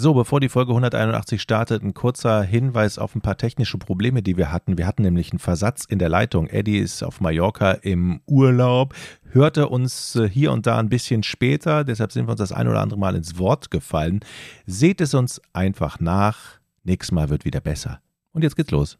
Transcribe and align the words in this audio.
So, 0.00 0.14
bevor 0.14 0.38
die 0.38 0.48
Folge 0.48 0.70
181 0.70 1.42
startet, 1.42 1.82
ein 1.82 1.92
kurzer 1.92 2.44
Hinweis 2.44 2.98
auf 2.98 3.16
ein 3.16 3.20
paar 3.20 3.36
technische 3.36 3.78
Probleme, 3.78 4.22
die 4.22 4.36
wir 4.36 4.52
hatten. 4.52 4.78
Wir 4.78 4.86
hatten 4.86 5.02
nämlich 5.02 5.32
einen 5.32 5.40
Versatz 5.40 5.84
in 5.84 5.98
der 5.98 6.08
Leitung. 6.08 6.46
Eddie 6.46 6.78
ist 6.78 7.02
auf 7.02 7.20
Mallorca 7.20 7.72
im 7.72 8.20
Urlaub, 8.24 8.94
hörte 9.32 9.68
uns 9.68 10.14
äh, 10.14 10.28
hier 10.28 10.52
und 10.52 10.68
da 10.68 10.78
ein 10.78 10.88
bisschen 10.88 11.24
später, 11.24 11.82
deshalb 11.82 12.12
sind 12.12 12.28
wir 12.28 12.30
uns 12.30 12.38
das 12.38 12.52
ein 12.52 12.68
oder 12.68 12.80
andere 12.80 13.00
Mal 13.00 13.16
ins 13.16 13.38
Wort 13.38 13.72
gefallen. 13.72 14.20
Seht 14.66 15.00
es 15.00 15.14
uns 15.14 15.42
einfach 15.52 15.98
nach. 15.98 16.60
Nächstes 16.84 17.10
Mal 17.10 17.28
wird 17.28 17.44
wieder 17.44 17.60
besser. 17.60 18.00
Und 18.32 18.44
jetzt 18.44 18.54
geht's 18.54 18.70
los. 18.70 18.98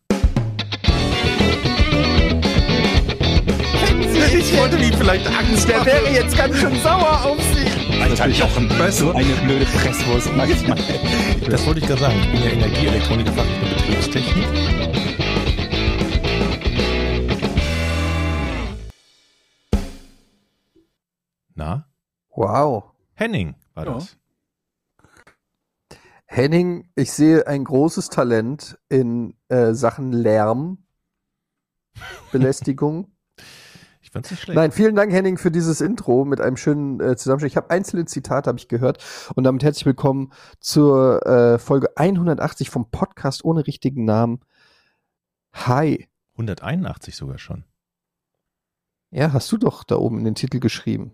Ich 4.36 4.58
wollte 4.58 4.76
ihm 4.78 4.92
vielleicht 4.94 5.26
Angst 5.28 5.68
Der 5.68 5.86
wäre 5.86 6.12
jetzt 6.12 6.36
ganz 6.36 6.56
schön 6.58 6.74
sauer 6.82 7.24
auf 7.24 7.38
Sie. 7.54 7.57
Alter 8.10 8.28
Jochen. 8.28 8.68
So 8.90 9.12
eine 9.12 9.34
blöde 9.44 9.66
Presswurst 9.66 10.30
manchmal. 10.36 10.78
Das 11.50 11.66
wollte 11.66 11.80
ich 11.80 11.86
gerade 11.86 12.00
sagen. 12.00 12.16
Ich 12.22 12.32
bin 12.32 12.42
ja 12.42 12.50
Energieelektroniker, 12.50 13.32
Fachrichtung 13.32 13.68
Betriebstechnik. 13.68 14.46
Na? 21.54 21.86
Wow. 22.34 22.92
Henning 23.14 23.54
war 23.74 23.86
Ja. 23.86 23.94
das. 23.94 24.16
Henning, 26.26 26.90
ich 26.94 27.12
sehe 27.12 27.46
ein 27.46 27.64
großes 27.64 28.10
Talent 28.10 28.78
in 28.88 29.34
äh, 29.48 29.72
Sachen 29.72 30.12
Lärm, 30.12 30.84
Belästigung. 32.32 33.12
Ich 34.08 34.12
fand's 34.12 34.30
nicht 34.30 34.40
schlecht. 34.40 34.56
Nein, 34.56 34.72
vielen 34.72 34.96
Dank, 34.96 35.12
Henning, 35.12 35.36
für 35.36 35.50
dieses 35.50 35.82
Intro 35.82 36.24
mit 36.24 36.40
einem 36.40 36.56
schönen 36.56 36.98
äh, 36.98 37.14
Zusammenschnitt. 37.14 37.52
Ich 37.52 37.58
habe 37.58 37.68
einzelne 37.68 38.06
Zitate, 38.06 38.48
habe 38.48 38.58
ich 38.58 38.66
gehört. 38.66 39.04
Und 39.34 39.44
damit 39.44 39.62
herzlich 39.62 39.84
willkommen 39.84 40.32
zur 40.60 41.26
äh, 41.26 41.58
Folge 41.58 41.94
180 41.94 42.70
vom 42.70 42.90
Podcast 42.90 43.44
ohne 43.44 43.66
richtigen 43.66 44.06
Namen. 44.06 44.40
Hi. 45.52 46.08
181 46.36 47.16
sogar 47.16 47.36
schon. 47.36 47.64
Ja, 49.10 49.34
hast 49.34 49.52
du 49.52 49.58
doch 49.58 49.84
da 49.84 49.96
oben 49.96 50.18
in 50.20 50.24
den 50.24 50.34
Titel 50.34 50.58
geschrieben. 50.58 51.12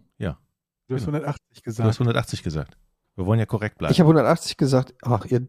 Du 0.87 0.95
hast 0.95 1.07
Genau. 1.07 1.17
180 1.17 1.41
Du 1.49 1.57
hast 1.57 1.65
gesagt. 1.65 1.95
180 1.95 2.43
gesagt. 2.45 2.77
Wir 3.17 3.27
wollen 3.27 3.41
ja 3.41 3.47
korrekt 3.47 3.79
bleiben. 3.79 3.93
Ich 3.93 3.99
habe 3.99 4.09
180 4.09 4.57
gesagt. 4.57 4.95
Ach, 5.03 5.25
ihr 5.25 5.49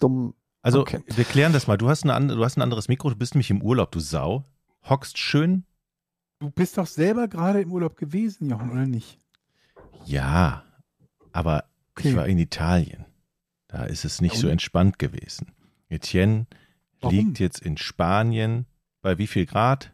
dumm. 0.00 0.34
also, 0.60 0.80
okay. 0.80 1.02
wir 1.06 1.24
klären 1.24 1.54
das 1.54 1.66
mal. 1.66 1.78
Du 1.78 1.88
hast, 1.88 2.04
eine, 2.04 2.34
du 2.34 2.44
hast 2.44 2.58
ein 2.58 2.62
anderes 2.62 2.88
Mikro, 2.88 3.08
du 3.08 3.16
bist 3.16 3.34
nämlich 3.34 3.50
im 3.50 3.62
Urlaub, 3.62 3.90
du 3.92 4.00
Sau. 4.00 4.44
Hockst 4.82 5.16
schön. 5.16 5.64
Du 6.44 6.50
bist 6.50 6.76
doch 6.76 6.86
selber 6.86 7.26
gerade 7.26 7.62
im 7.62 7.72
Urlaub 7.72 7.96
gewesen, 7.96 8.50
Jochen, 8.50 8.70
oder 8.70 8.84
nicht? 8.84 9.18
Ja, 10.04 10.62
aber 11.32 11.64
ich 11.96 12.04
Okay. 12.04 12.16
war 12.16 12.26
in 12.26 12.36
Italien. 12.38 13.06
Da 13.66 13.84
ist 13.84 14.04
es 14.04 14.20
nicht 14.20 14.36
so 14.36 14.48
entspannt 14.48 14.98
gewesen. 14.98 15.52
Etienne 15.88 16.46
Warum? 17.00 17.16
liegt 17.16 17.38
jetzt 17.38 17.60
in 17.60 17.78
Spanien. 17.78 18.66
Bei 19.00 19.16
wie 19.16 19.26
viel 19.26 19.46
Grad? 19.46 19.90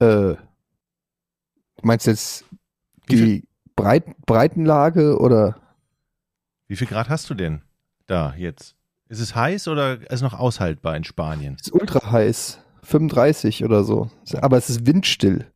Äh, 0.00 0.34
du 0.34 0.38
meinst 1.82 2.08
jetzt 2.08 2.44
Wie 3.06 3.16
viel, 3.16 3.26
die 3.26 3.48
Breit 3.76 4.04
Breitenlage 4.26 5.16
oder? 5.20 5.60
wie 6.66 6.74
viel 6.74 6.88
Grad 6.88 7.08
hast 7.08 7.30
du 7.30 7.34
denn 7.34 7.62
da 8.08 8.34
jetzt? 8.34 8.74
Ist 9.06 9.20
es 9.20 9.36
heiß 9.36 9.68
oder 9.68 10.00
ist 10.00 10.10
es 10.10 10.22
noch 10.22 10.34
aushaltbar 10.34 10.96
in 10.96 11.04
Spanien? 11.04 11.54
ist 11.60 11.72
ultra 11.72 12.10
heiß. 12.10 12.58
35 12.82 13.64
oder 13.64 13.84
so. 13.84 14.10
Aber 14.40 14.56
es 14.56 14.68
ist 14.70 14.86
windstill. 14.86 15.46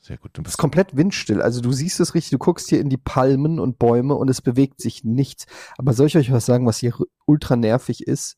Sehr 0.00 0.16
gut. 0.18 0.30
Du 0.34 0.40
Es 0.40 0.46
ist 0.48 0.52
bist 0.52 0.58
komplett 0.58 0.96
windstill. 0.96 1.40
Also 1.40 1.60
du 1.60 1.70
siehst 1.72 2.00
es 2.00 2.14
richtig, 2.14 2.30
du 2.30 2.38
guckst 2.38 2.68
hier 2.68 2.80
in 2.80 2.88
die 2.90 2.96
Palmen 2.96 3.60
und 3.60 3.78
Bäume 3.78 4.14
und 4.14 4.28
es 4.28 4.40
bewegt 4.42 4.80
sich 4.80 5.04
nichts. 5.04 5.46
Aber 5.78 5.92
soll 5.92 6.08
ich 6.08 6.16
euch 6.18 6.32
was 6.32 6.44
sagen, 6.46 6.66
was 6.66 6.78
hier 6.78 6.94
ultra 7.26 7.54
nervig 7.56 8.06
ist? 8.06 8.36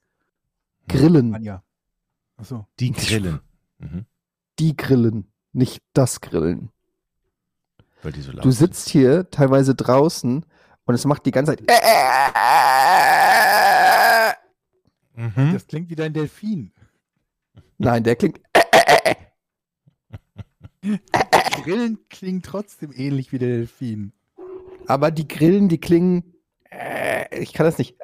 Grillen. 0.88 1.34
Anja. 1.34 1.62
Achso. 2.36 2.66
die 2.80 2.92
Grillen. 2.92 3.40
Mhm. 3.78 4.04
Die 4.58 4.76
Grillen, 4.76 5.32
nicht 5.52 5.82
das 5.94 6.20
Grillen. 6.20 6.70
Weil 8.02 8.12
die 8.12 8.20
so 8.20 8.32
laut 8.32 8.44
Du 8.44 8.50
sind. 8.50 8.74
sitzt 8.74 8.90
hier 8.90 9.30
teilweise 9.30 9.74
draußen 9.74 10.44
und 10.84 10.94
es 10.94 11.06
macht 11.06 11.24
die 11.24 11.30
ganze 11.30 11.56
Zeit. 11.56 11.62
Mhm. 15.14 15.52
Das 15.52 15.66
klingt 15.66 15.88
wie 15.90 15.94
dein 15.96 16.12
Delfin. 16.12 16.72
Nein, 17.78 18.04
der 18.04 18.16
klingt. 18.16 18.40
Grillen 21.62 21.98
klingt 22.10 22.44
trotzdem 22.44 22.92
ähnlich 22.94 23.32
wie 23.32 23.38
der 23.38 23.48
Delfin. 23.48 24.12
Aber 24.86 25.10
die 25.10 25.26
Grillen, 25.26 25.68
die 25.68 25.78
klingen. 25.78 26.34
Ich 27.30 27.52
kann 27.52 27.66
das 27.66 27.78
nicht. 27.78 27.96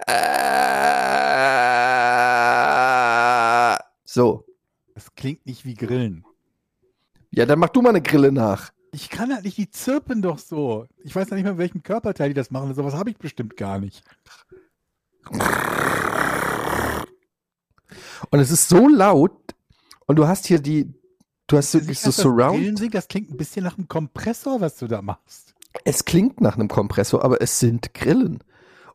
So. 4.05 4.47
Das 4.95 5.15
klingt 5.15 5.47
nicht 5.47 5.65
wie 5.65 5.75
Grillen. 5.75 6.25
Ja, 7.31 7.47
dann 7.47 7.59
mach 7.59 7.69
du 7.69 7.81
mal 7.81 7.91
eine 7.91 8.03
Grille 8.03 8.33
nach. 8.33 8.73
Ich 8.93 9.09
kann 9.09 9.33
halt 9.33 9.45
nicht, 9.45 9.57
die 9.57 9.71
zirpen 9.71 10.21
doch 10.21 10.39
so. 10.39 10.87
Ich 11.05 11.15
weiß 11.15 11.31
noch 11.31 11.37
nicht 11.37 11.45
mal, 11.45 11.53
mit 11.53 11.59
welchem 11.59 11.83
Körperteil 11.83 12.31
die 12.31 12.35
das 12.35 12.51
machen. 12.51 12.75
Sowas 12.75 12.95
habe 12.95 13.11
ich 13.11 13.19
bestimmt 13.19 13.57
gar 13.57 13.79
nicht. 13.79 14.03
Und 18.31 18.41
es 18.41 18.51
ist 18.51 18.69
so 18.69 18.89
laut. 18.89 19.33
Und 20.07 20.17
du 20.17 20.27
hast 20.27 20.47
hier 20.47 20.61
die. 20.61 20.93
Du 21.47 21.57
hast 21.57 21.75
wirklich 21.75 21.99
so 21.99 22.09
das 22.11 22.17
Surround. 22.19 22.79
singt, 22.79 22.95
das 22.95 23.09
klingt 23.09 23.31
ein 23.31 23.37
bisschen 23.37 23.65
nach 23.65 23.77
einem 23.77 23.89
Kompressor, 23.89 24.61
was 24.61 24.77
du 24.77 24.87
da 24.87 25.03
machst. 25.03 25.55
Es 25.85 26.05
klingt 26.05 26.41
nach 26.41 26.55
einem 26.55 26.69
Kompressor, 26.69 27.25
aber 27.25 27.41
es 27.41 27.59
sind 27.59 27.93
Grillen. 27.95 28.45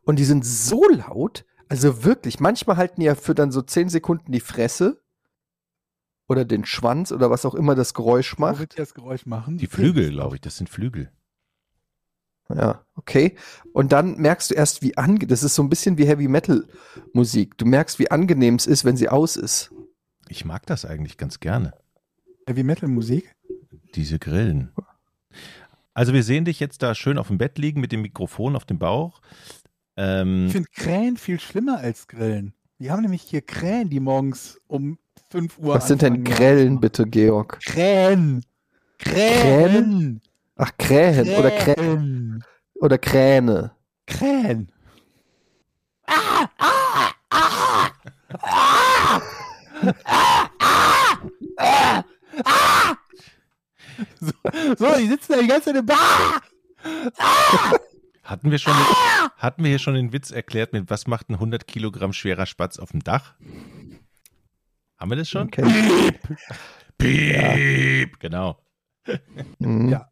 Und 0.04 0.18
die 0.18 0.24
sind 0.24 0.44
so 0.46 0.82
laut. 0.88 1.44
Also 1.68 2.04
wirklich, 2.04 2.40
manchmal 2.40 2.76
halten 2.76 3.00
die 3.00 3.06
ja 3.06 3.14
für 3.14 3.34
dann 3.34 3.50
so 3.50 3.60
10 3.60 3.88
Sekunden 3.88 4.32
die 4.32 4.40
Fresse. 4.40 5.02
Oder 6.28 6.44
den 6.44 6.64
Schwanz 6.64 7.12
oder 7.12 7.30
was 7.30 7.44
auch 7.44 7.54
immer 7.54 7.74
das 7.74 7.94
Geräusch 7.94 8.36
Wo 8.38 8.42
macht. 8.42 8.58
wird 8.58 8.72
die 8.72 8.78
das 8.78 8.94
Geräusch 8.94 9.26
machen? 9.26 9.58
Die 9.58 9.66
Flügel, 9.66 10.10
glaube 10.10 10.36
ich, 10.36 10.40
das 10.40 10.56
sind 10.56 10.68
Flügel. 10.68 11.10
Ja, 12.48 12.84
okay. 12.94 13.36
Und 13.72 13.92
dann 13.92 14.16
merkst 14.18 14.50
du 14.50 14.54
erst, 14.54 14.82
wie 14.82 14.96
ange 14.96 15.26
das 15.26 15.42
ist 15.42 15.54
so 15.54 15.62
ein 15.62 15.68
bisschen 15.68 15.98
wie 15.98 16.06
Heavy 16.06 16.28
Metal 16.28 16.64
Musik. 17.12 17.58
Du 17.58 17.66
merkst, 17.66 17.98
wie 17.98 18.10
angenehm 18.10 18.54
es 18.54 18.66
ist, 18.66 18.84
wenn 18.84 18.96
sie 18.96 19.08
aus 19.08 19.36
ist. 19.36 19.72
Ich 20.28 20.44
mag 20.44 20.64
das 20.66 20.84
eigentlich 20.84 21.16
ganz 21.16 21.40
gerne, 21.40 21.72
Heavy 22.46 22.62
Metal 22.62 22.88
Musik? 22.88 23.34
diese 23.94 24.18
Grillen. 24.18 24.72
Also 25.94 26.12
wir 26.12 26.22
sehen 26.22 26.44
dich 26.44 26.60
jetzt 26.60 26.82
da 26.82 26.94
schön 26.94 27.16
auf 27.16 27.28
dem 27.28 27.38
Bett 27.38 27.56
liegen 27.58 27.80
mit 27.80 27.90
dem 27.92 28.02
Mikrofon 28.02 28.54
auf 28.54 28.66
dem 28.66 28.78
Bauch. 28.78 29.22
Ähm, 29.96 30.46
Ich 30.46 30.52
finde 30.52 30.68
Krähen 30.74 31.16
viel 31.16 31.40
schlimmer 31.40 31.78
als 31.78 32.06
Grillen. 32.06 32.52
Wir 32.78 32.92
haben 32.92 33.00
nämlich 33.00 33.22
hier 33.22 33.40
Krähen, 33.40 33.88
die 33.88 34.00
morgens 34.00 34.60
um 34.66 34.98
5 35.30 35.58
Uhr. 35.58 35.74
Was 35.74 35.88
sind 35.88 36.02
denn. 36.02 36.24
Grellen, 36.24 36.80
bitte, 36.80 37.06
Georg? 37.06 37.58
Krähen. 37.64 38.44
Krähen. 38.98 40.20
Ach, 40.56 40.70
Krähen 40.78 41.28
oder, 41.36 41.50
Krä 41.50 41.74
Krähen. 41.74 42.44
oder 42.80 42.98
Kräne. 42.98 43.72
Krähen. 44.06 44.72
So, 54.20 54.32
so, 54.78 54.98
die 54.98 55.08
sitzen 55.08 55.32
da 55.32 55.40
die 55.40 55.46
ganze 55.46 55.66
Zeit 55.66 55.76
im 55.76 55.86
Bar. 55.86 56.42
hatten 58.22 58.50
wir 58.50 58.58
schon, 58.58 58.74
hatten 59.36 59.62
wir 59.62 59.70
hier 59.70 59.78
schon 59.78 59.94
den 59.94 60.12
Witz 60.12 60.30
erklärt 60.30 60.72
mit 60.72 60.90
was 60.90 61.06
macht 61.06 61.30
ein 61.30 61.34
100 61.34 61.66
Kilogramm 61.66 62.12
schwerer 62.12 62.46
Spatz 62.46 62.78
auf 62.78 62.90
dem 62.90 63.02
Dach? 63.02 63.34
Haben 64.98 65.10
wir 65.10 65.16
das 65.16 65.28
schon? 65.28 65.46
Okay. 65.48 66.12
Piep, 66.98 68.18
genau. 68.20 68.58
Mhm. 69.58 69.88
Ja. 69.88 70.10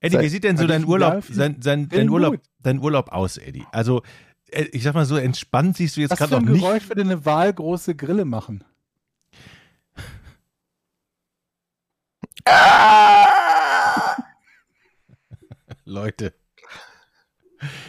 Eddie, 0.00 0.20
wie 0.20 0.28
sieht 0.28 0.44
denn 0.44 0.56
so 0.56 0.62
Also 0.62 0.72
dein 0.72 0.82
ich 0.82 0.88
Urlaub, 0.88 1.24
sein, 1.28 1.56
sein, 1.60 1.88
dein 1.88 2.10
Urlaub, 2.10 2.38
dein 2.60 2.78
Urlaub 2.78 3.10
aus, 3.10 3.38
Eddie? 3.38 3.64
Also, 3.72 4.02
äh, 4.50 4.64
ich 4.72 4.82
sag 4.82 4.94
mal 4.94 5.06
so, 5.06 5.16
entspannt 5.16 5.76
siehst 5.76 5.96
du 5.96 6.00
jetzt 6.00 6.12
Was 6.12 6.18
gerade 6.18 6.36
für 6.36 6.40
noch 6.40 6.46
ein 6.46 6.52
nicht. 6.52 6.62
Geräusch 6.62 6.88
würde 6.88 7.02
eine 7.02 7.24
wahlgroße 7.24 7.94
Grille 7.96 8.24
machen? 8.24 8.62
Leute, 15.84 16.34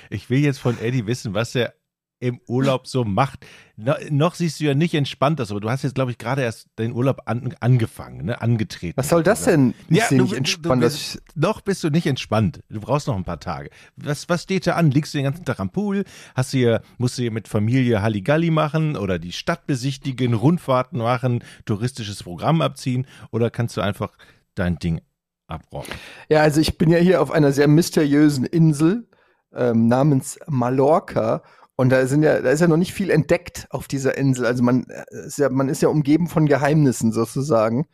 ich 0.10 0.30
will 0.30 0.40
jetzt 0.40 0.60
von 0.60 0.80
Eddie 0.80 1.06
wissen, 1.06 1.34
was 1.34 1.56
er 1.56 1.74
im 2.20 2.40
Urlaub 2.48 2.88
so 2.88 3.04
macht. 3.04 3.46
No, 3.76 3.94
noch 4.10 4.34
siehst 4.34 4.60
du 4.60 4.64
ja 4.64 4.74
nicht 4.74 4.96
entspannt 4.96 5.40
aus, 5.40 5.52
aber 5.52 5.60
du 5.60 5.70
hast 5.70 5.84
jetzt, 5.84 5.94
glaube 5.94 6.10
ich, 6.10 6.18
gerade 6.18 6.42
erst 6.42 6.68
den 6.80 6.92
Urlaub 6.94 7.22
an, 7.26 7.54
angefangen, 7.60 8.26
ne? 8.26 8.42
angetreten. 8.42 8.98
Was 8.98 9.10
soll 9.10 9.22
das 9.22 9.44
denn? 9.44 9.76
Ich 9.88 9.98
Ja, 9.98 10.06
du- 10.10 10.24
nicht 10.24 10.34
entspannt. 10.34 10.82
du 10.82 10.88
bist- 10.88 11.22
Noch 11.36 11.62
bist 11.62 11.84
du 11.84 11.90
nicht 11.92 12.08
entspannt. 12.08 12.62
Du 12.70 12.80
brauchst 12.80 13.06
noch 13.08 13.16
ein 13.16 13.24
paar 13.24 13.40
Tage. 13.40 13.70
Was, 13.98 14.28
was 14.30 14.44
steht 14.44 14.66
da 14.66 14.74
an? 14.74 14.90
Liegst 14.90 15.14
du 15.14 15.20
den 15.20 15.26
ganzen 15.26 15.46
Tag 15.46 15.60
am 15.60 15.70
Pool? 15.70 16.06
Hast 16.34 16.54
du 16.54 16.58
hier, 16.58 16.82
musst 16.98 17.18
du 17.20 17.22
hier 17.22 17.32
mit 17.32 17.48
Familie 17.48 18.02
Halligalli 18.02 18.50
machen 18.50 18.96
oder 18.96 19.20
die 19.20 19.32
Stadt 19.32 19.68
besichtigen, 19.68 20.34
Rundfahrten 20.34 20.98
machen, 20.98 21.44
touristisches 21.66 22.24
Programm 22.24 22.62
abziehen 22.62 23.06
oder 23.32 23.52
kannst 23.52 23.78
du 23.78 23.82
einfach 23.82 24.18
dein 24.56 24.80
Ding 24.80 25.02
abrocken? 25.48 25.94
ja, 26.30 26.42
also 26.42 26.60
ich 26.62 26.80
bin 26.80 26.90
ja 26.90 26.98
hier 26.98 27.22
auf 27.22 27.30
einer 27.30 27.52
sehr 27.52 27.68
mysteriösen 27.68 28.44
Insel. 28.46 29.08
ähm, 29.56 29.88
namens 29.88 30.40
Mallorca. 30.48 31.42
Und 31.80 31.90
da 31.90 32.06
sind 32.08 32.24
ja, 32.24 32.42
da 32.42 32.50
ist 32.50 32.60
ja 32.60 32.68
noch 32.68 32.76
nicht 32.78 32.94
viel 32.94 33.12
entdeckt 33.12 33.68
auf 33.70 33.88
dieser 33.88 34.18
Insel. 34.18 34.46
Also 34.48 34.64
man 34.64 34.86
äh, 34.90 35.06
ist 35.28 35.38
ja, 35.38 35.50
man 35.50 35.70
ist 35.70 35.82
ja 35.82 35.90
umgeben 35.90 36.28
von 36.28 36.48
Geheimnissen 36.48 37.12
sozusagen. 37.12 37.88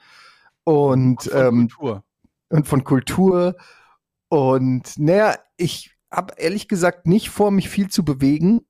Und, 0.64 1.24
Von 1.24 1.42
ähm, 1.42 1.68
Kultur. 1.70 2.04
und 2.50 2.68
von 2.68 2.84
Kultur. 2.86 3.56
Und 4.30 4.98
naja, 4.98 5.36
ich 5.58 5.92
habe 6.10 6.36
ehrlich 6.38 6.70
gesagt 6.70 7.06
nicht 7.08 7.30
vor, 7.30 7.52
mich 7.52 7.68
viel 7.70 7.90
zu 7.90 8.06
bewegen. 8.06 8.62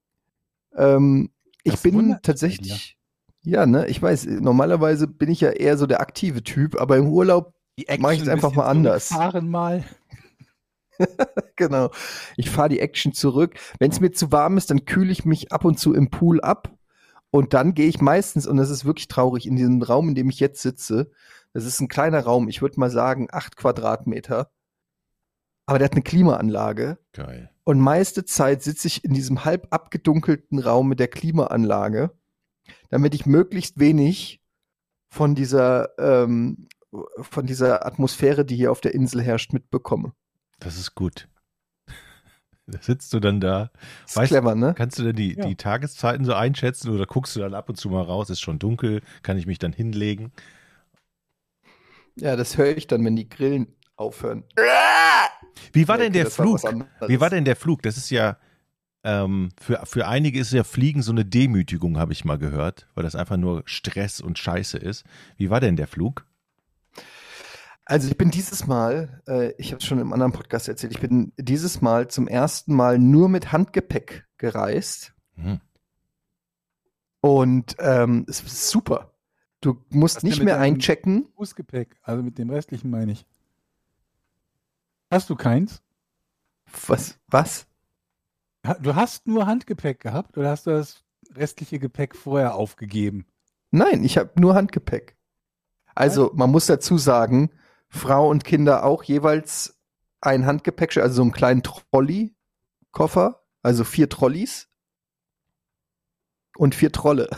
Ähm, 0.76 1.30
ich 1.64 1.80
bin 1.82 2.18
tatsächlich, 2.24 2.98
ja, 3.44 3.66
ne, 3.68 3.86
ich 3.88 4.02
weiß, 4.02 4.26
normalerweise 4.26 5.08
bin 5.08 5.30
ich 5.30 5.42
ja 5.42 5.52
eher 5.52 5.78
so 5.78 5.86
der 5.86 6.02
aktive 6.02 6.44
Typ, 6.44 6.82
aber 6.82 6.98
im 6.98 7.08
Urlaub, 7.08 7.54
Die 7.78 7.86
mach 8.00 8.12
ich 8.12 8.22
es 8.22 8.28
einfach 8.28 8.54
mal 8.56 8.66
anders. 8.66 9.10
zurückfahren 9.10 9.48
mal. 9.50 9.84
genau, 11.56 11.92
ich 12.38 12.50
fahre 12.50 12.70
die 12.70 12.80
Action 12.80 13.14
zurück. 13.14 13.56
Wenn 13.80 13.92
es 13.92 14.00
mir 14.00 14.12
zu 14.12 14.32
warm 14.32 14.58
ist, 14.58 14.70
dann 14.70 14.86
kühle 14.86 15.12
ich 15.12 15.26
mich 15.26 15.52
ab 15.52 15.66
und 15.66 15.80
zu 15.80 15.94
im 15.94 16.10
Pool 16.10 16.42
ab. 16.42 16.72
Und 17.32 17.54
dann 17.54 17.74
gehe 17.74 17.88
ich 17.88 18.00
meistens, 18.00 18.46
und 18.46 18.58
das 18.58 18.70
ist 18.70 18.86
wirklich 18.86 19.08
traurig, 19.08 19.48
in 19.48 19.56
diesem 19.56 19.82
Raum, 19.82 20.10
in 20.10 20.16
dem 20.16 20.30
ich 20.30 20.40
jetzt 20.40 20.62
sitze. 20.62 21.10
Das 21.54 21.66
ist 21.66 21.80
ein 21.80 21.88
kleiner 21.88 22.22
Raum, 22.22 22.48
ich 22.48 22.62
würde 22.62 22.80
mal 22.80 22.92
sagen, 22.92 23.28
acht 23.32 23.58
Quadratmeter. 23.58 24.52
Aber 25.66 25.80
der 25.80 25.86
hat 25.86 25.94
eine 25.94 26.04
Klimaanlage. 26.04 26.98
Geil. 27.14 27.50
Und 27.64 27.80
meiste 27.80 28.26
Zeit 28.26 28.62
sitze 28.62 28.88
ich 28.88 29.04
in 29.04 29.14
diesem 29.14 29.46
halb 29.46 29.68
abgedunkelten 29.72 30.60
Raum 30.60 30.90
mit 30.90 31.00
der 31.00 31.08
Klimaanlage, 31.08 32.12
damit 32.90 33.16
ich 33.16 33.26
möglichst 33.26 33.80
wenig 33.80 34.42
von 35.10 35.36
dieser, 35.36 35.98
ähm, 35.98 36.68
von 37.20 37.46
dieser 37.46 37.86
Atmosphäre, 37.86 38.46
die 38.46 38.56
hier 38.56 38.72
auf 38.72 38.82
der 38.82 38.94
Insel 38.94 39.22
herrscht, 39.22 39.54
mitbekomme. 39.54 40.14
Das 40.64 40.78
ist 40.78 40.96
gut. 40.96 41.28
Da 42.66 42.80
sitzt 42.82 43.12
du 43.14 43.20
dann 43.20 43.42
da. 43.42 43.72
Ist 44.08 44.16
Weißt- 44.18 44.28
clever, 44.28 44.56
ne? 44.56 44.74
Kannst 44.78 44.98
du 44.98 45.04
denn 45.04 45.16
die, 45.18 45.34
Ja. 45.36 45.46
die 45.46 45.56
Tageszeiten 45.56 46.24
so 46.26 46.34
einschätzen 46.34 46.90
oder 46.92 47.06
guckst 47.06 47.36
du 47.36 47.42
dann 47.42 47.54
ab 47.54 47.68
und 47.68 47.76
zu 47.76 47.90
mal 47.90 48.02
raus? 48.04 48.30
Ist 48.30 48.40
schon 48.40 48.58
dunkel, 48.60 49.02
kann 49.22 49.38
ich 49.38 49.46
mich 49.46 49.60
dann 49.60 49.74
hinlegen? 49.74 50.32
Ja, 52.16 52.36
das 52.36 52.58
höre 52.58 52.78
ich 52.78 52.88
dann, 52.88 53.04
wenn 53.04 53.16
die 53.16 53.28
Grillen 53.28 53.76
aufhören. 53.98 54.44
Wie 55.74 55.88
war 55.88 55.98
Ja, 55.98 56.04
denn 56.04 56.14
der 56.14 56.24
das 56.26 56.40
war 56.40 56.46
Flug? 56.58 56.86
Wie 57.08 57.20
war 57.20 57.30
denn 57.30 57.44
der 57.46 57.56
Flug? 57.56 57.82
Das 57.82 57.98
ist 57.98 58.10
ja, 58.12 58.38
ähm, 59.04 59.50
für, 59.60 59.82
für 59.86 60.08
einige 60.08 60.40
ist 60.40 60.54
ja 60.54 60.64
Fliegen 60.64 61.02
so 61.02 61.12
eine 61.12 61.26
Demütigung, 61.26 61.98
habe 61.98 62.14
ich 62.14 62.24
mal 62.24 62.38
gehört, 62.38 62.88
weil 62.96 63.04
das 63.04 63.16
einfach 63.16 63.38
nur 63.38 63.64
Stress 63.66 64.22
und 64.22 64.40
Scheiße 64.40 64.78
ist. 64.78 65.04
Wie 65.38 65.50
war 65.50 65.60
denn 65.60 65.76
der 65.76 65.88
Flug? 65.88 66.26
Also 67.86 68.08
ich 68.08 68.18
bin 68.18 68.32
dieses 68.32 68.66
Mal, 68.66 69.22
äh, 69.28 69.54
ich 69.58 69.72
habe 69.72 69.80
es 69.80 69.86
schon 69.86 70.00
im 70.00 70.14
anderen 70.14 70.32
Podcast 70.32 70.70
erzählt, 70.70 70.94
ich 70.94 71.02
bin 71.02 71.34
dieses 71.38 71.82
Mal 71.82 72.08
zum 72.08 72.28
ersten 72.28 72.74
Mal 72.76 72.98
nur 72.98 73.28
mit 73.28 73.52
Handgepäck 73.52 74.26
gereist. 74.38 75.14
Hm. 75.36 75.60
Und 77.20 77.76
ähm, 77.80 78.26
es 78.30 78.42
ist 78.42 78.70
super. 78.70 79.14
Du 79.60 79.82
musst 79.90 80.18
Was 80.18 80.24
nicht 80.24 80.44
mehr 80.44 80.60
einchecken. 80.60 81.28
Fußgepäck, 81.36 81.98
also 82.04 82.22
mit 82.22 82.38
dem 82.38 82.50
restlichen 82.50 82.90
meine 82.90 83.14
ich. 83.14 83.26
Hast 85.12 85.30
du 85.30 85.36
keins? 85.36 85.82
Was? 86.88 87.18
Was? 87.28 87.68
Du 88.82 88.96
hast 88.96 89.28
nur 89.28 89.46
Handgepäck 89.46 90.00
gehabt 90.00 90.38
oder 90.38 90.50
hast 90.50 90.68
du 90.68 90.72
das 90.72 91.04
restliche 91.36 91.80
Gepäck 91.80 92.16
vorher 92.16 92.56
aufgegeben? 92.56 93.26
Nein, 93.72 94.04
ich 94.04 94.18
habe 94.18 94.40
nur 94.40 94.56
Handgepäck. 94.56 95.16
Also 95.96 96.32
man 96.34 96.50
muss 96.50 96.66
dazu 96.66 96.98
sagen, 96.98 97.52
Frau 97.94 98.30
und 98.30 98.44
Kinder 98.44 98.84
auch 98.84 99.04
jeweils 99.04 99.80
ein 100.20 100.46
Handgepäck, 100.46 100.98
also 100.98 101.16
so 101.16 101.22
einen 101.22 101.32
kleinen 101.32 101.64
Trolley-Koffer, 101.64 103.44
also 103.62 103.84
vier 103.84 104.10
Trolleys 104.10 104.68
und 106.58 106.76
vier 106.76 106.92
Trolle. 106.92 107.30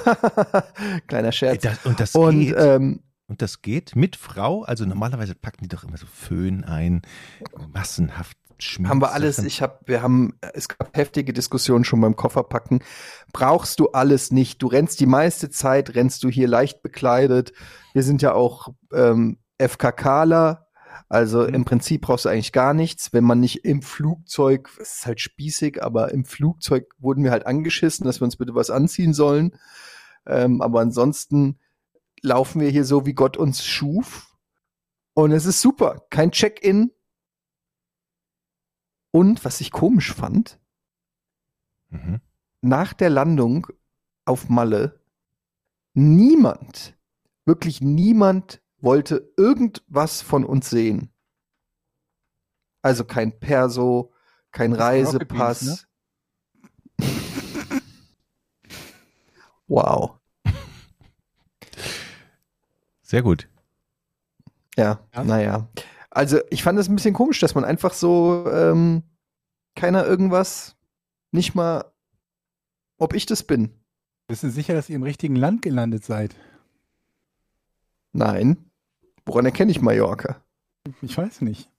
Kleiner 1.08 1.32
Scherz. 1.32 1.64
Das, 1.64 1.86
und, 1.86 2.00
das 2.00 2.16
und 2.16 2.40
geht, 2.40 2.56
ähm, 2.58 3.04
und 3.28 3.42
das 3.42 3.62
geht 3.62 3.96
mit 3.96 4.16
Frau? 4.16 4.64
Also 4.64 4.86
normalerweise 4.86 5.36
packen 5.36 5.64
die 5.64 5.68
doch 5.68 5.84
immer 5.84 5.98
so 5.98 6.06
Föhn 6.06 6.64
ein, 6.64 7.02
massenhaft 7.74 8.38
Schmied. 8.58 8.90
haben 8.90 9.02
wir 9.02 9.12
alles. 9.12 9.40
Ich 9.40 9.62
habe, 9.62 9.80
wir 9.86 10.02
haben, 10.02 10.40
es 10.54 10.70
gab 10.70 10.96
heftige 10.96 11.34
Diskussionen 11.34 11.84
schon 11.84 12.00
beim 12.00 12.16
Kofferpacken. 12.16 12.82
Brauchst 13.34 13.80
du 13.82 13.90
alles 13.90 14.32
nicht? 14.32 14.62
Du 14.62 14.68
rennst 14.68 15.02
die 15.02 15.06
meiste 15.06 15.50
Zeit, 15.50 15.96
rennst 15.96 16.24
du 16.24 16.30
hier 16.30 16.48
leicht 16.48 16.82
bekleidet. 16.82 17.52
Wir 17.94 18.04
sind 18.04 18.22
ja 18.22 18.34
auch 18.34 18.70
ähm, 18.94 19.40
FKKler. 19.58 20.68
Also 21.10 21.42
Mhm. 21.44 21.54
im 21.54 21.66
Prinzip 21.66 22.02
brauchst 22.02 22.26
du 22.26 22.30
eigentlich 22.30 22.52
gar 22.52 22.74
nichts. 22.74 23.14
Wenn 23.14 23.24
man 23.24 23.40
nicht 23.40 23.66
im 23.66 23.82
Flugzeug, 23.82 24.70
es 24.82 24.98
ist 24.98 25.06
halt 25.06 25.20
spießig, 25.22 25.84
aber 25.84 26.12
im 26.12 26.26
Flugzeug 26.26 26.94
wurden 26.98 27.24
wir 27.24 27.32
halt 27.32 27.46
angeschissen, 27.46 28.06
dass 28.06 28.22
wir 28.22 28.26
uns 28.26 28.38
bitte 28.38 28.56
was 28.56 28.70
anziehen 28.70 29.14
sollen. 29.14 29.58
Ähm, 30.26 30.62
aber 30.62 30.80
ansonsten 30.82 31.60
laufen 32.22 32.60
wir 32.62 32.70
hier 32.70 32.86
so, 32.86 33.06
wie 33.06 33.14
Gott 33.14 33.38
uns 33.38 33.64
schuf. 33.66 34.36
Und 35.14 35.32
es 35.32 35.46
ist 35.46 35.62
super. 35.62 36.06
Kein 36.10 36.32
Check-in, 36.32 36.92
und 39.12 39.46
was 39.46 39.62
ich 39.62 39.72
komisch 39.72 40.14
fand, 40.14 40.60
Mhm. 41.90 42.20
nach 42.62 42.92
der 42.94 43.10
Landung 43.10 43.68
auf 44.26 44.50
Malle, 44.50 45.00
niemand, 45.94 46.98
wirklich 47.46 47.80
niemand 47.80 48.62
wollte 48.86 49.34
irgendwas 49.36 50.22
von 50.22 50.46
uns 50.46 50.70
sehen. 50.70 51.12
Also 52.82 53.04
kein 53.04 53.38
Perso, 53.40 54.14
kein 54.52 54.72
Reisepass. 54.74 55.88
Beans, 56.98 57.12
Wow. 59.68 60.20
Sehr 63.02 63.24
gut. 63.24 63.50
Ja, 64.78 65.00
Ja. 65.14 65.24
naja. 65.24 65.68
Also 66.12 66.40
ich 66.50 66.64
fand 66.64 66.80
es 66.80 66.88
ein 66.88 66.96
bisschen 66.96 67.14
komisch, 67.14 67.40
dass 67.40 67.56
man 67.56 67.66
einfach 67.66 67.94
so 67.94 68.50
ähm, 68.52 69.04
keiner 69.76 70.06
irgendwas, 70.06 70.78
nicht 71.32 71.56
mal, 71.56 71.92
ob 72.98 73.14
ich 73.14 73.26
das 73.26 73.44
bin. 73.44 73.74
Bist 74.28 74.44
du 74.44 74.50
sicher, 74.50 74.74
dass 74.74 74.90
ihr 74.90 74.96
im 74.96 75.04
richtigen 75.04 75.36
Land 75.36 75.62
gelandet 75.62 76.06
seid? 76.06 76.36
Nein. 78.14 78.72
Woran 79.26 79.46
erkenne 79.46 79.72
ich 79.72 79.82
Mallorca? 79.82 80.42
Ich 81.02 81.18
weiß 81.18 81.42
nicht. 81.42 81.70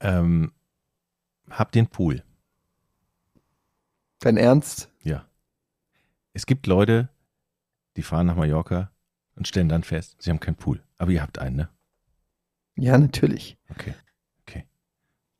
Ähm, 0.00 0.52
hab 1.50 1.70
den 1.72 1.86
Pool. 1.86 2.24
Dein 4.18 4.36
Ernst? 4.36 4.90
Ja. 5.02 5.28
Es 6.32 6.46
gibt 6.46 6.66
Leute, 6.66 7.08
die 7.96 8.02
fahren 8.02 8.26
nach 8.26 8.36
Mallorca 8.36 8.90
und 9.36 9.46
stellen 9.46 9.68
dann 9.68 9.84
fest, 9.84 10.16
sie 10.18 10.30
haben 10.30 10.40
keinen 10.40 10.56
Pool. 10.56 10.82
Aber 10.96 11.10
ihr 11.10 11.22
habt 11.22 11.38
einen, 11.38 11.56
ne? 11.56 11.68
Ja, 12.76 12.96
natürlich. 12.96 13.58
Okay. 13.70 13.94
Okay. 14.42 14.66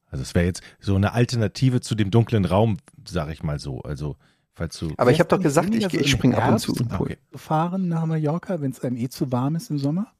Also 0.06 0.22
es 0.22 0.34
wäre 0.34 0.44
jetzt 0.44 0.62
so 0.78 0.94
eine 0.94 1.12
Alternative 1.12 1.80
zu 1.80 1.94
dem 1.94 2.10
dunklen 2.10 2.44
Raum, 2.44 2.78
sag 3.08 3.30
ich 3.30 3.42
mal 3.42 3.58
so. 3.58 3.80
Also, 3.82 4.16
falls 4.54 4.78
du. 4.78 4.92
Aber 4.96 5.10
ich 5.10 5.20
habe 5.20 5.28
doch 5.28 5.40
gesagt, 5.40 5.74
ich, 5.74 5.84
ich 5.84 5.94
im 5.94 6.06
springe 6.06 6.42
ab 6.42 6.52
und 6.52 6.58
zu 6.58 6.74
im 6.74 6.88
Pool. 6.88 7.06
okay. 7.06 7.18
Fahren 7.34 7.88
nach 7.88 8.06
Mallorca, 8.06 8.60
wenn 8.60 8.70
es 8.70 8.82
einem 8.82 8.96
eh 8.96 9.08
zu 9.08 9.32
warm 9.32 9.56
ist 9.56 9.70
im 9.70 9.78
Sommer? 9.78 10.12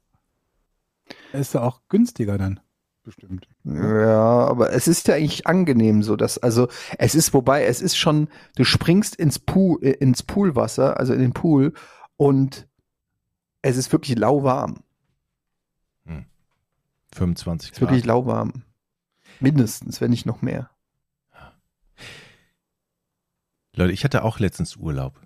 Ist 1.33 1.53
ja 1.53 1.61
auch 1.61 1.81
günstiger 1.89 2.37
dann. 2.37 2.59
Bestimmt. 3.03 3.49
Ja, 3.65 4.47
aber 4.47 4.71
es 4.71 4.87
ist 4.87 5.09
ja 5.09 5.15
eigentlich 5.15 5.45
angenehm 5.45 6.03
so, 6.03 6.15
dass, 6.15 6.37
also 6.37 6.69
es 6.97 7.15
ist, 7.15 7.33
wobei, 7.33 7.65
es 7.65 7.81
ist 7.81 7.97
schon, 7.97 8.29
du 8.55 8.63
springst 8.63 9.17
ins 9.17 9.39
Pool, 9.39 9.79
äh, 9.83 9.91
ins 9.91 10.23
Poolwasser, 10.23 10.97
also 10.97 11.13
in 11.13 11.19
den 11.19 11.33
Pool 11.33 11.73
und 12.15 12.65
es 13.61 13.75
ist 13.75 13.91
wirklich 13.91 14.17
lauwarm. 14.17 14.83
25 17.13 17.71
Es 17.71 17.77
ist 17.77 17.81
wirklich 17.81 18.01
Grad. 18.01 18.07
lauwarm. 18.07 18.63
Mindestens, 19.39 20.01
wenn 20.01 20.09
nicht 20.11 20.25
noch 20.25 20.41
mehr. 20.41 20.69
Leute, 23.75 23.93
ich 23.93 24.03
hatte 24.03 24.23
auch 24.23 24.39
letztens 24.39 24.75
Urlaub. 24.75 25.19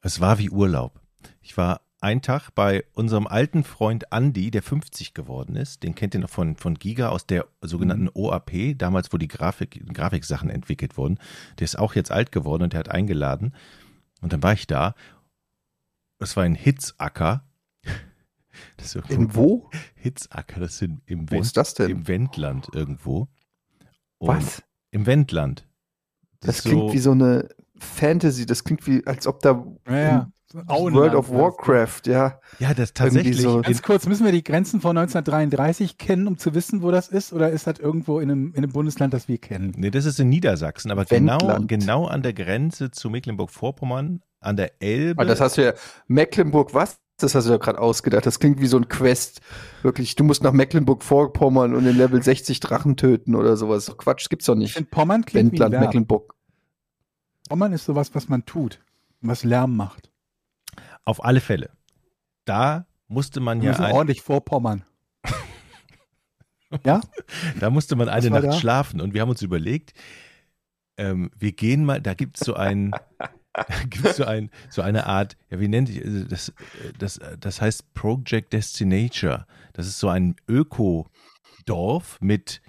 Es 0.00 0.20
war 0.20 0.38
wie 0.38 0.50
Urlaub. 0.50 1.00
Ich 1.40 1.56
war 1.56 1.82
einen 2.00 2.22
Tag 2.22 2.50
bei 2.54 2.84
unserem 2.92 3.26
alten 3.26 3.64
Freund 3.64 4.06
Andy, 4.10 4.50
der 4.50 4.62
50 4.62 5.14
geworden 5.14 5.56
ist. 5.56 5.82
Den 5.82 5.94
kennt 5.94 6.14
ihr 6.14 6.20
noch 6.20 6.30
von, 6.30 6.56
von 6.56 6.74
Giga 6.74 7.08
aus 7.08 7.26
der 7.26 7.46
sogenannten 7.62 8.10
OAP, 8.12 8.78
damals, 8.78 9.12
wo 9.12 9.18
die 9.18 9.28
Grafik, 9.28 9.82
Grafiksachen 9.92 10.50
entwickelt 10.50 10.96
wurden. 10.96 11.18
Der 11.58 11.64
ist 11.64 11.78
auch 11.78 11.94
jetzt 11.94 12.10
alt 12.10 12.32
geworden 12.32 12.62
und 12.64 12.72
der 12.72 12.80
hat 12.80 12.90
eingeladen. 12.90 13.54
Und 14.20 14.32
dann 14.32 14.42
war 14.42 14.52
ich 14.52 14.66
da. 14.66 14.94
Es 16.18 16.36
war 16.36 16.44
ein 16.44 16.54
Hitzacker. 16.54 17.44
Das 18.76 18.94
In 18.94 19.34
wo? 19.34 19.68
Hitzacker, 19.96 20.60
das 20.60 20.78
sind 20.78 21.02
im, 21.06 21.28
Wo 21.28 21.32
Wend, 21.32 21.44
ist 21.44 21.56
das 21.56 21.74
denn? 21.74 21.90
im 21.90 22.06
Wendland 22.06 22.68
irgendwo. 22.72 23.26
Und 24.18 24.28
Was? 24.28 24.62
Im 24.92 25.06
Wendland. 25.06 25.66
Das 26.46 26.58
ist 26.58 26.64
klingt 26.64 26.88
so- 26.88 26.92
wie 26.92 26.98
so 26.98 27.10
eine 27.12 27.48
Fantasy, 27.78 28.46
das 28.46 28.64
klingt 28.64 28.86
wie, 28.86 29.06
als 29.06 29.26
ob 29.26 29.40
da 29.40 29.64
Ja, 29.88 29.96
ja. 29.98 30.28
Auenland 30.68 30.94
World 30.94 31.14
of. 31.16 31.30
Warcraft, 31.32 32.02
ja. 32.06 32.38
Ja, 32.60 32.74
das 32.74 32.92
tatsächlich. 32.94 33.40
so- 33.42 33.60
Ganz 33.62 33.82
kurz, 33.82 34.06
müssen 34.06 34.24
wir 34.24 34.30
die 34.30 34.44
Grenzen 34.44 34.80
von 34.80 34.96
1933 34.96 35.98
kennen, 35.98 36.28
um 36.28 36.38
zu 36.38 36.54
wissen, 36.54 36.80
wo 36.82 36.92
das 36.92 37.08
ist? 37.08 37.32
Oder 37.32 37.50
ist 37.50 37.66
das 37.66 37.80
irgendwo 37.80 38.20
in 38.20 38.30
einem, 38.30 38.48
in 38.52 38.58
einem 38.58 38.70
Bundesland, 38.70 39.12
das 39.12 39.26
wir 39.26 39.38
kennen? 39.38 39.72
nee, 39.76 39.90
das 39.90 40.04
ist 40.04 40.20
in 40.20 40.28
Niedersachsen, 40.28 40.92
aber 40.92 41.06
genau, 41.06 41.40
Wendland. 41.40 41.68
genau 41.68 42.06
an 42.06 42.22
der 42.22 42.34
Grenze 42.34 42.92
zu 42.92 43.10
Mecklenburg-Vorpommern, 43.10 44.20
an 44.40 44.56
der 44.56 44.80
Elbe. 44.80 45.20
Aber 45.22 45.28
das 45.28 45.40
hast 45.40 45.56
du 45.58 45.64
ja, 45.64 45.72
Mecklenburg, 46.06 46.72
was? 46.72 46.98
Das 47.18 47.34
hast 47.34 47.46
du 47.46 47.52
ja 47.52 47.58
gerade 47.58 47.78
ausgedacht. 47.78 48.26
Das 48.26 48.40
klingt 48.40 48.60
wie 48.60 48.66
so 48.66 48.76
ein 48.76 48.88
Quest. 48.88 49.40
Wirklich, 49.82 50.16
du 50.16 50.24
musst 50.24 50.42
nach 50.42 50.52
Mecklenburg-Vorpommern 50.52 51.74
und 51.74 51.84
den 51.84 51.96
Level 51.96 52.20
60 52.22 52.58
Drachen 52.60 52.96
töten 52.96 53.34
oder 53.36 53.56
sowas. 53.56 53.86
Quatsch, 53.96 54.22
das 54.24 54.28
gibt's 54.28 54.46
doch 54.46 54.54
Ich 54.54 54.58
nicht. 54.58 54.72
finde, 54.74 54.90
Pommern 54.90 55.24
klingt 55.24 55.52
wie 55.52 55.56
ein 55.56 55.62
Wendland. 55.72 55.84
Mecklenburg. 55.84 56.34
Pommern 57.48 57.72
ist 57.72 57.84
sowas, 57.84 58.14
was 58.14 58.28
man 58.28 58.44
tut, 58.46 58.80
was 59.20 59.44
Lärm 59.44 59.76
macht. 59.76 60.10
Auf 61.04 61.24
alle 61.24 61.40
Fälle. 61.40 61.70
Da 62.46 62.86
musste 63.06 63.38
man 63.40 63.58
Wir 63.60 63.66
ja 63.66 63.70
müssen 63.72 63.84
ein, 63.84 63.92
ordentlich 63.94 64.22
vorpommern. 64.22 64.84
ja? 66.84 67.00
Da 67.60 67.70
musste 67.70 67.94
man 67.96 68.08
eine 68.08 68.30
Nacht 68.30 68.44
da? 68.44 68.52
schlafen 68.52 69.00
und 69.00 69.14
wir 69.14 69.20
haben 69.20 69.30
uns 69.30 69.42
überlegt, 69.42 69.92
ähm, 70.96 71.30
wir 71.36 71.52
gehen 71.52 71.84
mal, 71.84 72.00
da 72.00 72.14
gibt 72.14 72.40
es 72.40 72.46
so 72.46 72.54
ein, 72.54 72.92
da 73.54 73.64
gibt's 73.88 74.16
so 74.16 74.24
ein, 74.24 74.50
so 74.68 74.82
eine 74.82 75.06
Art, 75.06 75.36
ja, 75.50 75.60
wie 75.60 75.68
nennt 75.68 75.88
ich 75.88 76.04
äh, 76.04 76.24
das, 76.28 76.52
das, 76.98 77.20
das 77.40 77.60
heißt 77.60 77.94
Project 77.94 78.52
Destinature. 78.52 79.46
Das 79.72 79.86
ist 79.86 79.98
so 79.98 80.08
ein 80.08 80.36
Öko-Dorf 80.48 82.18
mit, 82.20 82.60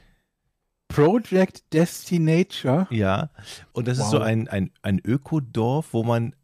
Project 0.87 1.73
Destinature. 1.73 2.87
ja, 2.91 3.29
und 3.73 3.87
das 3.87 3.97
ist 3.97 4.05
Wow. 4.05 4.11
so 4.11 4.19
ein, 4.19 4.47
ein, 4.47 4.71
ein 4.81 4.99
Ökodorf, 5.03 5.93
wo 5.93 6.03
man 6.03 6.35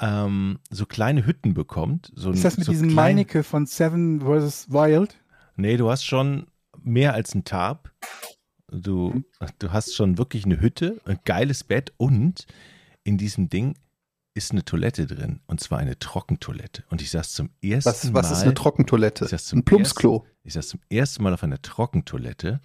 ähm, 0.00 0.58
so 0.70 0.86
kleine 0.86 1.26
Hütten 1.26 1.54
bekommt. 1.54 2.10
So, 2.14 2.30
Ist 2.30 2.44
das 2.44 2.56
mit 2.56 2.66
so 2.66 2.72
diesem 2.72 2.88
klein- 2.88 2.94
Meinecke 3.16 3.42
von 3.42 3.66
Seven 3.66 4.20
vs. 4.20 4.70
Wild? 4.70 5.16
Nee, 5.56 5.76
du 5.76 5.90
hast 5.90 6.04
schon 6.04 6.46
mehr 6.82 7.12
als 7.14 7.34
ein 7.34 7.44
Tarp. 7.44 7.92
Du, 8.70 9.10
Mhm. 9.10 9.24
du 9.58 9.72
hast 9.72 9.94
schon 9.94 10.18
wirklich 10.18 10.44
eine 10.44 10.60
Hütte, 10.60 11.00
ein 11.04 11.18
geiles 11.24 11.64
Bett 11.64 11.92
und 11.96 12.46
in 13.08 13.16
diesem 13.16 13.48
Ding 13.48 13.74
ist 14.34 14.52
eine 14.52 14.66
Toilette 14.66 15.06
drin. 15.06 15.40
Und 15.46 15.60
zwar 15.60 15.78
eine 15.78 15.98
Trockentoilette. 15.98 16.84
Und 16.90 17.00
ich 17.00 17.10
saß 17.10 17.32
zum 17.32 17.48
ersten 17.62 17.88
Was, 17.88 18.04
Mal. 18.04 18.14
was 18.14 18.30
ist 18.30 18.42
eine 18.42 18.52
Trockentoilette? 18.52 19.24
Ist 19.24 19.32
das 19.32 19.46
zum 19.46 19.60
Ein 19.60 19.64
Plumpsklo. 19.64 20.26
Ich 20.44 20.52
saß 20.52 20.68
zum 20.68 20.80
ersten 20.90 21.22
Mal 21.22 21.32
auf 21.32 21.42
einer 21.42 21.60
Trockentoilette 21.62 22.60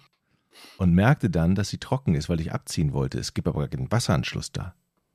und 0.76 0.92
merkte 0.92 1.30
dann, 1.30 1.54
dass 1.54 1.70
sie 1.70 1.78
trocken 1.78 2.14
ist, 2.14 2.28
weil 2.28 2.40
ich 2.40 2.52
abziehen 2.52 2.92
wollte. 2.92 3.18
Es 3.18 3.32
gibt 3.32 3.48
aber 3.48 3.60
gar 3.60 3.68
keinen 3.68 3.90
Wasseranschluss 3.90 4.52
da. 4.52 4.74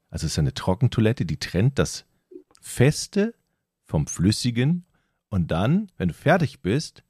Also 0.10 0.26
es 0.26 0.34
ist 0.34 0.40
eine 0.40 0.56
Trockentoilette, 0.56 1.26
die 1.28 1.38
trennt 1.38 1.78
das 1.78 2.06
Feste 2.60 3.36
vom 3.86 4.08
Flüssigen. 4.08 4.86
Und 5.30 5.52
dann, 5.52 5.92
wenn 5.98 6.08
du 6.08 6.16
fertig 6.16 6.62
bist, 6.62 7.04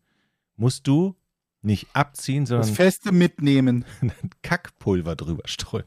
musst 0.57 0.87
du 0.87 1.15
nicht 1.61 1.87
abziehen, 1.93 2.43
Das 2.43 2.49
sondern 2.49 2.73
Feste 2.73 3.13
mitnehmen. 3.13 3.85
Kackpulver 4.43 5.15
drüber 5.15 5.43
streuen. 5.45 5.85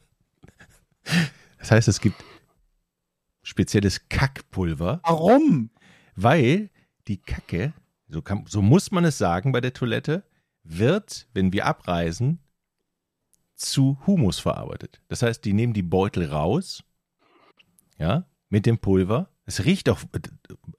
Das 1.63 1.71
heißt, 1.71 1.87
es 1.87 2.01
gibt 2.01 2.25
spezielles 3.45 4.09
Kackpulver, 4.09 5.01
Warum? 5.05 5.71
weil 6.17 6.71
die 7.07 7.19
Kacke, 7.19 7.73
so, 8.09 8.21
kann, 8.21 8.45
so 8.49 8.63
muss 8.63 8.91
man 8.91 9.05
es 9.05 9.17
sagen 9.17 9.53
bei 9.53 9.61
der 9.61 9.73
Toilette, 9.73 10.25
wird, 10.65 11.29
wenn 11.35 11.53
wir 11.53 11.67
abreisen, 11.67 12.41
zu 13.55 13.97
Humus 14.09 14.41
verarbeitet. 14.41 15.01
Das 15.07 15.23
heißt, 15.23 15.45
die 15.45 15.53
nehmen 15.53 15.73
die 15.73 15.85
Beutel 15.85 16.27
raus, 16.27 16.83
ja, 17.97 18.27
mit 18.49 18.67
dem 18.67 18.79
Pulver. 18.79 19.29
Es 19.45 19.65
riecht 19.65 19.89
auch, 19.89 20.01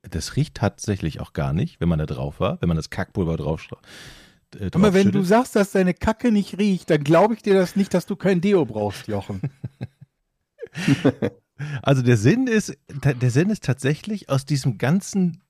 das 0.01 0.35
riecht 0.35 0.55
tatsächlich 0.55 1.21
auch 1.21 1.31
gar 1.31 1.53
nicht, 1.53 1.79
wenn 1.79 1.87
man 1.87 1.99
da 1.99 2.05
drauf 2.05 2.41
war, 2.41 2.61
wenn 2.61 2.67
man 2.67 2.75
das 2.77 2.89
Kackpulver 2.89 3.37
drauf, 3.37 3.65
äh, 4.59 4.69
Aber 4.73 4.93
wenn 4.93 5.11
du 5.11 5.23
sagst, 5.23 5.55
dass 5.55 5.71
deine 5.71 5.93
Kacke 5.93 6.29
nicht 6.29 6.57
riecht, 6.57 6.89
dann 6.89 7.05
glaube 7.05 7.35
ich 7.35 7.41
dir 7.41 7.53
das 7.53 7.77
nicht, 7.77 7.93
dass 7.93 8.05
du 8.05 8.17
kein 8.17 8.41
Deo 8.41 8.65
brauchst, 8.65 9.07
Jochen. 9.07 9.41
Also 11.83 12.01
der 12.01 12.17
Sinn 12.17 12.47
ist, 12.47 12.75
der 12.89 13.29
Sinn 13.29 13.51
ist 13.51 13.63
tatsächlich 13.63 14.27
aus 14.27 14.43
diesem 14.43 14.79
ganzen 14.79 15.43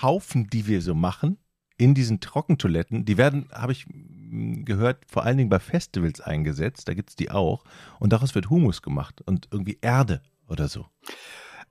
Haufen, 0.00 0.48
die 0.48 0.66
wir 0.66 0.80
so 0.80 0.94
machen, 0.94 1.38
in 1.76 1.94
diesen 1.94 2.20
Trockentoiletten, 2.20 3.04
die 3.04 3.18
werden, 3.18 3.48
habe 3.52 3.72
ich 3.72 3.86
mm, 3.88 4.64
gehört, 4.64 5.04
vor 5.06 5.24
allen 5.24 5.36
Dingen 5.36 5.50
bei 5.50 5.58
Festivals 5.58 6.20
eingesetzt, 6.20 6.88
da 6.88 6.94
gibt 6.94 7.10
es 7.10 7.16
die 7.16 7.30
auch, 7.30 7.64
und 7.98 8.12
daraus 8.12 8.34
wird 8.34 8.48
Humus 8.48 8.80
gemacht 8.80 9.22
und 9.22 9.48
irgendwie 9.50 9.78
Erde 9.80 10.22
oder 10.48 10.68
so. 10.68 10.86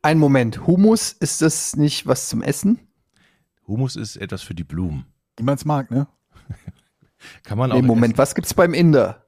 Ein 0.01 0.19
Moment, 0.19 0.67
Humus, 0.67 1.13
ist 1.13 1.41
das 1.41 1.77
nicht 1.77 2.05
was 2.05 2.27
zum 2.27 2.41
Essen? 2.41 2.79
Humus 3.65 3.95
ist 3.95 4.17
etwas 4.17 4.41
für 4.41 4.53
die 4.53 4.65
Blumen. 4.65 5.05
Wie 5.37 5.43
man 5.43 5.55
es 5.55 5.63
mag, 5.63 5.89
ne? 5.89 6.07
Kann 7.43 7.57
man 7.57 7.71
auch. 7.71 7.75
Nee, 7.75 7.81
Moment, 7.81 8.13
essen. 8.13 8.17
was 8.17 8.35
gibt's 8.35 8.53
beim 8.53 8.73
Inder? 8.73 9.22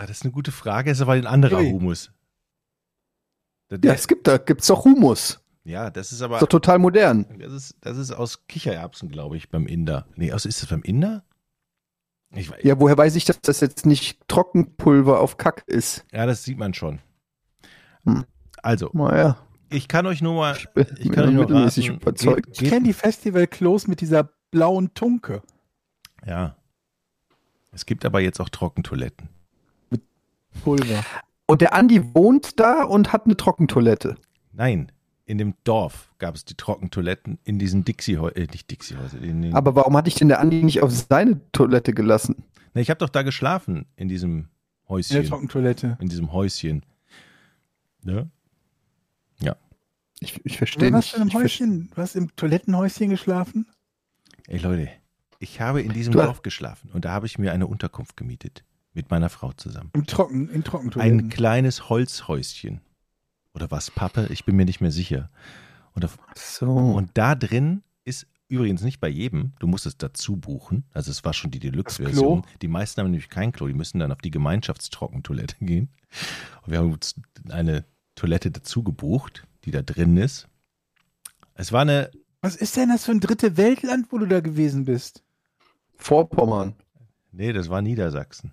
Ah, 0.00 0.06
das 0.06 0.18
ist 0.18 0.22
eine 0.24 0.32
gute 0.32 0.50
Frage, 0.52 0.90
ist 0.90 1.00
aber 1.02 1.12
ein 1.12 1.26
anderer 1.26 1.58
Chili. 1.58 1.72
Humus. 1.72 2.10
Der- 3.70 3.78
Ja, 3.84 3.92
es 3.92 4.08
gibt 4.08 4.26
da, 4.26 4.38
gibt's 4.38 4.66
doch 4.66 4.84
Humus. 4.84 5.40
ja, 5.64 5.90
das 5.90 6.06
ist 6.06 6.12
Ist 6.12 6.22
aber. 6.22 6.38
doch 6.38 6.48
total 6.48 6.78
modern. 6.78 7.26
Das 7.38 7.52
ist, 7.52 7.76
das 7.82 7.98
ist 7.98 8.10
aus 8.10 8.46
Kichererbsen, 8.46 9.10
glaube 9.10 9.36
ich, 9.36 9.50
beim 9.50 9.66
Inder. 9.66 10.06
Nee, 10.16 10.32
aus, 10.32 10.46
ist 10.46 10.62
das 10.62 10.70
beim 10.70 10.82
Inder? 10.82 11.22
Ich, 12.32 12.48
weiß- 12.50 12.64
Ja, 12.66 12.80
woher 12.80 12.96
weiß 12.96 13.14
ich, 13.16 13.26
dass 13.26 13.40
das 13.42 13.60
jetzt 13.60 13.84
nicht 13.84 14.26
Trockenpulver 14.28 15.20
auf 15.20 15.36
Kack 15.36 15.64
ist? 15.66 16.06
Ja, 16.12 16.24
das 16.26 16.44
sieht 16.44 16.56
man 16.58 16.72
schon. 16.74 17.00
Hm. 18.04 18.24
Also, 18.62 18.88
Naja, 18.94 19.36
ich 19.68 19.86
kann 19.86 20.06
euch 20.06 20.22
nur 20.22 20.34
mal. 20.34 20.56
ich 20.98 21.12
kann 21.12 21.28
euch 21.28 21.34
nur 21.34 21.44
mittelmäßig 21.44 21.90
raten, 21.90 22.00
überzeugt. 22.00 22.46
geht- 22.46 22.62
Ich 22.62 22.68
kenne 22.70 22.86
die 22.86 22.92
Festival-Klos 22.94 23.86
mit 23.86 24.00
dieser 24.00 24.30
blauen 24.50 24.94
Tunke. 24.94 25.42
Ja. 26.24 26.56
Es 27.72 27.84
gibt 27.86 28.04
aber 28.06 28.20
jetzt 28.20 28.40
auch 28.40 28.48
Trockentoiletten. 28.48 29.28
Pulver. 30.64 31.04
Und 31.46 31.60
der 31.60 31.74
Andi 31.74 32.14
wohnt 32.14 32.60
da 32.60 32.84
und 32.84 33.12
hat 33.12 33.24
eine 33.26 33.36
Trockentoilette. 33.36 34.16
Nein, 34.52 34.92
in 35.26 35.38
dem 35.38 35.54
Dorf 35.64 36.12
gab 36.18 36.34
es 36.34 36.44
die 36.44 36.54
Trockentoiletten 36.54 37.38
in 37.44 37.58
diesen 37.58 37.84
Dixie-Häusern, 37.84 38.36
äh, 38.42 38.46
nicht 38.50 38.70
Dixie-Häusern. 38.70 39.54
Aber 39.54 39.74
warum 39.76 39.96
hatte 39.96 40.08
ich 40.08 40.14
denn 40.14 40.28
der 40.28 40.40
Andi 40.40 40.62
nicht 40.62 40.82
auf 40.82 40.92
seine 40.92 41.40
Toilette 41.52 41.92
gelassen? 41.94 42.44
Ne, 42.74 42.82
ich 42.82 42.90
habe 42.90 42.98
doch 42.98 43.08
da 43.08 43.22
geschlafen 43.22 43.86
in 43.96 44.08
diesem 44.08 44.30
In 44.38 44.44
der 44.44 44.88
Häuschen. 44.88 45.24
Trockentoilette. 45.24 45.96
In 46.00 46.08
diesem 46.08 46.32
Häuschen. 46.32 46.84
Ne? 48.02 48.30
Ich, 50.22 50.38
ich 50.44 50.58
verstehe 50.58 50.90
Du 50.90 50.96
hast 50.98 51.06
nicht. 51.06 51.14
in 51.14 51.20
einem 51.22 51.28
Ich 51.28 51.34
verste- 51.34 51.44
Häuschen, 51.64 51.90
du 51.94 51.96
hast 52.02 52.14
im 52.14 52.36
Toilettenhäuschen 52.36 53.08
geschlafen? 53.08 53.66
Ey 54.48 54.58
Leute, 54.58 54.90
ich 55.38 55.62
habe 55.62 55.80
in 55.80 55.94
diesem 55.94 56.12
Du- 56.12 56.18
Dorf 56.18 56.42
geschlafen 56.42 56.90
und 56.92 57.06
da 57.06 57.12
habe 57.12 57.24
ich 57.24 57.38
mir 57.38 57.52
eine 57.52 57.66
Unterkunft 57.66 58.18
gemietet. 58.18 58.62
Mit 58.92 59.10
meiner 59.10 59.28
Frau 59.28 59.52
zusammen. 59.52 59.90
Im 59.94 60.06
Trocken, 60.06 60.48
in 60.48 60.56
Ein 60.56 60.64
Trockentoiletten. 60.64 61.28
kleines 61.28 61.88
Holzhäuschen. 61.88 62.80
Oder 63.54 63.70
was, 63.70 63.90
Pappe? 63.90 64.26
Ich 64.30 64.44
bin 64.44 64.56
mir 64.56 64.64
nicht 64.64 64.80
mehr 64.80 64.90
sicher. 64.90 65.30
Und, 65.92 66.04
auf, 66.04 66.18
So. 66.34 66.70
und 66.70 67.10
da 67.14 67.34
drin 67.34 67.82
ist 68.04 68.26
übrigens 68.48 68.82
nicht 68.82 69.00
bei 69.00 69.08
jedem, 69.08 69.52
du 69.60 69.66
musst 69.68 69.86
es 69.86 69.96
dazu 69.96 70.36
buchen. 70.36 70.84
Also 70.92 71.10
es 71.12 71.24
war 71.24 71.32
schon 71.34 71.50
die 71.52 71.60
Deluxe-Version. 71.60 72.44
Die 72.62 72.68
meisten 72.68 73.00
haben 73.00 73.10
nämlich 73.10 73.28
kein 73.28 73.52
Klo, 73.52 73.68
die 73.68 73.74
müssen 73.74 74.00
dann 74.00 74.10
auf 74.10 74.18
die 74.18 74.30
Gemeinschaftstrockentoilette 74.32 75.56
gehen. 75.64 75.88
Und 76.62 76.72
wir 76.72 76.78
haben 76.78 76.92
uns 76.92 77.14
eine 77.48 77.84
Toilette 78.16 78.50
dazu 78.50 78.82
gebucht, 78.82 79.46
die 79.64 79.70
da 79.70 79.82
drin 79.82 80.16
ist. 80.16 80.48
Es 81.54 81.70
war 81.72 81.82
eine, 81.82 82.10
Was 82.40 82.56
ist 82.56 82.76
denn 82.76 82.88
das 82.88 83.04
für 83.04 83.12
ein 83.12 83.20
dritte 83.20 83.56
Weltland, 83.56 84.06
wo 84.10 84.18
du 84.18 84.26
da 84.26 84.40
gewesen 84.40 84.84
bist? 84.84 85.22
Vorpommern. 85.96 86.74
nee, 87.30 87.52
das 87.52 87.68
war 87.68 87.82
Niedersachsen. 87.82 88.52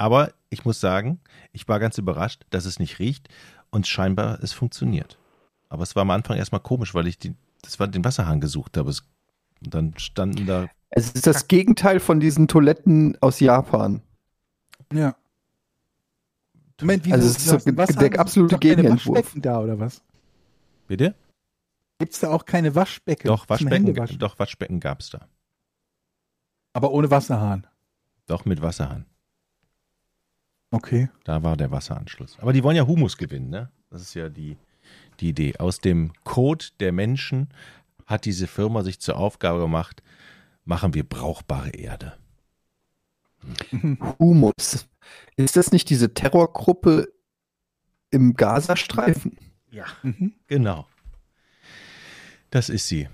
Aber 0.00 0.32
ich 0.48 0.64
muss 0.64 0.80
sagen, 0.80 1.20
ich 1.52 1.68
war 1.68 1.78
ganz 1.78 1.98
überrascht, 1.98 2.46
dass 2.48 2.64
es 2.64 2.78
nicht 2.78 3.00
riecht 3.00 3.28
und 3.70 3.86
scheinbar 3.86 4.42
es 4.42 4.54
funktioniert. 4.54 5.18
Aber 5.68 5.82
es 5.82 5.94
war 5.94 6.00
am 6.00 6.10
Anfang 6.10 6.38
erstmal 6.38 6.62
komisch, 6.62 6.94
weil 6.94 7.06
ich 7.06 7.18
die, 7.18 7.34
das 7.60 7.78
war 7.78 7.86
den 7.86 8.02
Wasserhahn 8.02 8.40
gesucht 8.40 8.78
habe. 8.78 8.88
Es, 8.88 9.02
und 9.62 9.74
dann 9.74 9.92
standen 9.98 10.46
da, 10.46 10.68
Es 10.88 11.10
ist 11.10 11.26
das 11.26 11.48
Gegenteil 11.48 12.00
von 12.00 12.18
diesen 12.18 12.48
Toiletten 12.48 13.18
aus 13.20 13.40
Japan. 13.40 14.00
Ja. 14.90 15.16
Moment, 16.80 17.04
wieso 17.04 17.14
Also 17.16 17.28
es 17.28 17.36
ist 17.36 17.46
so 17.46 17.58
einen 17.58 17.76
der 17.76 18.20
absolute 18.20 18.58
Gegenentwurf. 18.58 19.18
Waschbecken 19.18 19.42
da, 19.42 19.60
oder 19.60 19.78
was? 19.80 20.00
bitte? 20.88 21.14
Gibt 21.98 22.14
es 22.14 22.20
da 22.20 22.30
auch 22.30 22.46
keine 22.46 22.74
Waschbecken? 22.74 23.28
Doch, 23.28 23.50
Waschbecken, 23.50 23.94
doch, 24.18 24.38
Waschbecken 24.38 24.80
gab 24.80 25.00
es 25.00 25.10
da. 25.10 25.28
Aber 26.72 26.90
ohne 26.90 27.10
Wasserhahn. 27.10 27.66
Doch 28.24 28.46
mit 28.46 28.62
Wasserhahn. 28.62 29.04
Okay. 30.70 31.08
Da 31.24 31.42
war 31.42 31.56
der 31.56 31.70
Wasseranschluss. 31.70 32.38
Aber 32.38 32.52
die 32.52 32.62
wollen 32.62 32.76
ja 32.76 32.86
Humus 32.86 33.16
gewinnen, 33.16 33.50
ne? 33.50 33.70
Das 33.90 34.02
ist 34.02 34.14
ja 34.14 34.28
die, 34.28 34.56
die 35.18 35.30
Idee. 35.30 35.56
Aus 35.58 35.78
dem 35.80 36.12
Code 36.24 36.66
der 36.78 36.92
Menschen 36.92 37.48
hat 38.06 38.24
diese 38.24 38.46
Firma 38.46 38.82
sich 38.82 39.00
zur 39.00 39.16
Aufgabe 39.16 39.58
gemacht, 39.60 40.02
machen 40.64 40.94
wir 40.94 41.02
brauchbare 41.08 41.70
Erde. 41.70 42.16
Humus. 44.18 44.86
Ist 45.36 45.56
das 45.56 45.72
nicht 45.72 45.90
diese 45.90 46.14
Terrorgruppe 46.14 47.08
im 48.10 48.34
Gazastreifen? 48.34 49.38
Ja, 49.70 49.86
Mhm. 50.02 50.34
genau. 50.46 50.86
Das 52.50 52.68
ist 52.68 52.88
sie. 52.88 53.08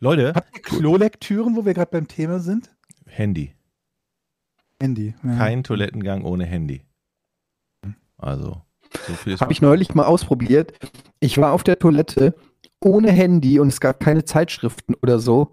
Leute, 0.00 0.32
Habt 0.34 0.54
ihr 0.56 0.62
Klolektüren, 0.62 1.56
wo 1.56 1.64
wir 1.64 1.74
gerade 1.74 1.90
beim 1.92 2.08
Thema 2.08 2.40
sind? 2.40 2.70
Handy. 3.06 3.54
Handy. 4.80 5.14
Ja. 5.22 5.36
Kein 5.36 5.64
Toilettengang 5.64 6.24
ohne 6.24 6.44
Handy. 6.46 6.82
Also, 8.16 8.62
so 9.06 9.14
viel 9.14 9.34
ist 9.34 9.40
Habe 9.40 9.52
ich 9.52 9.60
neulich 9.62 9.94
mal 9.94 10.04
ausprobiert. 10.04 10.72
Ich 11.20 11.38
war 11.38 11.52
auf 11.52 11.62
der 11.64 11.78
Toilette 11.78 12.34
ohne 12.80 13.10
Handy 13.10 13.58
und 13.60 13.68
es 13.68 13.80
gab 13.80 14.00
keine 14.00 14.24
Zeitschriften 14.24 14.94
oder 14.94 15.18
so. 15.18 15.52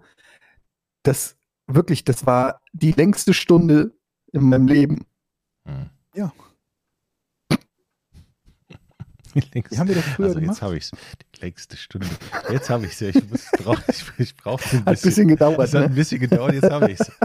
Das 1.02 1.36
wirklich, 1.66 2.04
das 2.04 2.26
war 2.26 2.60
die 2.72 2.92
längste 2.92 3.34
Stunde 3.34 3.92
in 4.32 4.48
meinem 4.48 4.66
Leben. 4.68 5.06
Hm. 5.66 5.90
Ja. 6.14 6.32
Die 9.34 9.78
haben 9.78 9.88
wir 9.88 9.94
doch 9.96 10.02
früher 10.02 10.26
also 10.26 10.40
gemacht. 10.40 10.56
jetzt 10.56 10.62
habe 10.62 10.76
ich 10.76 10.84
es. 10.84 10.90
Die 11.34 11.40
längste 11.40 11.76
Stunde. 11.78 12.06
Jetzt 12.50 12.68
habe 12.68 12.84
ich 12.84 12.92
es. 12.92 13.16
Ich, 13.16 13.28
muss- 13.30 13.50
ich, 13.88 14.04
ich 14.18 14.36
brauche 14.36 14.62
ein 14.76 14.80
Hat 14.84 14.88
ein 14.98 15.00
bisschen 15.02 15.26
gedauert. 15.28 15.58
Es 15.60 15.72
hat 15.74 15.84
ein 15.84 15.90
Ne? 15.90 15.96
bisschen 15.96 16.20
gedauert, 16.20 16.52
jetzt 16.54 16.70
habe 16.70 16.90
ich 16.90 17.00
es. 17.00 17.10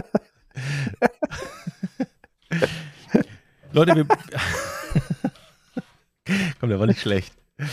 Leute, 3.72 3.96
wir. 3.96 4.06
Komm, 6.60 6.68
der 6.68 6.78
war 6.78 6.86
nicht 6.86 7.00
schlecht. 7.00 7.32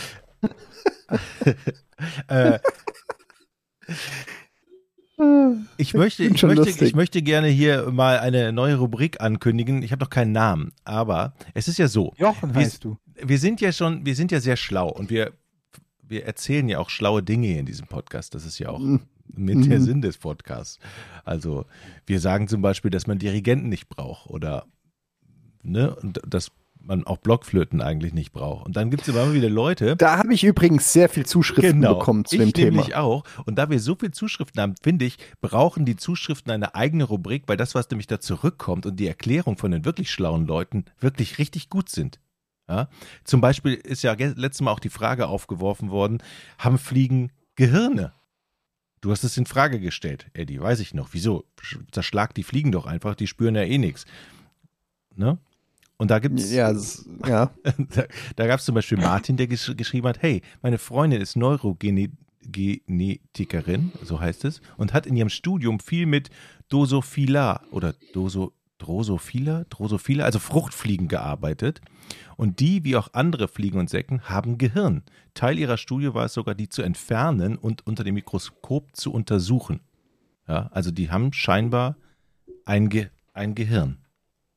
äh, 2.28 2.58
ich, 5.78 5.94
möchte, 5.94 6.24
ich, 6.24 6.42
möchte, 6.42 6.62
lustig. 6.62 6.82
ich 6.82 6.94
möchte 6.94 7.22
gerne 7.22 7.48
hier 7.48 7.90
mal 7.90 8.18
eine 8.18 8.52
neue 8.52 8.76
Rubrik 8.76 9.20
ankündigen. 9.20 9.82
Ich 9.82 9.92
habe 9.92 10.02
noch 10.04 10.10
keinen 10.10 10.32
Namen, 10.32 10.72
aber 10.84 11.34
es 11.54 11.68
ist 11.68 11.78
ja 11.78 11.88
so 11.88 12.12
Jochen 12.16 12.54
Wie- 12.54 12.58
heißt 12.58 12.84
du. 12.84 12.98
wir 13.14 13.38
sind 13.38 13.60
ja 13.60 13.72
schon, 13.72 14.04
wir 14.04 14.14
sind 14.14 14.30
ja 14.32 14.40
sehr 14.40 14.56
schlau 14.56 14.88
und 14.88 15.08
wir, 15.08 15.32
wir 16.02 16.26
erzählen 16.26 16.68
ja 16.68 16.78
auch 16.78 16.90
schlaue 16.90 17.22
Dinge 17.22 17.46
hier 17.46 17.60
in 17.60 17.66
diesem 17.66 17.86
Podcast. 17.86 18.34
Das 18.34 18.44
ist 18.44 18.58
ja 18.58 18.68
auch 18.68 18.80
mit 19.28 19.66
der 19.70 19.78
Mhm. 19.80 19.84
Sinn 19.84 20.02
des 20.02 20.18
Podcasts. 20.18 20.78
Also 21.24 21.64
wir 22.06 22.20
sagen 22.20 22.48
zum 22.48 22.62
Beispiel, 22.62 22.90
dass 22.90 23.06
man 23.06 23.18
Dirigenten 23.18 23.68
nicht 23.68 23.88
braucht 23.88 24.30
oder 24.30 24.66
ne, 25.62 25.94
und 25.96 26.20
dass 26.26 26.50
man 26.78 27.04
auch 27.04 27.16
Blockflöten 27.16 27.80
eigentlich 27.80 28.14
nicht 28.14 28.30
braucht. 28.32 28.64
Und 28.64 28.76
dann 28.76 28.90
gibt 28.90 29.02
es 29.02 29.08
immer 29.08 29.34
wieder 29.34 29.48
Leute, 29.50 29.96
Da 29.96 30.18
habe 30.18 30.32
ich 30.32 30.44
übrigens 30.44 30.92
sehr 30.92 31.08
viel 31.08 31.26
Zuschriften 31.26 31.80
bekommen 31.80 32.24
zu 32.24 32.36
Genau. 32.36 32.46
ich 32.46 32.52
dem 32.52 32.62
Thema. 32.62 32.76
nämlich 32.76 32.94
auch. 32.94 33.24
Und 33.44 33.56
da 33.56 33.68
wir 33.70 33.80
so 33.80 33.96
viel 33.96 34.12
Zuschriften 34.12 34.62
haben, 34.62 34.74
finde 34.80 35.04
ich, 35.04 35.18
brauchen 35.40 35.84
die 35.84 35.96
Zuschriften 35.96 36.52
eine 36.52 36.76
eigene 36.76 37.02
Rubrik, 37.02 37.42
weil 37.48 37.56
das, 37.56 37.74
was 37.74 37.90
nämlich 37.90 38.06
da 38.06 38.20
zurückkommt 38.20 38.86
und 38.86 39.00
die 39.00 39.08
Erklärung 39.08 39.56
von 39.58 39.72
den 39.72 39.84
wirklich 39.84 40.12
schlauen 40.12 40.46
Leuten 40.46 40.84
wirklich 41.00 41.38
richtig 41.38 41.70
gut 41.70 41.88
sind. 41.88 42.20
Ja? 42.68 42.88
Zum 43.24 43.40
Beispiel 43.40 43.74
ist 43.74 44.02
ja 44.02 44.12
letztes 44.12 44.60
Mal 44.60 44.70
auch 44.70 44.78
die 44.80 44.88
Frage 44.88 45.26
aufgeworfen 45.26 45.90
worden, 45.90 46.22
haben 46.58 46.78
Fliegen 46.78 47.32
Gehirne? 47.56 48.12
Du 49.06 49.12
hast 49.12 49.22
es 49.22 49.36
in 49.36 49.46
Frage 49.46 49.78
gestellt, 49.78 50.26
Eddie, 50.32 50.60
weiß 50.60 50.80
ich 50.80 50.92
noch. 50.92 51.10
Wieso? 51.12 51.44
Sch- 51.62 51.78
Zerschlag 51.92 52.34
die 52.34 52.42
Fliegen 52.42 52.72
doch 52.72 52.86
einfach, 52.86 53.14
die 53.14 53.28
spüren 53.28 53.54
ja 53.54 53.62
eh 53.62 53.78
nichts. 53.78 54.04
Ne? 55.14 55.38
Und 55.96 56.10
da 56.10 56.18
gibt 56.18 56.40
es 56.40 56.52
Ja, 56.52 56.72
das, 56.72 57.08
ja. 57.24 57.52
da, 57.94 58.06
da 58.34 58.46
gab 58.48 58.58
es 58.58 58.64
zum 58.64 58.74
Beispiel 58.74 58.98
Martin, 58.98 59.36
der 59.36 59.46
gesch 59.46 59.72
geschrieben 59.76 60.08
hat, 60.08 60.20
hey, 60.22 60.42
meine 60.60 60.78
Freundin 60.78 61.20
ist 61.20 61.36
Neurogenetikerin, 61.36 63.92
so 64.02 64.18
heißt 64.18 64.44
es, 64.44 64.60
und 64.76 64.92
hat 64.92 65.06
in 65.06 65.16
ihrem 65.16 65.30
Studium 65.30 65.78
viel 65.78 66.06
mit 66.06 66.30
Drosophila 66.68 67.62
oder 67.70 67.94
Doso, 68.12 68.54
Drosophila, 68.78 69.64
Drosophila, 69.70 70.24
also 70.24 70.38
Fruchtfliegen 70.38 71.08
gearbeitet. 71.08 71.80
Und 72.36 72.60
die, 72.60 72.84
wie 72.84 72.96
auch 72.96 73.08
andere 73.12 73.48
Fliegen 73.48 73.78
und 73.78 73.90
Säcken, 73.90 74.22
haben 74.22 74.58
Gehirn. 74.58 75.02
Teil 75.34 75.58
ihrer 75.58 75.76
Studie 75.76 76.14
war 76.14 76.26
es 76.26 76.34
sogar, 76.34 76.54
die 76.54 76.68
zu 76.68 76.82
entfernen 76.82 77.56
und 77.56 77.86
unter 77.86 78.04
dem 78.04 78.14
Mikroskop 78.14 78.94
zu 78.94 79.12
untersuchen. 79.12 79.80
Ja, 80.46 80.68
also 80.72 80.90
die 80.90 81.10
haben 81.10 81.32
scheinbar 81.32 81.96
ein, 82.64 82.88
Ge 82.88 83.08
ein 83.32 83.54
Gehirn. 83.54 83.98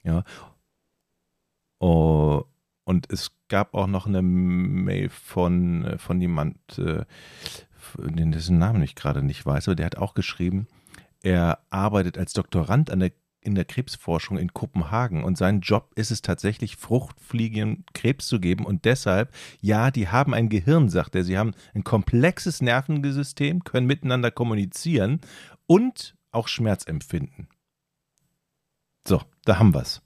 Ja. 0.03 0.23
Oh, 1.79 2.43
und 2.83 3.11
es 3.11 3.31
gab 3.47 3.73
auch 3.73 3.87
noch 3.87 4.07
eine 4.07 4.21
Mail 4.21 5.09
von, 5.09 5.95
von 5.97 6.19
jemand, 6.19 6.57
äh, 6.77 7.05
dessen 7.97 8.57
Namen 8.57 8.81
ich 8.83 8.95
gerade 8.95 9.23
nicht 9.23 9.45
weiß, 9.45 9.67
aber 9.67 9.75
der 9.75 9.85
hat 9.85 9.97
auch 9.97 10.13
geschrieben, 10.13 10.67
er 11.21 11.59
arbeitet 11.69 12.17
als 12.17 12.33
Doktorand 12.33 12.89
an 12.91 12.99
der, 12.99 13.11
in 13.41 13.55
der 13.55 13.65
Krebsforschung 13.65 14.37
in 14.37 14.53
Kopenhagen 14.53 15.23
und 15.23 15.37
sein 15.37 15.61
Job 15.61 15.91
ist 15.95 16.11
es 16.11 16.21
tatsächlich, 16.21 16.75
Fruchtfliegen 16.75 17.85
Krebs 17.93 18.27
zu 18.27 18.39
geben 18.39 18.65
und 18.65 18.85
deshalb, 18.85 19.33
ja, 19.61 19.91
die 19.91 20.09
haben 20.09 20.33
ein 20.33 20.49
Gehirn, 20.49 20.89
sagt 20.89 21.15
er, 21.15 21.23
sie 21.23 21.37
haben 21.37 21.53
ein 21.73 21.83
komplexes 21.83 22.61
Nervensystem, 22.61 23.63
können 23.63 23.87
miteinander 23.87 24.31
kommunizieren 24.31 25.21
und 25.67 26.15
auch 26.31 26.47
Schmerz 26.47 26.85
empfinden. 26.85 27.47
So, 29.07 29.21
da 29.45 29.57
haben 29.57 29.73
wir's. 29.73 30.01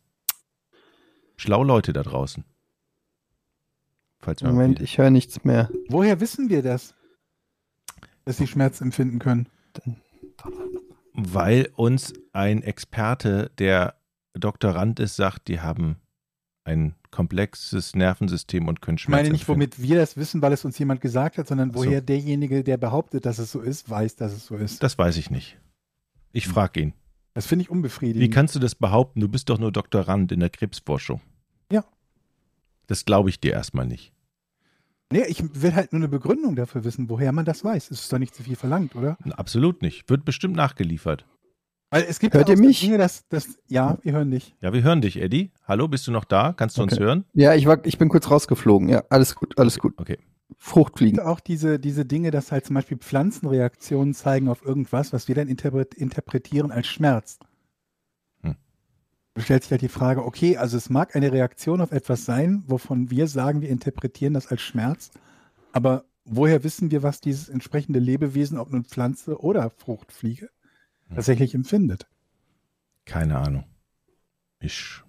Schlau 1.35 1.63
Leute 1.63 1.93
da 1.93 2.03
draußen. 2.03 2.45
Falls 4.19 4.41
wir 4.41 4.49
Moment, 4.49 4.79
ich 4.79 4.97
höre 4.97 5.09
nichts 5.09 5.43
mehr. 5.43 5.69
Woher 5.89 6.21
wissen 6.21 6.49
wir 6.49 6.61
das? 6.61 6.95
Dass 8.23 8.37
sie 8.37 8.47
Schmerz 8.47 8.79
empfinden 8.79 9.19
können. 9.19 9.49
Weil 11.13 11.69
uns 11.75 12.13
ein 12.31 12.63
Experte, 12.63 13.51
der 13.57 13.95
Doktorand 14.33 14.99
ist, 14.99 15.15
sagt, 15.15 15.47
die 15.47 15.59
haben 15.61 15.97
ein 16.65 16.95
komplexes 17.11 17.95
Nervensystem 17.95 18.67
und 18.67 18.81
können 18.81 18.97
Ich 18.97 19.03
Schmerz 19.03 19.19
meine 19.23 19.31
nicht, 19.31 19.47
womit 19.47 19.81
wir 19.81 19.97
das 19.97 20.17
wissen, 20.17 20.41
weil 20.41 20.53
es 20.53 20.65
uns 20.65 20.79
jemand 20.79 21.01
gesagt 21.01 21.37
hat, 21.37 21.47
sondern 21.47 21.69
Ach 21.71 21.77
so. 21.77 21.85
woher 21.85 22.01
derjenige, 22.01 22.63
der 22.63 22.77
behauptet, 22.77 23.25
dass 23.25 23.37
es 23.37 23.51
so 23.51 23.61
ist, 23.61 23.89
weiß, 23.89 24.15
dass 24.15 24.31
es 24.31 24.45
so 24.45 24.55
ist. 24.55 24.81
Das 24.81 24.97
weiß 24.97 25.17
ich 25.17 25.29
nicht. 25.29 25.59
Ich 26.31 26.47
frage 26.47 26.79
ihn. 26.81 26.93
Das 27.33 27.45
finde 27.45 27.63
ich 27.63 27.69
Wie 27.69 27.73
unbefriedigend. 27.73 28.33
kannst 28.33 28.55
du 28.55 28.59
das 28.59 28.75
behaupten? 28.75 29.19
Du 29.19 29.27
bist 29.27 29.49
doch 29.49 29.59
nur 29.59 29.71
Doktorand 29.71 30.31
in 30.31 30.39
der 30.39 30.49
Krebsforschung. 30.49 31.21
Ja. 31.71 31.83
Das 32.87 33.05
glaube 33.05 33.29
ich 33.29 33.39
dir 33.39 33.53
erstmal 33.53 33.85
nicht. 33.85 34.13
Nee, 35.13 35.23
ich 35.27 35.43
will 35.61 35.73
halt 35.75 35.93
nur 35.93 35.99
eine 36.01 36.09
Begründung 36.09 36.55
dafür 36.55 36.83
wissen, 36.83 37.09
woher 37.09 37.31
man 37.31 37.45
das 37.45 37.63
weiß. 37.63 37.91
Es 37.91 38.01
ist 38.01 38.11
doch 38.13 38.19
nicht 38.19 38.35
zu 38.35 38.43
viel 38.43 38.55
verlangt, 38.55 38.95
oder? 38.95 39.17
Absolut 39.37 39.81
nicht. 39.81 40.09
Wird 40.09 40.25
bestimmt 40.25 40.55
nachgeliefert. 40.55 41.25
Weil 41.91 42.05
es 42.09 42.19
gibt 42.19 42.33
Hört 42.33 42.49
ja 42.49 42.55
ihr 42.55 42.59
mich? 42.61 42.79
Dinge, 42.81 42.97
dass, 42.97 43.27
dass, 43.29 43.55
ja, 43.67 43.99
wir 44.01 44.13
hören 44.13 44.31
dich. 44.31 44.55
Ja, 44.61 44.73
wir 44.73 44.81
hören 44.81 45.01
dich, 45.01 45.21
Eddie. 45.21 45.51
Hallo, 45.67 45.87
bist 45.87 46.07
du 46.07 46.11
noch 46.11 46.25
da? 46.25 46.51
Kannst 46.53 46.77
du 46.77 46.81
uns 46.81 46.93
Okay. 46.93 47.03
hören? 47.03 47.25
Ja, 47.33 47.53
ich, 47.53 47.67
war, 47.67 47.85
ich 47.85 47.97
bin 47.99 48.09
kurz 48.09 48.31
rausgeflogen. 48.31 48.89
Ja, 48.89 49.03
alles 49.09 49.35
gut, 49.35 49.57
alles 49.59 49.77
gut. 49.77 49.93
Okay. 49.97 50.17
Fruchtfliegen. 50.57 51.19
auch 51.19 51.39
diese, 51.39 51.79
diese 51.79 52.05
Dinge, 52.05 52.31
dass 52.31 52.51
halt 52.51 52.65
zum 52.65 52.73
Beispiel 52.75 52.97
Pflanzenreaktionen 52.97 54.13
zeigen 54.13 54.49
auf 54.49 54.65
irgendwas, 54.65 55.13
was 55.13 55.27
wir 55.27 55.35
dann 55.35 55.47
interpret 55.47 55.93
interpretieren 55.93 56.71
als 56.71 56.87
Schmerz. 56.87 57.37
Stellt 59.37 59.63
sich 59.63 59.71
halt 59.71 59.81
die 59.81 59.87
Frage, 59.89 60.23
okay, 60.25 60.57
also 60.57 60.77
es 60.77 60.89
mag 60.91 61.15
eine 61.15 61.31
Reaktion 61.31 61.81
auf 61.81 61.91
etwas 61.91 62.23
sein, 62.25 62.63
wovon 62.67 63.09
wir 63.09 63.27
sagen, 63.27 63.61
wir 63.61 63.69
interpretieren 63.69 64.33
das 64.35 64.47
als 64.47 64.61
Schmerz, 64.61 65.09
aber 65.71 66.05
woher 66.23 66.63
wissen 66.63 66.91
wir, 66.91 67.01
was 67.01 67.19
dieses 67.19 67.49
entsprechende 67.49 67.99
Lebewesen, 67.99 68.59
ob 68.59 68.71
nun 68.71 68.85
Pflanze 68.85 69.39
oder 69.41 69.69
Fruchtfliege, 69.71 70.49
Hm. 71.07 71.15
tatsächlich 71.15 71.53
empfindet? 71.55 72.07
Keine 73.05 73.37
Ahnung. 73.39 73.65
Ich, 74.59 75.01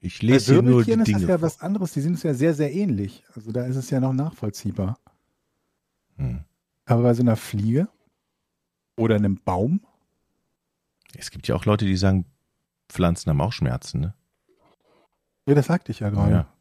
ich 0.00 0.18
Bei 0.20 0.26
lese 0.26 0.54
hier 0.54 0.62
nur 0.62 0.82
die 0.82 0.90
ist 0.92 1.06
Dinge. 1.06 1.20
das 1.20 1.28
ja 1.28 1.40
was 1.42 1.60
anderes, 1.60 1.92
die 1.92 2.00
sind 2.00 2.12
uns 2.12 2.22
ja 2.24 2.34
sehr, 2.34 2.54
sehr 2.54 2.72
ähnlich. 2.72 3.24
Also 3.34 3.52
da 3.52 3.64
ist 3.66 3.76
es 3.76 3.90
ja 3.90 4.00
noch 4.00 4.12
nachvollziehbar. 4.14 4.98
Hm. 6.16 6.40
Aber 6.86 7.02
bei 7.02 7.14
so 7.14 7.22
einer 7.22 7.36
Fliege 7.36 7.88
oder 8.96 9.16
einem 9.16 9.36
Baum, 9.44 9.80
Es 11.14 11.30
gibt 11.30 11.46
ja 11.46 11.54
auch 11.54 11.64
Leute, 11.66 11.84
die 11.84 11.96
sagen, 11.96 12.24
Pflanzen 12.88 13.30
haben 13.30 13.40
auch 13.40 13.52
Schmerzen, 13.52 14.00
ne? 14.00 14.14
ja, 15.46 15.54
das 15.54 15.66
sagte 15.66 15.92
ich 15.92 16.00
ja 16.00 16.10
gerade. 16.10 16.32
Ja. 16.32 16.54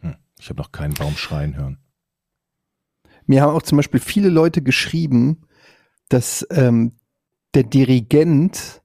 Hm. 0.00 0.16
Ich 0.38 0.48
habe 0.48 0.60
noch 0.60 0.72
keinen 0.72 0.94
Baum 0.94 1.16
schreien 1.16 1.56
hören. 1.56 1.78
Mir 3.26 3.42
haben 3.42 3.54
auch 3.54 3.62
zum 3.62 3.76
Beispiel 3.76 4.00
viele 4.00 4.28
Leute 4.28 4.62
geschrieben, 4.62 5.46
dass 6.08 6.46
ähm, 6.50 6.96
der 7.54 7.64
Dirigent 7.64 8.82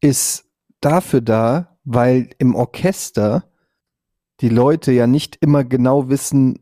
ist 0.00 0.44
dafür 0.80 1.20
da, 1.20 1.78
weil 1.84 2.30
im 2.38 2.54
Orchester 2.54 3.50
die 4.40 4.48
Leute 4.48 4.92
ja 4.92 5.06
nicht 5.06 5.36
immer 5.40 5.64
genau 5.64 6.08
wissen, 6.08 6.58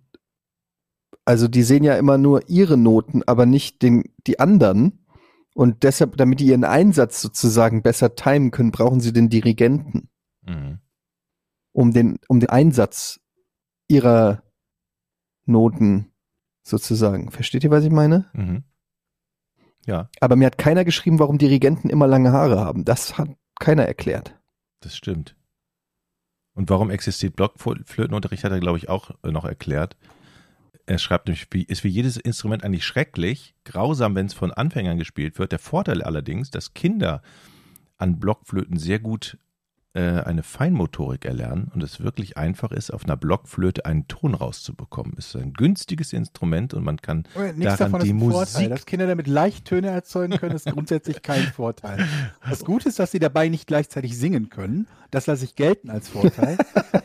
also 1.24 1.48
die 1.48 1.62
sehen 1.62 1.84
ja 1.84 1.96
immer 1.96 2.18
nur 2.18 2.48
ihre 2.48 2.76
Noten, 2.76 3.22
aber 3.24 3.46
nicht 3.46 3.82
den, 3.82 4.12
die 4.26 4.40
anderen. 4.40 5.01
Und 5.54 5.82
deshalb, 5.82 6.16
damit 6.16 6.40
die 6.40 6.46
ihren 6.46 6.64
Einsatz 6.64 7.20
sozusagen 7.20 7.82
besser 7.82 8.14
timen 8.14 8.50
können, 8.50 8.70
brauchen 8.72 9.00
sie 9.00 9.12
den 9.12 9.28
Dirigenten, 9.28 10.08
Mhm. 10.46 10.78
um 11.72 11.92
den, 11.92 12.18
um 12.28 12.40
den 12.40 12.48
Einsatz 12.48 13.20
ihrer 13.88 14.42
Noten 15.44 16.10
sozusagen. 16.62 17.30
Versteht 17.30 17.64
ihr, 17.64 17.70
was 17.70 17.84
ich 17.84 17.90
meine? 17.90 18.30
Mhm. 18.32 18.64
Ja, 19.84 20.08
Aber 20.20 20.36
mir 20.36 20.46
hat 20.46 20.58
keiner 20.58 20.84
geschrieben, 20.84 21.18
warum 21.18 21.38
Dirigenten 21.38 21.90
immer 21.90 22.06
lange 22.06 22.30
Haare 22.32 22.60
haben. 22.60 22.84
Das 22.84 23.18
hat 23.18 23.28
keiner 23.58 23.84
erklärt. 23.84 24.38
das 24.80 24.96
stimmt. 24.96 25.36
Und 26.54 26.68
warum 26.70 26.90
existiert 26.90 27.34
Blockflötenunterricht, 27.36 28.44
hat 28.44 28.52
er, 28.52 28.60
glaube 28.60 28.76
ich, 28.78 28.88
auch 28.88 29.10
noch 29.24 29.44
erklärt. 29.44 29.96
Er 30.86 30.98
schreibt 30.98 31.28
nämlich, 31.28 31.46
wie, 31.50 31.62
ist 31.62 31.84
wie 31.84 31.88
jedes 31.88 32.16
Instrument 32.16 32.64
eigentlich 32.64 32.84
schrecklich, 32.84 33.54
grausam, 33.64 34.14
wenn 34.14 34.26
es 34.26 34.34
von 34.34 34.52
Anfängern 34.52 34.98
gespielt 34.98 35.38
wird. 35.38 35.52
Der 35.52 35.58
Vorteil 35.58 36.02
allerdings, 36.02 36.50
dass 36.50 36.74
Kinder 36.74 37.22
an 37.98 38.18
Blockflöten 38.18 38.78
sehr 38.78 38.98
gut 38.98 39.38
eine 40.00 40.42
Feinmotorik 40.42 41.26
erlernen 41.26 41.70
und 41.74 41.82
es 41.82 42.00
wirklich 42.02 42.38
einfach 42.38 42.72
ist, 42.72 42.90
auf 42.90 43.04
einer 43.04 43.16
Blockflöte 43.16 43.84
einen 43.84 44.08
Ton 44.08 44.34
rauszubekommen. 44.34 45.14
Es 45.18 45.26
ist 45.26 45.36
ein 45.36 45.52
günstiges 45.52 46.14
Instrument 46.14 46.72
und 46.72 46.82
man 46.82 46.96
kann 46.96 47.24
Aber 47.34 47.52
nichts 47.52 47.76
daran 47.76 47.92
davon 47.92 48.00
ist 48.00 48.06
die 48.06 48.12
ein 48.14 48.20
Vorteil. 48.20 48.62
Musik. 48.62 48.70
Dass 48.70 48.86
Kinder 48.86 49.06
damit 49.06 49.26
leicht 49.26 49.66
Töne 49.66 49.88
erzeugen 49.88 50.38
können, 50.38 50.54
ist 50.54 50.64
grundsätzlich 50.66 51.20
kein 51.20 51.42
Vorteil. 51.42 52.06
Das 52.48 52.64
Gute 52.64 52.88
ist, 52.88 52.98
dass 52.98 53.10
sie 53.10 53.18
dabei 53.18 53.50
nicht 53.50 53.66
gleichzeitig 53.66 54.16
singen 54.18 54.48
können. 54.48 54.86
Das 55.10 55.26
lasse 55.26 55.44
ich 55.44 55.56
gelten 55.56 55.90
als 55.90 56.08
Vorteil. 56.08 56.56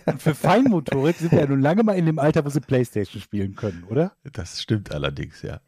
Und 0.06 0.21
für 0.21 0.34
Feinmotorik 0.34 1.17
sind 1.17 1.34
wir 1.34 1.39
ja 1.39 1.47
nun 1.47 1.60
lange 1.60 1.84
mal 1.84 1.97
in 1.97 2.06
dem 2.06 2.19
Alter, 2.19 2.45
wo 2.45 2.50
sie 2.50 2.62
Playstation 2.62 3.21
spielen 3.21 3.56
können, 3.56 3.84
oder? 3.89 4.13
Das 4.32 4.62
stimmt 4.62 4.93
allerdings, 4.93 5.41
ja. 5.41 5.60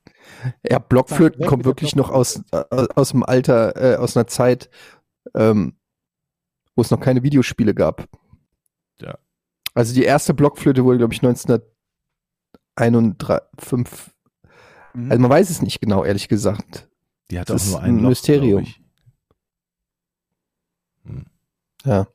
Ja, 0.64 0.80
Blockflöten 0.80 1.46
kommen 1.46 1.66
wirklich 1.66 1.98
noch 1.98 2.12
aus, 2.12 2.44
äh, 2.52 2.64
aus 2.96 3.10
dem 3.10 3.24
Alter, 3.24 3.76
äh, 3.76 3.96
aus 3.98 4.16
einer 4.16 4.28
Zeit, 4.28 4.70
ähm, 5.36 5.74
wo 6.80 6.82
es 6.82 6.92
noch 6.92 7.02
keine 7.02 7.24
Videospiele 7.24 7.74
gab. 7.76 8.08
Ja. 9.02 9.18
Also 9.74 9.94
die 9.94 10.04
erste 10.04 10.34
Blockflöte 10.34 10.86
wurde, 10.86 10.98
glaube 11.00 11.14
ich, 11.14 11.22
1901, 11.22 11.66
Mhm. 14.94 15.12
also 15.12 15.22
man 15.22 15.30
weiß 15.30 15.50
es 15.50 15.62
nicht 15.62 15.82
genau, 15.82 16.06
ehrlich 16.06 16.30
gesagt. 16.30 16.90
Die 17.30 17.38
hat 17.38 17.50
Das 17.50 17.68
auch 17.74 17.82
nur 17.82 17.84
ein 17.84 18.00
Loch, 18.00 18.10
Mysterium. 18.10 18.66
Hm. 21.04 21.26
Ja. 21.84 22.08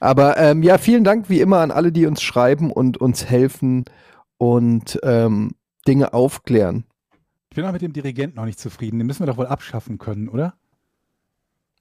Aber 0.00 0.36
ähm, 0.36 0.64
ja, 0.64 0.78
vielen 0.78 1.04
Dank 1.04 1.30
wie 1.30 1.40
immer 1.40 1.60
an 1.60 1.70
alle, 1.70 1.92
die 1.92 2.06
uns 2.06 2.20
schreiben 2.22 2.72
und 2.72 2.96
uns 2.98 3.26
helfen 3.26 3.84
und 4.36 4.98
ähm, 5.04 5.52
Dinge 5.86 6.12
aufklären. 6.12 6.84
Ich 7.50 7.56
bin 7.56 7.64
auch 7.64 7.72
mit 7.72 7.82
dem 7.82 7.92
Dirigenten 7.92 8.36
noch 8.36 8.46
nicht 8.46 8.58
zufrieden. 8.58 8.98
Den 8.98 9.06
müssen 9.06 9.20
wir 9.22 9.26
doch 9.28 9.38
wohl 9.38 9.46
abschaffen 9.46 9.98
können, 9.98 10.28
oder? 10.28 10.58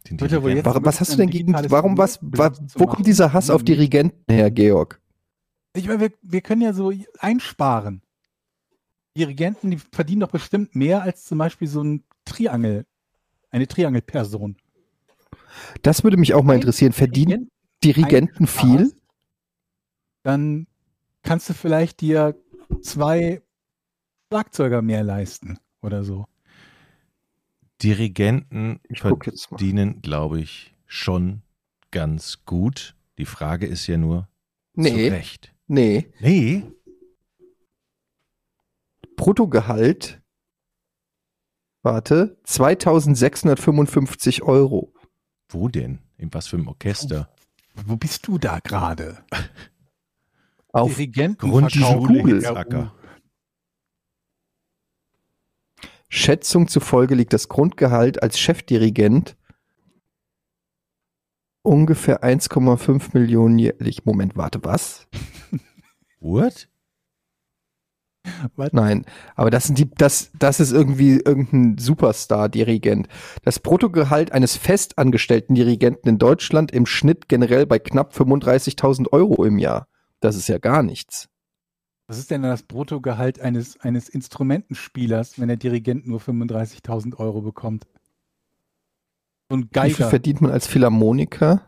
Den 0.09 0.17
Dirigenten. 0.17 0.55
jetzt- 0.57 0.65
Warum, 0.65 0.85
was 0.85 0.99
hast 0.99 1.13
du 1.13 1.17
denn 1.17 1.29
gegen, 1.29 1.53
warum, 1.53 1.97
was, 1.97 2.19
wa, 2.21 2.51
wo 2.75 2.85
kommt 2.85 3.07
dieser 3.07 3.33
Hass 3.33 3.49
auf. 3.49 3.63
Dirigenten 3.63 4.31
her, 4.33 4.51
Georg? 4.51 5.01
Ich 5.75 5.87
meine, 5.87 5.99
wir, 5.99 6.11
wir 6.21 6.41
können 6.41 6.61
ja 6.61 6.73
so 6.73 6.91
einsparen. 7.19 8.01
Dirigenten, 9.17 9.71
die 9.71 9.77
verdienen 9.77 10.21
doch 10.21 10.31
bestimmt 10.31 10.75
mehr 10.75 11.01
als 11.01 11.25
zum 11.25 11.37
Beispiel 11.37 11.67
so 11.67 11.81
ein 11.81 12.03
Triangel, 12.25 12.85
eine 13.49 13.67
Triangelperson. 13.67 14.57
Das 15.81 16.03
würde 16.03 16.17
mich 16.17 16.33
auch 16.33 16.43
mal 16.43 16.55
interessieren. 16.55 16.91
Verdienen 16.91 17.49
Dirigenten 17.83 18.45
viel? 18.47 18.93
Dann 20.23 20.67
kannst 21.23 21.49
du 21.49 21.53
vielleicht 21.53 22.01
dir 22.01 22.35
zwei 22.81 23.41
Schlagzeuger 24.29 24.81
mehr 24.81 25.03
leisten 25.03 25.59
oder 25.81 26.03
so. 26.03 26.25
Dirigenten 27.83 28.79
Ich 28.89 28.99
verdienen, 28.99 30.01
glaube 30.01 30.39
ich, 30.39 30.73
schon 30.85 31.41
ganz 31.91 32.45
gut. 32.45 32.95
Die 33.17 33.25
Frage 33.25 33.65
ist 33.65 33.87
ja 33.87 33.97
nur, 33.97 34.29
zu 34.75 34.81
Nee, 34.81 35.09
Recht. 35.09 35.53
nee. 35.67 36.11
Nee, 36.19 36.63
Bruttogehalt, 39.15 40.21
warte, 41.83 42.37
2655 42.43 44.43
Euro. 44.43 44.93
wo 45.49 45.67
denn? 45.69 45.99
In 46.17 46.33
was 46.33 46.47
für 46.47 46.57
einem 46.57 46.67
Orchester? 46.67 47.29
Wo 47.73 47.95
bist 47.97 48.27
du 48.27 48.37
da 48.37 48.59
gerade? 48.59 49.23
Auf 50.73 50.95
Dirigenten 50.95 51.49
Grundschule 51.49 52.41
verkaufen. 52.41 52.91
Schätzung 56.15 56.67
zufolge 56.67 57.15
liegt 57.15 57.33
das 57.33 57.49
Grundgehalt 57.49 58.23
als 58.23 58.39
Chefdirigent 58.39 59.35
ungefähr 61.61 62.23
1,5 62.23 63.09
Millionen 63.13 63.59
jährlich. 63.59 64.05
Moment, 64.05 64.37
warte, 64.37 64.63
was? 64.63 65.07
What? 66.19 66.69
Nein, 68.71 69.05
aber 69.35 69.51
das 69.51 69.65
sind 69.65 69.77
die, 69.77 69.89
das, 69.93 70.31
das 70.39 70.59
ist 70.59 70.71
irgendwie 70.71 71.21
irgendein 71.23 71.77
Superstar-Dirigent. 71.77 73.07
Das 73.43 73.59
Bruttogehalt 73.59 74.31
eines 74.31 74.57
festangestellten 74.57 75.53
Dirigenten 75.53 76.09
in 76.09 76.17
Deutschland 76.17 76.71
im 76.71 76.87
Schnitt 76.87 77.29
generell 77.29 77.67
bei 77.67 77.77
knapp 77.77 78.15
35.000 78.15 79.11
Euro 79.11 79.43
im 79.43 79.59
Jahr. 79.59 79.87
Das 80.21 80.35
ist 80.35 80.47
ja 80.47 80.57
gar 80.57 80.81
nichts. 80.81 81.29
Was 82.07 82.19
ist 82.19 82.29
denn 82.29 82.43
das 82.43 82.63
Bruttogehalt 82.63 83.39
eines, 83.39 83.79
eines 83.79 84.09
Instrumentenspielers, 84.09 85.39
wenn 85.39 85.47
der 85.47 85.57
Dirigent 85.57 86.05
nur 86.07 86.19
35.000 86.19 87.17
Euro 87.17 87.41
bekommt? 87.41 87.85
So 89.49 89.57
ein 89.57 89.63
Wie 89.63 89.93
viel 89.93 90.05
Geiger. 90.05 90.09
verdient 90.09 90.41
man 90.41 90.51
als 90.51 90.67
Philharmoniker? 90.67 91.67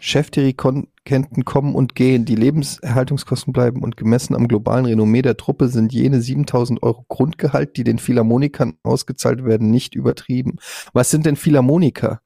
Chefdirigenten 0.00 1.44
kommen 1.44 1.74
und 1.74 1.94
gehen. 1.94 2.24
Die 2.24 2.34
Lebenserhaltungskosten 2.34 3.52
bleiben 3.52 3.82
und 3.82 3.96
gemessen 3.96 4.34
am 4.34 4.48
globalen 4.48 4.86
Renommee 4.86 5.22
der 5.22 5.36
Truppe 5.36 5.68
sind 5.68 5.92
jene 5.92 6.20
7000 6.20 6.82
Euro 6.82 7.04
Grundgehalt, 7.08 7.76
die 7.76 7.84
den 7.84 7.98
Philharmonikern 7.98 8.78
ausgezahlt 8.82 9.44
werden, 9.44 9.70
nicht 9.70 9.94
übertrieben. 9.94 10.56
Was 10.92 11.10
sind 11.10 11.24
denn 11.26 11.36
Philharmoniker? 11.36 12.20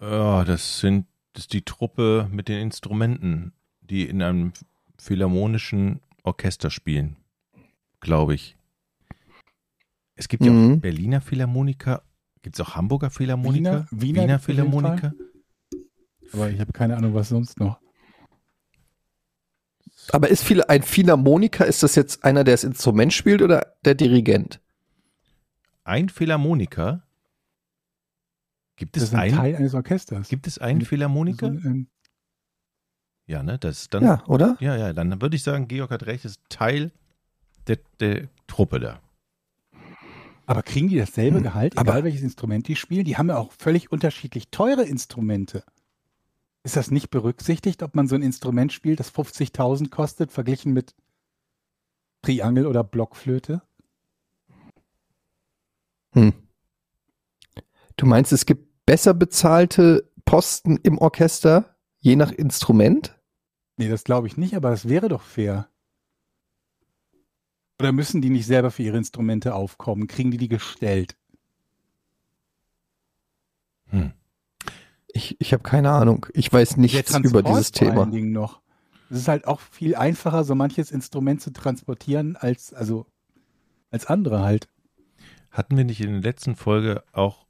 Ja, 0.00 0.44
das 0.44 0.80
sind 0.80 1.06
das 1.34 1.44
ist 1.44 1.52
die 1.52 1.66
Truppe 1.66 2.28
mit 2.32 2.48
den 2.48 2.62
Instrumenten, 2.62 3.52
die 3.90 4.08
in 4.08 4.22
einem 4.22 4.52
philharmonischen 4.98 6.00
Orchester 6.22 6.70
spielen, 6.70 7.16
glaube 8.00 8.34
ich. 8.34 8.56
Es 10.14 10.28
gibt 10.28 10.44
ja 10.44 10.50
Mhm. 10.52 10.74
auch 10.74 10.80
Berliner 10.80 11.20
Philharmoniker. 11.20 12.02
Gibt 12.42 12.56
es 12.58 12.60
auch 12.66 12.74
Hamburger 12.76 13.10
Philharmoniker? 13.10 13.86
Wiener- 13.90 14.02
Wiener 14.02 14.20
jeden 14.22 14.38
Philharmoniker? 14.40 15.12
Aber 16.32 16.50
ich 16.50 16.58
habe 16.60 16.72
keine 16.72 16.96
Ahnung, 16.96 17.14
was 17.14 17.28
sonst 17.28 17.58
noch. 17.60 17.78
Aber 20.12 20.28
ist 20.28 20.44
viel, 20.44 20.62
ein 20.62 20.82
Philharmoniker, 20.82 21.66
ist 21.66 21.82
das 21.82 21.94
jetzt 21.96 22.24
einer, 22.24 22.44
der 22.44 22.54
das 22.54 22.64
Instrument 22.64 23.12
spielt 23.12 23.42
oder 23.42 23.74
der 23.84 23.94
Dirigent? 23.94 24.60
Ein 25.84 26.08
Philharmoniker? 26.08 27.02
Gibt 28.76 28.96
Das 28.96 29.04
es 29.04 29.08
ist 29.10 29.14
ein 29.14 29.20
einen? 29.20 29.36
Teil 29.36 29.56
eines 29.56 29.74
Orchesters. 29.74 30.28
Gibt 30.28 30.46
es 30.46 30.58
einen 30.58 30.82
Philharmoniker? 30.82 31.46
So 31.52 31.68
ein- 31.68 31.88
Ja, 33.26 33.42
ne? 33.42 33.58
Das 33.58 33.82
ist 33.82 33.94
dann. 33.94 34.04
Ja, 34.04 34.24
oder? 34.26 34.56
Ja, 34.60 34.76
ja, 34.76 34.92
dann 34.92 35.20
würde 35.20 35.36
ich 35.36 35.42
sagen, 35.42 35.66
Georg 35.68 35.90
hat 35.90 36.06
recht, 36.06 36.24
ist 36.24 36.40
Teil 36.48 36.92
der, 37.66 37.78
der 38.00 38.28
Truppe 38.46 38.78
da. 38.80 39.00
Aber 40.46 40.62
kriegen 40.62 40.88
die 40.88 40.96
dasselbe 40.96 41.38
Hm, 41.38 41.42
Gehalt, 41.42 41.74
egal 41.74 41.88
aber- 41.88 42.04
welches 42.04 42.22
Instrument 42.22 42.68
die 42.68 42.76
spielen? 42.76 43.04
Die 43.04 43.16
haben 43.16 43.28
ja 43.28 43.36
auch 43.36 43.50
völlig 43.52 43.90
unterschiedlich 43.90 44.50
teure 44.50 44.84
Instrumente. 44.84 45.64
Ist 46.62 46.76
das 46.76 46.90
nicht 46.92 47.10
berücksichtigt, 47.10 47.82
ob 47.82 47.94
man 47.96 48.06
so 48.06 48.14
ein 48.14 48.22
Instrument 48.22 48.72
spielt, 48.72 49.00
das 49.00 49.10
50.000 49.10 49.90
kostet, 49.90 50.30
verglichen 50.30 50.72
mit 50.72 50.94
Triangel 52.22 52.66
oder 52.66 52.84
Blockflöte? 52.84 53.62
Hm. 56.12 56.32
Du 57.96 58.06
meinst, 58.06 58.32
es 58.32 58.46
gibt 58.46 58.86
besser 58.86 59.14
bezahlte 59.14 60.10
Posten 60.24 60.76
im 60.78 60.98
Orchester, 60.98 61.76
je 62.00 62.14
nach 62.16 62.30
Instrument? 62.32 63.15
Nee, 63.76 63.88
das 63.88 64.04
glaube 64.04 64.26
ich 64.26 64.36
nicht, 64.36 64.54
aber 64.54 64.70
das 64.70 64.88
wäre 64.88 65.08
doch 65.08 65.22
fair. 65.22 65.68
Oder 67.78 67.92
müssen 67.92 68.22
die 68.22 68.30
nicht 68.30 68.46
selber 68.46 68.70
für 68.70 68.82
ihre 68.82 68.96
Instrumente 68.96 69.54
aufkommen? 69.54 70.06
Kriegen 70.06 70.30
die 70.30 70.38
die 70.38 70.48
gestellt? 70.48 71.16
Hm. 73.88 74.12
Ich, 75.08 75.36
ich 75.40 75.52
habe 75.52 75.62
keine 75.62 75.90
Ahnung. 75.92 76.26
Ich 76.32 76.52
weiß 76.52 76.78
nichts 76.78 77.14
über 77.18 77.42
dieses 77.42 77.68
vor 77.68 77.78
Thema. 77.78 78.02
allen 78.02 78.12
Dingen 78.12 78.32
noch. 78.32 78.60
Es 79.10 79.18
ist 79.18 79.28
halt 79.28 79.46
auch 79.46 79.60
viel 79.60 79.94
einfacher, 79.94 80.42
so 80.44 80.54
manches 80.54 80.90
Instrument 80.90 81.40
zu 81.40 81.52
transportieren, 81.52 82.36
als, 82.36 82.74
also, 82.74 83.06
als 83.90 84.06
andere 84.06 84.40
halt. 84.40 84.68
Hatten 85.50 85.76
wir 85.76 85.84
nicht 85.84 86.00
in 86.00 86.12
der 86.12 86.22
letzten 86.22 86.56
Folge 86.56 87.04
auch 87.12 87.45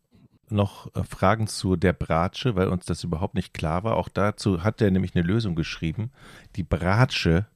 noch 0.48 0.94
äh, 0.94 1.04
Fragen 1.04 1.46
zu 1.46 1.76
der 1.76 1.92
Bratsche, 1.92 2.56
weil 2.56 2.68
uns 2.68 2.87
das 2.87 3.04
überhaupt 3.04 3.35
nicht 3.35 3.54
klar 3.54 3.85
war? 3.85 3.96
Auch 3.96 4.09
dazu 4.09 4.62
hat 4.62 4.80
er 4.80 4.90
nämlich 4.90 5.14
eine 5.14 5.26
Lösung 5.26 5.54
geschrieben. 5.54 6.11
Die 6.56 6.62
Bratsche 6.62 7.46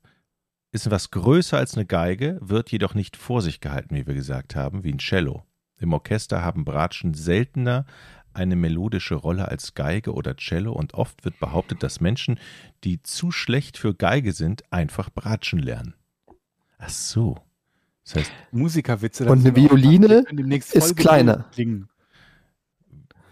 ist 0.73 0.87
etwas 0.87 1.11
größer 1.11 1.59
als 1.59 1.75
eine 1.75 1.87
Geige, 1.87 2.39
wird 2.41 2.71
jedoch 2.71 2.95
nicht 2.95 3.17
vor 3.17 3.43
sich 3.43 3.61
gehalten, 3.61 3.95
wie 3.95 4.07
wir 4.07 4.15
gesagt 4.15 4.55
haben, 4.55 4.85
wie 4.85 4.93
ein 4.93 4.99
Cello. 4.99 5.45
Im 5.79 5.93
Orchester 5.93 6.43
haben 6.43 6.65
Bratschen 6.65 7.15
seltener 7.15 7.87
eine 8.33 8.55
melodische 8.55 9.17
Rolle 9.17 9.49
als 9.49 9.75
Geige 9.75 10.13
oder 10.15 10.37
Cello 10.37 10.73
und 10.73 10.95
oft 10.95 11.25
wird 11.25 11.41
behauptet, 11.41 11.83
dass 11.83 12.01
Menschen, 12.01 12.39
die 12.85 13.03
zu 13.03 13.33
schlecht 13.33 13.77
für 13.77 13.95
Geige 13.95 14.33
sind, 14.33 14.73
einfach 14.73 15.11
Bratschen 15.11 15.59
lernen. 15.59 15.95
Ach 16.79 16.89
so. 16.89 17.39
Das 18.05 18.17
heißt, 18.17 18.33
Musikerwitze. 18.51 19.27
Und 19.27 19.41
eine 19.41 19.55
Violine 19.55 20.25
ist 20.49 20.97
kleiner. 20.97 21.45
klingen. 21.53 21.90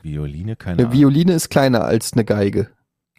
Violine, 0.09 0.57
keine 0.57 0.79
Eine 0.79 0.89
Ahnung. 0.89 0.99
Violine 0.99 1.33
ist 1.35 1.49
kleiner 1.49 1.85
als 1.85 2.13
eine 2.13 2.25
Geige. 2.25 2.69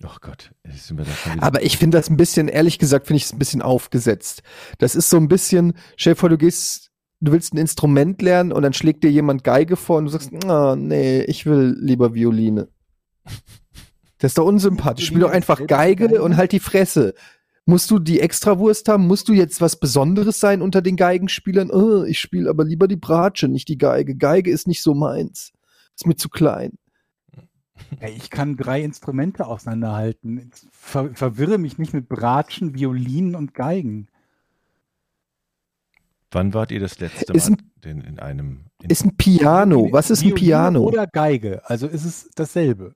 Oh 0.04 0.16
Gott, 0.22 0.52
sind 0.70 0.98
wir 0.98 1.06
da 1.06 1.12
schon 1.12 1.34
wieder. 1.34 1.44
Aber 1.44 1.62
ich 1.62 1.78
finde 1.78 1.98
das 1.98 2.10
ein 2.10 2.18
bisschen, 2.18 2.48
ehrlich 2.48 2.80
gesagt, 2.80 3.08
finde 3.08 3.18
ich 3.18 3.26
es 3.26 3.34
ein 3.34 3.40
bisschen 3.40 3.62
aufgesetzt. 3.62 4.44
Das 4.78 4.96
ist 4.96 5.10
so 5.10 5.18
ein 5.18 5.28
bisschen, 5.28 5.74
stell 5.98 6.14
dir 6.14 6.20
vor, 6.20 6.30
du 6.30 6.38
gehst, 6.38 6.92
du 7.20 7.32
willst 7.32 7.54
ein 7.54 7.58
Instrument 7.58 8.22
lernen 8.22 8.54
und 8.54 8.64
dann 8.64 8.74
schlägt 8.74 9.04
dir 9.04 9.12
jemand 9.12 9.44
Geige 9.44 9.76
vor 9.76 9.98
und 9.98 10.06
du 10.06 10.12
sagst, 10.12 10.32
ah, 10.46 10.76
nee, 10.78 11.22
ich 11.24 11.46
will 11.46 11.78
lieber 11.80 12.14
Violine. 12.14 12.70
Das 14.22 14.32
ist 14.32 14.38
doch 14.38 14.46
unsympathisch. 14.46 15.06
Spiel 15.06 15.22
doch 15.22 15.32
einfach 15.32 15.66
Geige 15.66 16.22
und 16.22 16.36
halt 16.36 16.52
die 16.52 16.60
Fresse. 16.60 17.14
Musst 17.66 17.90
du 17.90 18.00
die 18.00 18.20
Extrawurst 18.20 18.90
haben? 18.90 19.08
Musst 19.08 19.30
du 19.30 19.34
jetzt 19.34 19.62
was 19.62 19.80
Besonderes 19.80 20.42
sein 20.42 20.62
unter 20.62 20.82
den 20.82 20.98
Geigenspielern? 20.98 21.72
Oh, 21.72 22.04
ich 22.04 22.20
spiele 22.20 22.50
aber 22.50 22.66
lieber 22.66 22.90
die 22.90 22.98
Bratsche, 22.98 23.48
nicht 23.48 23.70
die 23.70 23.78
Geige. 23.78 24.18
Geige 24.18 24.52
ist 24.52 24.68
nicht 24.68 24.84
so 24.84 24.94
meins. 24.94 25.54
Ist 26.00 26.08
mir 26.08 26.16
zu 26.16 26.30
klein. 26.30 26.78
Ey, 28.00 28.14
ich 28.14 28.30
kann 28.30 28.56
drei 28.56 28.82
Instrumente 28.82 29.46
auseinanderhalten. 29.46 30.50
Ver 30.72 31.14
verwirre 31.14 31.58
mich 31.58 31.78
nicht 31.78 31.94
mit 31.94 32.08
Bratschen, 32.08 32.74
Violinen 32.74 33.36
und 33.36 33.54
Geigen. 33.54 34.08
Wann 36.32 36.54
wart 36.54 36.72
ihr 36.72 36.80
das 36.80 37.00
letzte 37.00 37.34
Ist 37.34 37.50
Mal 37.50 37.58
denn 37.84 38.00
in 38.00 38.18
einem 38.18 38.68
in 38.82 38.90
Ist 38.92 39.04
ein 39.04 39.18
Piano. 39.18 39.90
Was 39.92 40.10
ist 40.10 40.22
ein 40.22 40.28
Violine 40.28 40.40
Piano? 40.40 40.84
Oder 40.84 41.06
Geige. 41.06 41.70
Also 41.70 41.86
ist 41.86 42.06
es 42.06 42.30
dasselbe. 42.34 42.94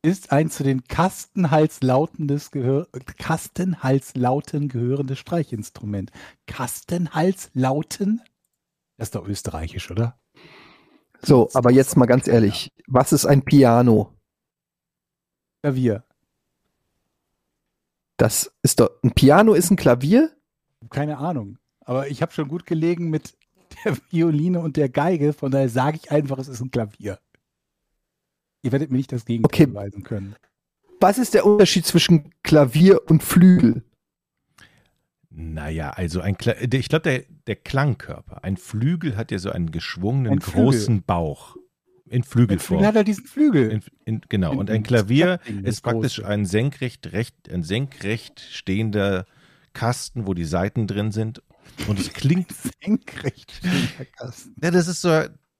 Ist 0.00 0.32
ein 0.32 0.48
zu 0.48 0.64
den 0.64 0.84
Kastenhalslautendes 0.84 2.50
gehör 2.50 2.88
Kastenhalslauten 3.18 4.68
gehörendes 4.68 5.18
Streichinstrument. 5.18 6.12
Kastenhalslauten? 6.46 8.22
Das 8.96 9.08
ist 9.08 9.16
doch 9.16 9.28
österreichisch, 9.28 9.90
oder? 9.90 10.18
So, 11.22 11.48
aber 11.54 11.70
jetzt 11.70 11.96
mal 11.96 12.06
ganz 12.06 12.28
ehrlich. 12.28 12.72
Was 12.86 13.12
ist 13.12 13.26
ein 13.26 13.42
Piano? 13.42 14.12
Klavier. 15.62 16.04
Das 18.16 18.52
ist 18.62 18.80
doch, 18.80 18.90
ein 19.02 19.12
Piano 19.12 19.52
ist 19.54 19.70
ein 19.70 19.76
Klavier? 19.76 20.30
Keine 20.90 21.18
Ahnung. 21.18 21.58
Aber 21.80 22.08
ich 22.08 22.22
habe 22.22 22.32
schon 22.32 22.48
gut 22.48 22.66
gelegen 22.66 23.10
mit 23.10 23.36
der 23.84 23.96
Violine 24.10 24.60
und 24.60 24.76
der 24.76 24.88
Geige, 24.88 25.32
von 25.32 25.50
daher 25.50 25.68
sage 25.68 25.98
ich 26.02 26.10
einfach, 26.10 26.38
es 26.38 26.48
ist 26.48 26.60
ein 26.60 26.70
Klavier. 26.70 27.18
Ihr 28.62 28.72
werdet 28.72 28.90
mir 28.90 28.96
nicht 28.96 29.12
das 29.12 29.24
Gegenteil 29.24 29.46
Okay. 29.46 29.66
beweisen 29.66 30.02
können. 30.02 30.34
Was 31.00 31.18
ist 31.18 31.34
der 31.34 31.44
Unterschied 31.44 31.84
zwischen 31.84 32.32
Klavier 32.42 33.00
und 33.08 33.22
Flügel? 33.22 33.84
Naja, 35.38 35.90
also 35.90 36.22
ein 36.22 36.34
ich 36.72 36.88
glaube, 36.88 37.02
der, 37.02 37.24
der 37.46 37.56
Klangkörper. 37.56 38.42
Ein 38.42 38.56
Flügel 38.56 39.16
hat 39.18 39.30
ja 39.30 39.38
so 39.38 39.50
einen 39.50 39.70
geschwungenen, 39.70 40.32
Ein 40.32 40.38
großen 40.38 41.02
Bauch. 41.02 41.56
In 42.08 42.22
Flügelform. 42.22 42.78
Flügel 42.78 42.86
hat 42.86 42.94
halt 42.94 43.08
diesen 43.08 43.26
Flügel. 43.26 43.70
In, 43.70 43.82
in, 44.06 44.20
genau. 44.30 44.52
Und 44.52 44.70
In- 44.70 44.76
ein 44.76 44.82
Klavier 44.82 45.40
ist 45.62 45.82
praktisch 45.82 46.16
große. 46.16 46.26
ein 46.28 46.46
senkrecht, 46.46 47.12
recht, 47.12 47.50
ein 47.52 47.64
senkrecht 47.64 48.40
stehender 48.40 49.26
Kasten, 49.74 50.26
wo 50.26 50.32
die 50.32 50.44
Saiten 50.46 50.86
drin 50.86 51.12
sind. 51.12 51.42
Und 51.86 51.98
es 51.98 52.12
klingt, 52.14 52.48
Senkrecht 52.82 53.50
stehender 53.52 54.04
Kasten. 54.16 54.54
ja, 54.62 54.70
das 54.70 54.88
ist 54.88 55.02
so, 55.02 55.10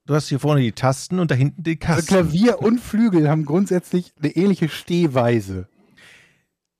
du 0.07 0.15
hast 0.15 0.29
hier 0.29 0.39
vorne 0.41 0.62
die 0.62 0.73
Tasten 0.73 1.19
und 1.19 1.31
da 1.31 1.35
hinten 1.35 1.65
die 1.65 1.79
Also 1.83 1.87
Kasten. 1.97 2.07
Klavier 2.07 2.62
und 2.62 2.81
Flügel 2.81 3.29
haben 3.29 3.45
grundsätzlich 3.45 4.15
eine 4.23 4.31
ähnliche 4.35 4.71
Stehweise. 4.71 5.69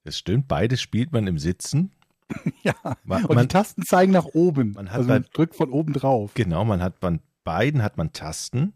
Das 0.05 0.17
stimmt, 0.17 0.49
beides 0.49 0.81
spielt 0.81 1.13
man 1.13 1.27
im 1.27 1.39
Sitzen. 1.39 1.91
Ja. 2.63 2.75
Man, 3.05 3.25
Und 3.27 3.41
die 3.41 3.47
Tasten 3.49 3.83
zeigen 3.83 4.13
nach 4.13 4.25
oben. 4.27 4.73
man 4.73 4.89
hat 4.91 4.97
also 4.97 5.09
bei- 5.09 5.15
man 5.21 5.27
drückt 5.33 5.55
von 5.55 5.71
oben 5.71 5.93
drauf. 5.93 6.33
genau, 6.35 6.65
man 6.65 6.83
hat 6.83 6.99
bei 7.01 7.19
beiden 7.45 7.83
hat 7.83 7.97
man 7.97 8.13
Tasten, 8.13 8.73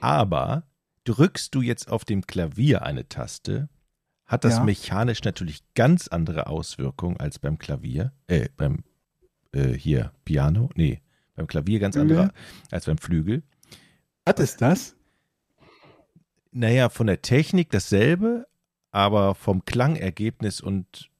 aber 0.00 0.64
drückst 1.04 1.54
du 1.54 1.62
jetzt 1.62 1.90
auf 1.90 2.04
dem 2.04 2.26
Klavier 2.26 2.82
eine 2.82 3.08
Taste, 3.08 3.68
hat 4.26 4.44
das 4.44 4.56
Ja. 4.58 4.64
mechanisch 4.64 5.22
natürlich 5.24 5.62
ganz 5.74 6.08
andere 6.08 6.46
Auswirkungen 6.46 7.18
als 7.18 7.38
beim 7.38 7.58
Klavier, 7.58 8.12
äh, 8.26 8.48
beim 8.56 8.84
äh, 9.52 9.68
hier 9.72 10.12
Piano, 10.24 10.68
nee, 10.74 11.00
beim 11.34 11.46
Klavier 11.46 11.78
ganz 11.80 11.96
Flügel? 11.96 12.18
andere 12.18 12.34
als 12.70 12.84
beim 12.86 12.98
Flügel. 12.98 13.42
Was 14.24 14.38
ist 14.40 14.60
das? 14.60 14.94
Naja, 16.50 16.88
von 16.90 17.06
der 17.06 17.22
Technik 17.22 17.70
dasselbe, 17.70 18.46
aber 18.90 19.34
vom 19.34 19.64
Klangergebnis 19.64 20.60
und 20.60 21.10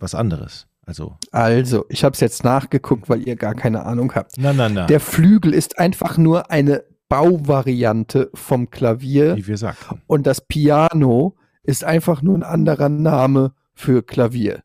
was 0.00 0.14
anderes. 0.14 0.66
Also, 0.90 1.16
Also, 1.30 1.86
ich 1.88 2.02
habe 2.04 2.14
es 2.14 2.20
jetzt 2.20 2.42
nachgeguckt, 2.42 3.08
weil 3.08 3.26
ihr 3.26 3.36
gar 3.36 3.54
keine 3.54 3.84
Ahnung 3.86 4.12
habt. 4.14 4.32
na, 4.38 4.52
na, 4.52 4.68
na, 4.68 4.86
Der 4.86 4.98
Flügel 5.00 5.54
ist 5.54 5.78
einfach 5.78 6.18
nur 6.18 6.50
eine 6.50 6.82
Bauvariante 7.08 8.30
vom 8.34 8.70
Klavier 8.70 9.36
wie 9.36 9.46
wir 9.46 9.56
sagten. 9.56 10.02
und 10.06 10.26
das 10.26 10.40
Piano 10.40 11.36
ist 11.62 11.84
einfach 11.84 12.22
nur 12.22 12.36
ein 12.36 12.42
anderer 12.42 12.88
Name 12.88 13.52
für 13.74 14.02
Klavier. 14.02 14.62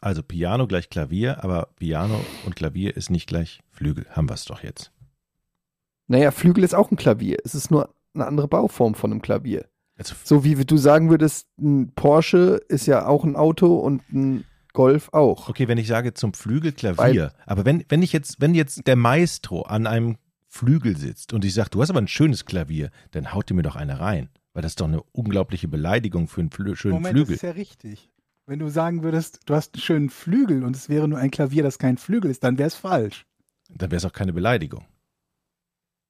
Also 0.00 0.22
Piano 0.22 0.66
gleich 0.66 0.90
Klavier, 0.90 1.42
aber 1.44 1.68
Piano 1.76 2.20
und 2.46 2.56
Klavier 2.56 2.96
ist 2.96 3.10
nicht 3.10 3.26
gleich 3.28 3.60
Flügel. 3.70 4.06
Haben 4.10 4.28
wir 4.28 4.34
es 4.34 4.44
doch 4.44 4.62
jetzt. 4.62 4.92
Naja, 6.08 6.30
Flügel 6.30 6.62
ist 6.64 6.74
auch 6.74 6.90
ein 6.90 6.96
Klavier. 6.96 7.38
Es 7.44 7.54
ist 7.54 7.70
nur 7.70 7.94
eine 8.14 8.26
andere 8.26 8.48
Bauform 8.48 8.94
von 8.94 9.10
einem 9.12 9.22
Klavier. 9.22 9.64
Also, 9.96 10.14
So 10.24 10.44
wie 10.44 10.54
du 10.64 10.76
sagen 10.76 11.08
würdest, 11.10 11.46
ein 11.58 11.92
Porsche 11.94 12.60
ist 12.68 12.86
ja 12.86 13.06
auch 13.06 13.24
ein 13.24 13.36
Auto 13.36 13.76
und 13.76 14.02
ein 14.12 14.44
Golf 14.74 15.08
auch. 15.12 15.48
okay, 15.48 15.68
wenn 15.68 15.78
ich 15.78 15.86
sage 15.86 16.12
zum 16.12 16.34
Flügel 16.34 16.72
Klavier, 16.72 17.32
aber 17.46 17.64
wenn, 17.64 17.84
wenn 17.88 18.02
ich 18.02 18.12
jetzt, 18.12 18.40
wenn 18.40 18.54
jetzt 18.54 18.86
der 18.86 18.96
Maestro 18.96 19.62
an 19.62 19.86
einem 19.86 20.16
Flügel 20.48 20.96
sitzt 20.96 21.32
und 21.32 21.44
ich 21.44 21.54
sage, 21.54 21.70
du 21.70 21.80
hast 21.80 21.90
aber 21.90 22.00
ein 22.00 22.08
schönes 22.08 22.44
Klavier, 22.44 22.90
dann 23.12 23.32
haut 23.32 23.48
dir 23.48 23.54
mir 23.54 23.62
doch 23.62 23.76
eine 23.76 23.98
rein. 23.98 24.28
Weil 24.52 24.62
das 24.62 24.72
ist 24.72 24.80
doch 24.80 24.86
eine 24.86 25.02
unglaubliche 25.12 25.66
Beleidigung 25.66 26.28
für 26.28 26.40
einen 26.40 26.50
Flü 26.50 26.76
schönen 26.76 26.94
Moment, 26.94 27.14
Flügel. 27.14 27.34
das 27.34 27.42
ist 27.42 27.42
ja 27.42 27.50
richtig. 27.50 28.10
Wenn 28.46 28.58
du 28.58 28.68
sagen 28.68 29.02
würdest, 29.02 29.40
du 29.46 29.54
hast 29.54 29.74
einen 29.74 29.82
schönen 29.82 30.10
Flügel 30.10 30.64
und 30.64 30.76
es 30.76 30.88
wäre 30.88 31.08
nur 31.08 31.18
ein 31.18 31.30
Klavier, 31.30 31.62
das 31.62 31.78
kein 31.78 31.96
Flügel 31.96 32.30
ist, 32.30 32.44
dann 32.44 32.58
wäre 32.58 32.68
es 32.68 32.74
falsch. 32.74 33.26
Dann 33.70 33.90
wäre 33.90 33.96
es 33.96 34.04
auch 34.04 34.12
keine 34.12 34.32
Beleidigung. 34.32 34.84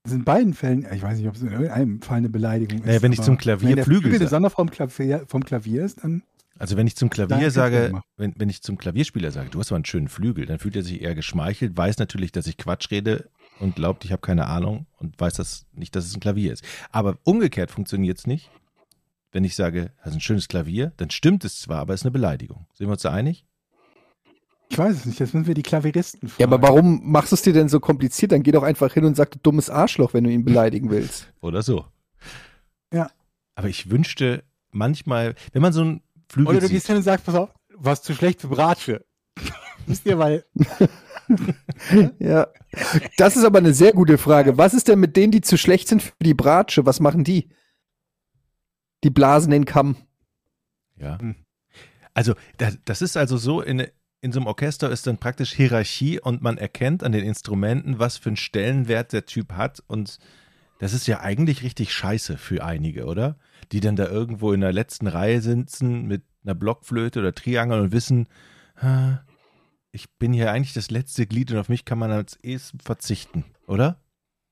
Das 0.03 0.12
ist 0.12 0.18
in 0.18 0.24
beiden 0.24 0.53
Fällen, 0.53 0.87
ich 0.92 1.00
weiß 1.00 1.16
nicht, 1.16 1.29
ob 1.29 1.37
es 1.37 1.42
in 1.42 1.53
irgendeinem 1.53 2.03
Fall 2.03 2.18
eine 2.18 2.29
Beleidigung 2.29 2.81
ist. 2.81 2.87
Naja, 2.87 3.00
wenn 3.00 3.12
ich 3.12 3.22
zum 3.22 3.38
Klavier 3.38 3.70
wenn 3.70 3.77
der 3.77 3.85
Flügel 3.85 4.11
Flügel 4.11 4.20
eine 4.20 4.29
Sonderform 4.29 4.70
Klavier, 4.70 5.24
vom 5.27 5.44
Klavier 5.44 5.85
ist, 5.85 6.05
dann 6.05 6.22
Also 6.58 6.76
wenn 6.76 6.86
ich 6.86 6.96
zum 6.96 7.10
Klavier 7.10 7.36
Danke, 7.36 7.50
sage, 7.50 8.02
wenn, 8.16 8.34
wenn 8.36 8.48
ich 8.48 8.62
zum 8.62 8.78
Klavierspieler 8.78 9.32
sage, 9.32 9.50
du 9.50 9.58
hast 9.58 9.72
aber 9.72 9.76
einen 9.76 9.84
schönen 9.84 10.08
Flügel, 10.08 10.46
dann 10.46 10.60
fühlt 10.60 10.76
er 10.76 10.82
sich 10.82 11.02
eher 11.02 11.14
geschmeichelt, 11.14 11.76
weiß 11.76 11.98
natürlich, 11.98 12.30
dass 12.30 12.46
ich 12.46 12.56
Quatsch 12.56 12.90
rede 12.90 13.28
und 13.58 13.74
glaubt, 13.74 14.04
ich 14.04 14.12
habe 14.12 14.22
keine 14.22 14.46
Ahnung 14.46 14.86
und 14.98 15.18
weiß 15.20 15.34
das 15.34 15.66
nicht, 15.72 15.96
dass 15.96 16.04
es 16.04 16.14
ein 16.14 16.20
Klavier 16.20 16.52
ist. 16.52 16.64
Aber 16.92 17.18
umgekehrt 17.24 17.70
funktioniert 17.70 18.18
es 18.18 18.26
nicht. 18.26 18.50
Wenn 19.32 19.42
ich 19.42 19.56
sage, 19.56 19.90
das 19.98 20.10
ist 20.10 20.14
ein 20.14 20.20
schönes 20.20 20.46
Klavier, 20.46 20.92
dann 20.96 21.10
stimmt 21.10 21.44
es 21.44 21.60
zwar, 21.60 21.80
aber 21.80 21.94
es 21.94 22.02
ist 22.02 22.06
eine 22.06 22.12
Beleidigung. 22.12 22.66
Sind 22.74 22.86
wir 22.86 22.92
uns 22.92 23.02
da 23.02 23.10
einig? 23.10 23.44
ich 24.74 24.78
weiß 24.78 24.96
es 24.96 25.06
nicht, 25.06 25.20
jetzt 25.20 25.34
müssen 25.34 25.46
wir 25.46 25.54
die 25.54 25.62
Klaveristen 25.62 26.28
fragen. 26.28 26.40
Ja, 26.40 26.46
aber 26.46 26.66
warum 26.66 27.00
machst 27.04 27.32
du 27.32 27.34
es 27.34 27.42
dir 27.42 27.52
denn 27.52 27.68
so 27.68 27.80
kompliziert? 27.80 28.32
Dann 28.32 28.42
geh 28.42 28.50
doch 28.50 28.62
einfach 28.62 28.92
hin 28.92 29.04
und 29.04 29.14
sag, 29.14 29.30
du 29.30 29.38
dummes 29.38 29.70
Arschloch, 29.70 30.14
wenn 30.14 30.24
du 30.24 30.30
ihn 30.30 30.44
beleidigen 30.44 30.90
willst. 30.90 31.32
Oder 31.40 31.62
so. 31.62 31.84
Ja. 32.92 33.10
Aber 33.54 33.68
ich 33.68 33.90
wünschte 33.90 34.42
manchmal, 34.72 35.34
wenn 35.52 35.62
man 35.62 35.72
so 35.72 35.82
einen 35.82 36.00
Flügel 36.28 36.56
Oder 36.56 36.60
du 36.60 36.68
gehst 36.68 36.87
hin 36.87 36.96
und 36.96 37.02
sagst, 37.02 37.26
pass 37.26 37.34
auf, 37.34 37.50
was 37.74 38.02
zu 38.02 38.14
schlecht 38.14 38.40
für 38.40 38.48
Bratsche. 38.48 39.04
Wisst 39.87 40.06
ihr, 40.06 40.18
weil 40.18 40.44
Ja. 42.18 42.48
Das 43.16 43.37
ist 43.37 43.44
aber 43.44 43.58
eine 43.58 43.74
sehr 43.74 43.92
gute 43.92 44.18
Frage. 44.18 44.58
Was 44.58 44.74
ist 44.74 44.88
denn 44.88 45.00
mit 45.00 45.16
denen, 45.16 45.32
die 45.32 45.40
zu 45.40 45.56
schlecht 45.56 45.88
sind 45.88 46.02
für 46.02 46.12
die 46.20 46.34
Bratsche? 46.34 46.87
Was 46.87 47.00
machen 47.00 47.24
die? 47.24 47.50
Die 49.04 49.10
blasen 49.10 49.50
den 49.50 49.64
Kamm. 49.64 49.96
Ja. 50.96 51.18
Hm. 51.18 51.37
Also, 52.14 52.34
das, 52.58 52.78
das 52.84 53.02
ist 53.02 53.16
also 53.16 53.37
so, 53.37 53.60
in, 53.60 53.87
in 54.20 54.32
so 54.32 54.38
einem 54.40 54.46
Orchester 54.46 54.90
ist 54.90 55.06
dann 55.06 55.18
praktisch 55.18 55.52
Hierarchie 55.52 56.20
und 56.20 56.42
man 56.42 56.58
erkennt 56.58 57.02
an 57.02 57.12
den 57.12 57.24
Instrumenten, 57.24 57.98
was 57.98 58.16
für 58.16 58.30
einen 58.30 58.37
Stellenwert 58.37 59.12
der 59.12 59.26
Typ 59.26 59.52
hat. 59.52 59.82
Und 59.87 60.18
das 60.84 60.92
ist 60.92 61.06
ja 61.06 61.20
eigentlich 61.20 61.62
richtig 61.62 61.94
scheiße 61.94 62.36
für 62.36 62.62
einige, 62.62 63.06
oder? 63.06 63.38
Die 63.72 63.80
dann 63.80 63.96
da 63.96 64.06
irgendwo 64.06 64.52
in 64.52 64.60
der 64.60 64.72
letzten 64.72 65.06
Reihe 65.06 65.40
sitzen 65.40 66.02
mit 66.06 66.22
einer 66.44 66.54
Blockflöte 66.54 67.20
oder 67.20 67.34
Triangel 67.34 67.80
und 67.80 67.92
wissen, 67.92 68.28
"Ah, 68.76 69.20
ich 69.92 70.10
bin 70.18 70.34
hier 70.34 70.52
eigentlich 70.52 70.74
das 70.74 70.90
letzte 70.90 71.26
Glied 71.26 71.50
und 71.52 71.56
auf 71.58 71.70
mich 71.70 71.86
kann 71.86 71.98
man 71.98 72.10
als 72.10 72.36
ehesten 72.42 72.80
verzichten, 72.80 73.44
oder? 73.66 73.98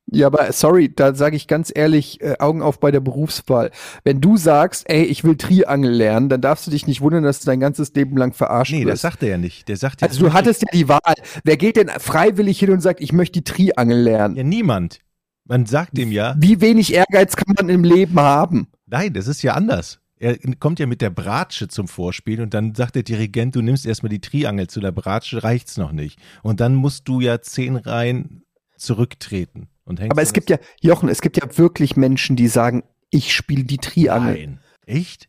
Ja, 0.07 0.27
aber 0.29 0.51
sorry, 0.53 0.93
da 0.95 1.15
sage 1.15 1.37
ich 1.37 1.47
ganz 1.49 1.71
ehrlich, 1.75 2.21
äh, 2.23 2.37
Augen 2.39 2.63
auf 2.63 2.81
bei 2.81 2.91
der 2.91 3.01
Berufswahl. 3.01 3.71
Wenn 4.03 4.21
du 4.23 4.37
sagst, 4.39 4.89
ey, 4.89 5.05
ich 5.05 5.25
will 5.25 5.37
Triangel 5.37 5.93
lernen, 5.93 6.29
dann 6.31 6.41
darfst 6.41 6.67
du 6.67 6.71
dich 6.71 6.87
nicht 6.87 7.03
wundern, 7.03 7.23
dass 7.25 7.41
du 7.41 7.47
dein 7.47 7.61
ganzes 7.61 7.93
Leben 7.95 8.17
lang 8.17 8.33
verarscht 8.33 8.73
Nee, 8.73 8.85
das 8.85 8.95
wirst. 8.95 9.03
sagt 9.03 9.23
er 9.23 9.29
ja 9.29 9.39
nicht. 9.39 9.69
Der 9.69 9.77
sagt 9.77 10.01
jetzt 10.01 10.13
also 10.13 10.25
du 10.27 10.33
hattest 10.33 10.63
ja 10.63 10.69
die 10.73 10.89
Wahl. 10.89 11.15
Wer 11.45 11.57
geht 11.59 11.77
denn 11.77 11.89
freiwillig 11.89 12.59
hin 12.59 12.71
und 12.71 12.81
sagt, 12.81 13.03
ich 13.03 13.13
möchte 13.13 13.43
die 13.43 13.45
Triangel 13.45 14.01
lernen? 14.01 14.35
ja 14.37 14.43
niemand. 14.45 15.01
Man 15.45 15.67
sagt 15.67 15.97
dem 15.97 16.13
ja, 16.13 16.35
Wie 16.39 16.61
wenig 16.61 16.93
Ehrgeiz 16.95 17.37
kann 17.37 17.55
man 17.57 17.69
im 17.69 17.85
Leben 17.85 18.19
haben? 18.21 18.69
Nein, 18.87 19.13
das 19.13 19.27
ist 19.27 19.43
ja 19.43 19.55
anders. 19.55 19.99
Er 20.17 20.37
kommt 20.61 20.79
ja 20.79 20.87
mit 20.87 21.01
der 21.01 21.11
Bratsche 21.11 21.67
zum 21.67 21.89
Vorspiel 21.89 22.41
und 22.41 22.55
dann 22.55 22.77
sagt 22.77 22.95
der 22.95 23.03
Dirigent, 23.03 23.57
du 23.57 23.61
nimmst 23.63 23.85
erstmal 23.87 24.11
die 24.11 24.21
Triangel 24.21 24.69
zu 24.69 24.79
der 24.79 24.93
Bratsche, 24.93 25.43
reicht's 25.43 25.77
noch 25.79 25.91
nicht. 25.91 26.21
Und 26.45 26.61
dann 26.61 26.77
musst 26.77 27.09
du 27.09 27.21
ja 27.21 27.41
zehn 27.41 27.75
Reihen 27.77 28.45
zurücktreten. 28.77 29.69
Und 29.85 29.99
hängst 29.99 30.13
Aber 30.13 30.23
es 30.23 30.33
gibt 30.33 30.49
ja, 30.49 30.59
Jochen, 30.81 31.09
es 31.09 31.23
gibt 31.23 31.37
ja 31.39 31.59
wirklich 31.59 31.97
Menschen, 31.97 32.37
die 32.37 32.47
sagen, 32.47 32.85
ich 33.11 33.35
spiele 33.35 33.65
die 33.65 33.79
das- 33.79 33.93
Triangel. 33.93 34.35
Nein. 34.35 34.61
Echt? 34.87 35.29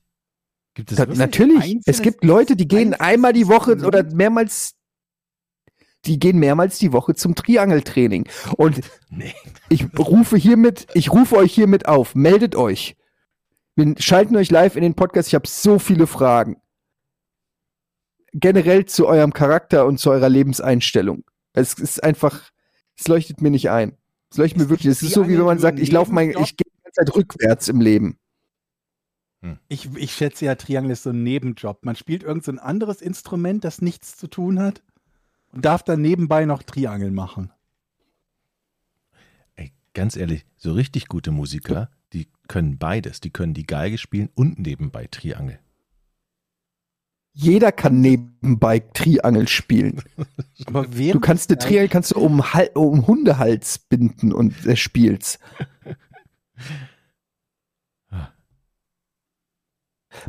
Gibt 0.75 0.91
es 0.91 0.97
Da, 0.97 1.03
wirklich? 1.03 1.17
natürlich. 1.19 1.77
es 1.85 2.01
gibt 2.03 2.23
Leute, 2.23 2.55
die 2.55 2.67
gehen 2.67 2.93
einmal 2.93 3.33
die 3.33 3.47
Woche 3.47 3.77
oder 3.85 4.03
mehrmals, 4.03 4.75
die 6.05 6.19
gehen 6.19 6.39
mehrmals 6.39 6.79
die 6.79 6.91
Woche 6.91 7.15
zum 7.15 7.35
Triangeltraining. 7.35 8.27
Und 8.57 8.81
Nee. 9.09 9.33
ich 9.69 9.85
rufe 9.97 10.37
hiermit, 10.37 10.87
ich 10.93 11.11
rufe 11.11 11.37
euch 11.37 11.53
hiermit 11.53 11.87
auf, 11.87 12.15
meldet 12.15 12.55
euch. 12.55 12.95
Wir 13.75 13.95
schalten 13.97 14.35
euch 14.35 14.51
live 14.51 14.75
in 14.75 14.83
den 14.83 14.95
Podcast. 14.95 15.29
Ich 15.29 15.35
habe 15.35 15.47
so 15.47 15.79
viele 15.79 16.07
Fragen. 16.07 16.57
Generell 18.33 18.85
zu 18.85 19.07
eurem 19.07 19.33
Charakter 19.33 19.85
und 19.85 19.99
zu 19.99 20.11
eurer 20.11 20.29
Lebenseinstellung. 20.29 21.23
Es 21.53 21.73
ist 21.75 22.03
einfach, 22.03 22.51
es 22.97 23.07
leuchtet 23.07 23.41
mir 23.41 23.51
nicht 23.51 23.69
ein. 23.69 23.97
Es 24.31 24.37
leuchtet 24.37 24.57
mir 24.57 24.63
Ist 24.65 24.69
wirklich. 24.69 24.91
Es 24.91 25.01
ist 25.01 25.13
so, 25.13 25.27
wie 25.27 25.37
wenn 25.37 25.45
man 25.45 25.59
sagt, 25.59 25.79
ich 25.79 25.91
laufe 25.91 26.11
mein, 26.11 26.31
ich 26.31 26.57
gehe 26.57 26.65
die 26.65 26.83
ganze 26.83 27.05
Zeit 27.05 27.15
rückwärts 27.15 27.67
im 27.67 27.81
Leben. 27.81 28.17
Ich, 29.67 29.93
ich 29.95 30.13
schätze 30.13 30.45
ja, 30.45 30.55
Triangel 30.55 30.91
ist 30.91 31.03
so 31.03 31.09
ein 31.09 31.21
Nebenjob. 31.21 31.83
Man 31.83 31.95
spielt 31.95 32.23
irgend 32.23 32.45
so 32.45 32.51
ein 32.51 32.59
anderes 32.59 33.01
Instrument, 33.01 33.63
das 33.63 33.81
nichts 33.81 34.17
zu 34.17 34.27
tun 34.27 34.59
hat 34.59 34.81
und 35.53 35.63
darf 35.63 35.83
dann 35.83 36.01
nebenbei 36.01 36.45
noch 36.45 36.63
Triangel 36.63 37.11
machen. 37.11 37.51
Ey, 39.55 39.71
ganz 39.93 40.15
ehrlich, 40.15 40.45
so 40.57 40.73
richtig 40.73 41.07
gute 41.07 41.31
Musiker, 41.31 41.89
die 42.11 42.27
können 42.47 42.77
beides. 42.77 43.21
Die 43.21 43.29
können 43.29 43.53
die 43.53 43.67
Geige 43.67 43.97
spielen 43.97 44.29
und 44.33 44.59
nebenbei 44.59 45.07
Triangel. 45.07 45.59
Jeder 47.35 47.71
kann 47.71 48.01
nebenbei 48.01 48.79
Triangel 48.79 49.47
spielen. 49.47 50.03
Aber 50.65 50.85
Du 50.85 51.19
kannst 51.19 51.49
eine 51.49 51.57
Triangel 51.57 51.89
kannst 51.89 52.11
du 52.11 52.19
um, 52.19 52.43
um 52.75 53.07
Hundehals 53.07 53.79
binden 53.79 54.33
und 54.33 54.65
äh, 54.65 54.75
spielst. 54.75 55.39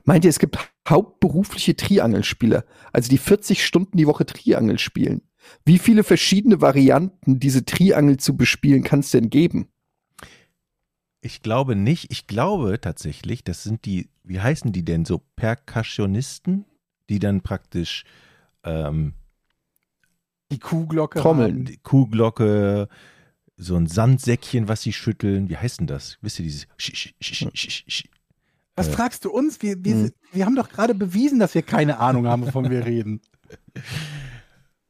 Meint 0.05 0.25
ihr, 0.25 0.31
es 0.31 0.39
gibt 0.39 0.59
hauptberufliche 0.89 1.77
Triangelspieler, 1.77 2.65
also 2.93 3.09
die 3.09 3.19
40 3.19 3.65
Stunden 3.65 3.97
die 3.97 4.07
Woche 4.07 4.27
Triangel 4.27 4.79
spielen? 4.79 5.23
Wie 5.65 5.79
viele 5.79 6.05
verschiedene 6.05 6.61
Varianten, 6.61 7.39
diese 7.39 7.65
Triangel 7.65 8.19
zu 8.19 8.37
bespielen, 8.37 8.83
kann 8.83 9.01
es 9.01 9.11
denn 9.11 9.31
geben? 9.31 9.69
Ich 11.21 11.41
glaube 11.41 11.75
nicht. 11.75 12.11
Ich 12.11 12.27
glaube 12.27 12.79
tatsächlich, 12.81 13.45
das 13.45 13.63
sind 13.63 13.87
die, 13.87 14.11
wie 14.25 14.41
heißen 14.41 14.73
die 14.73 14.85
denn 14.85 15.05
so? 15.05 15.23
Perkussionisten, 15.37 16.67
die 17.09 17.19
dann 17.19 17.41
praktisch 17.41 18.05
ähm, 18.63 19.15
die 20.53 20.59
Kuhglocke 20.59 21.21
Trommeln. 21.21 21.51
haben. 21.51 21.65
die 21.65 21.79
Kuhglocke, 21.79 22.89
so 23.57 23.77
ein 23.77 23.87
Sandsäckchen, 23.87 24.69
was 24.69 24.83
sie 24.83 24.93
schütteln. 24.93 25.49
Wie 25.49 25.57
heißt 25.57 25.81
denn 25.81 25.87
das? 25.87 26.19
Wisst 26.21 26.41
ihr 26.41 26.45
dieses? 26.45 26.67
Sch, 26.77 26.93
sch, 26.95 27.15
sch, 27.21 27.35
sch, 27.35 27.49
sch, 27.55 27.85
sch. 27.89 28.05
Was 28.77 28.89
fragst 28.89 29.25
du 29.25 29.31
uns? 29.31 29.63
Wir, 29.63 29.85
wir, 29.85 29.95
Hm. 29.95 30.13
wir 30.33 30.47
haben 30.47 30.57
doch 30.57 30.69
gerade 30.69 30.95
bewiesen, 30.95 31.39
dass 31.39 31.55
wir 31.55 31.63
keine 31.63 31.99
Ahnung 32.01 32.27
haben, 32.27 32.45
wovon 32.47 32.71
wir 32.71 32.85
reden. 32.85 33.21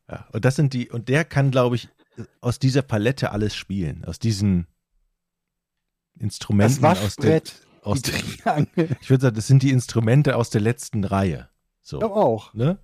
Ja, 0.06 0.26
und 0.32 0.44
das 0.44 0.56
sind 0.56 0.74
die, 0.74 0.90
und 0.90 1.08
der 1.08 1.24
kann, 1.24 1.50
glaube 1.50 1.76
ich, 1.76 1.88
aus 2.42 2.58
dieser 2.58 2.82
Palette 2.82 3.30
alles 3.32 3.56
spielen. 3.56 4.04
Aus 4.04 4.18
diesen 4.18 4.66
Das 6.14 6.22
Instrumenten 6.24 6.84
aus 6.84 7.16
der, 7.16 7.40
aus 7.80 8.02
der, 8.02 8.14
ich 9.00 9.08
würde 9.08 9.22
sagen, 9.22 9.34
das 9.34 9.46
sind 9.46 9.62
die 9.62 9.70
Instrumente 9.70 10.36
aus 10.36 10.50
der 10.50 10.60
letzten 10.60 11.04
Reihe. 11.04 11.48
So, 11.80 12.00
Doch 12.00 12.12
auch. 12.12 12.52
ne? 12.52 12.78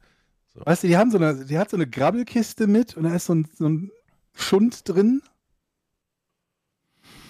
Weißt 0.54 0.82
du, 0.82 0.86
die 0.88 0.96
haben 0.96 1.10
so 1.10 1.18
eine, 1.18 1.44
die 1.44 1.58
hat 1.58 1.68
so 1.68 1.76
eine 1.76 1.86
Grabbelkiste 1.86 2.66
mit 2.66 2.96
und 2.96 3.02
da 3.04 3.14
ist 3.14 3.26
so 3.26 3.34
ein, 3.34 3.46
so 3.54 3.68
ein 3.68 3.90
Schund 4.34 4.88
drin. 4.88 5.20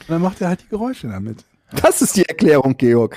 Und 0.02 0.08
dann 0.08 0.22
macht 0.22 0.40
er 0.40 0.48
halt 0.48 0.62
die 0.62 0.68
Geräusche 0.68 1.08
damit. 1.08 1.44
Das 1.76 2.02
ist 2.02 2.16
die 2.16 2.24
Erklärung, 2.24 2.76
Georg. 2.76 3.16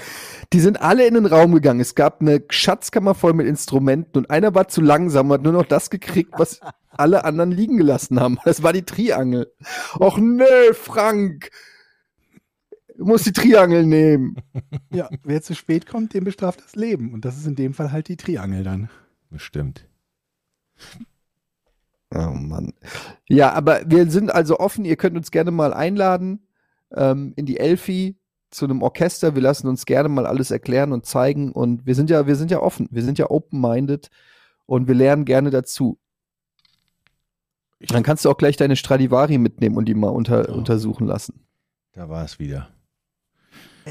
Die 0.52 0.60
sind 0.60 0.82
alle 0.82 1.08
in 1.08 1.16
den 1.16 1.26
Raum 1.26 1.54
gegangen. 1.54 1.80
Es 1.80 1.96
gab 1.96 2.22
eine 2.22 2.44
Schatzkammer 2.50 3.16
voll 3.16 3.34
mit 3.34 3.48
Instrumenten 3.48 4.20
und 4.20 4.30
einer 4.30 4.54
war 4.54 4.68
zu 4.68 4.82
langsam 4.82 5.28
und 5.28 5.34
hat 5.34 5.44
nur 5.44 5.54
noch 5.54 5.66
das 5.66 5.90
gekriegt, 5.90 6.34
was 6.38 6.60
alle 6.92 7.26
anderen 7.26 7.52
liegen 7.52 7.78
gelassen 7.78 8.20
haben. 8.20 8.38
Das 8.46 8.62
war 8.62 8.74
die 8.74 8.86
Triangel. 8.86 9.52
Och 10.00 10.18
nö, 10.18 10.74
Frank. 10.74 11.50
Du 12.96 13.06
musst 13.06 13.26
die 13.26 13.34
Triangel 13.34 13.86
nehmen. 13.86 14.36
Ja, 14.92 15.10
wer 15.24 15.42
zu 15.42 15.56
spät 15.56 15.88
kommt, 15.88 16.14
dem 16.14 16.24
bestraft 16.24 16.64
das 16.64 16.76
Leben. 16.76 17.14
Und 17.14 17.26
das 17.26 17.38
ist 17.38 17.48
in 17.48 17.56
dem 17.56 17.74
Fall 17.74 17.92
halt 17.92 18.08
die 18.08 18.18
Triangel 18.18 18.64
dann. 18.64 18.90
Bestimmt. 19.32 19.88
Oh 22.14 22.30
Mann. 22.30 22.74
Ja, 23.28 23.54
aber 23.54 23.82
wir 23.88 24.10
sind 24.12 24.32
also 24.32 24.60
offen. 24.60 24.86
Ihr 24.86 24.98
könnt 24.98 25.18
uns 25.18 25.32
gerne 25.32 25.50
mal 25.50 25.74
einladen 25.74 26.46
ähm, 26.96 27.34
in 27.36 27.48
die 27.48 27.58
Elfi 27.58 28.20
zu 28.54 28.66
einem 28.66 28.82
Orchester. 28.82 29.36
Wir 29.36 29.42
lassen 29.42 29.68
uns 29.68 29.86
gerne 29.86 30.10
mal 30.10 30.26
alles 30.26 30.52
erklären 30.52 30.92
und 30.92 31.06
zeigen. 31.06 31.52
Und 31.52 31.86
wir 31.86 31.96
sind 31.96 32.10
ja, 32.10 32.28
wir 32.28 32.36
sind 32.36 32.52
ja 32.52 32.60
offen. 32.62 32.88
Wir 32.92 33.04
sind 33.04 33.18
ja 33.18 33.30
open-minded 33.30 34.10
und 34.66 34.88
wir 34.88 34.96
lernen 34.96 35.26
gerne 35.26 35.50
dazu. 35.50 36.00
Dann 37.80 38.04
kannst 38.04 38.24
du 38.24 38.30
auch 38.30 38.38
gleich 38.38 38.56
deine 38.56 38.76
Stradivari 38.76 39.38
mitnehmen 39.38 39.76
und 39.78 39.86
die 39.86 39.94
mal 39.94 40.10
unter, 40.10 40.50
Oh. 40.50 40.54
untersuchen 40.54 41.06
lassen. 41.06 41.46
Da 41.92 42.10
war 42.10 42.24
es 42.24 42.40
wieder. 42.40 42.70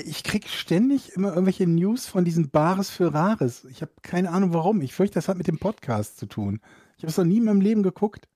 Ich 0.06 0.24
krieg 0.24 0.48
ständig 0.48 1.12
immer 1.12 1.28
irgendwelche 1.30 1.66
News 1.66 2.06
von 2.06 2.24
diesen 2.24 2.48
Bares 2.50 2.88
für 2.88 3.12
Rares. 3.12 3.66
Ich 3.66 3.82
habe 3.82 3.92
keine 4.00 4.30
Ahnung 4.30 4.54
warum. 4.54 4.80
Ich 4.80 4.94
fürchte, 4.94 5.14
das 5.16 5.28
hat 5.28 5.36
mit 5.36 5.48
dem 5.48 5.58
Podcast 5.58 6.16
zu 6.18 6.24
tun. 6.26 6.60
Ich 6.96 7.04
habe 7.04 7.10
es 7.10 7.18
noch 7.18 7.26
nie 7.26 7.36
in 7.38 7.44
meinem 7.44 7.60
Leben 7.60 7.82
geguckt. 7.82 8.26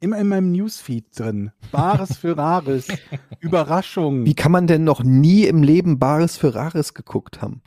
Immer 0.00 0.18
in 0.18 0.28
meinem 0.28 0.52
Newsfeed 0.52 1.18
drin. 1.18 1.50
Bares 1.72 2.18
für 2.18 2.36
Rares. 2.36 2.86
Überraschung. 3.40 4.24
Wie 4.24 4.34
kann 4.34 4.52
man 4.52 4.66
denn 4.68 4.84
noch 4.84 5.02
nie 5.02 5.44
im 5.46 5.62
Leben 5.62 5.98
Bares 5.98 6.36
für 6.36 6.54
Rares 6.54 6.94
geguckt 6.94 7.42
haben? 7.42 7.62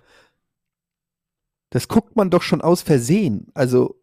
Das 1.71 1.87
guckt 1.87 2.15
man 2.15 2.29
doch 2.29 2.41
schon 2.41 2.61
aus 2.61 2.81
Versehen. 2.81 3.47
Also, 3.53 4.01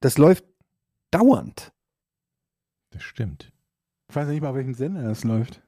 das 0.00 0.18
läuft 0.18 0.44
dauernd. 1.10 1.72
Das 2.90 3.02
stimmt. 3.02 3.52
Ich 4.08 4.16
weiß 4.16 4.28
nicht 4.28 4.40
mal, 4.40 4.50
auf 4.50 4.56
welchem 4.56 4.74
Sender 4.74 5.02
das 5.02 5.24
läuft. 5.24 5.60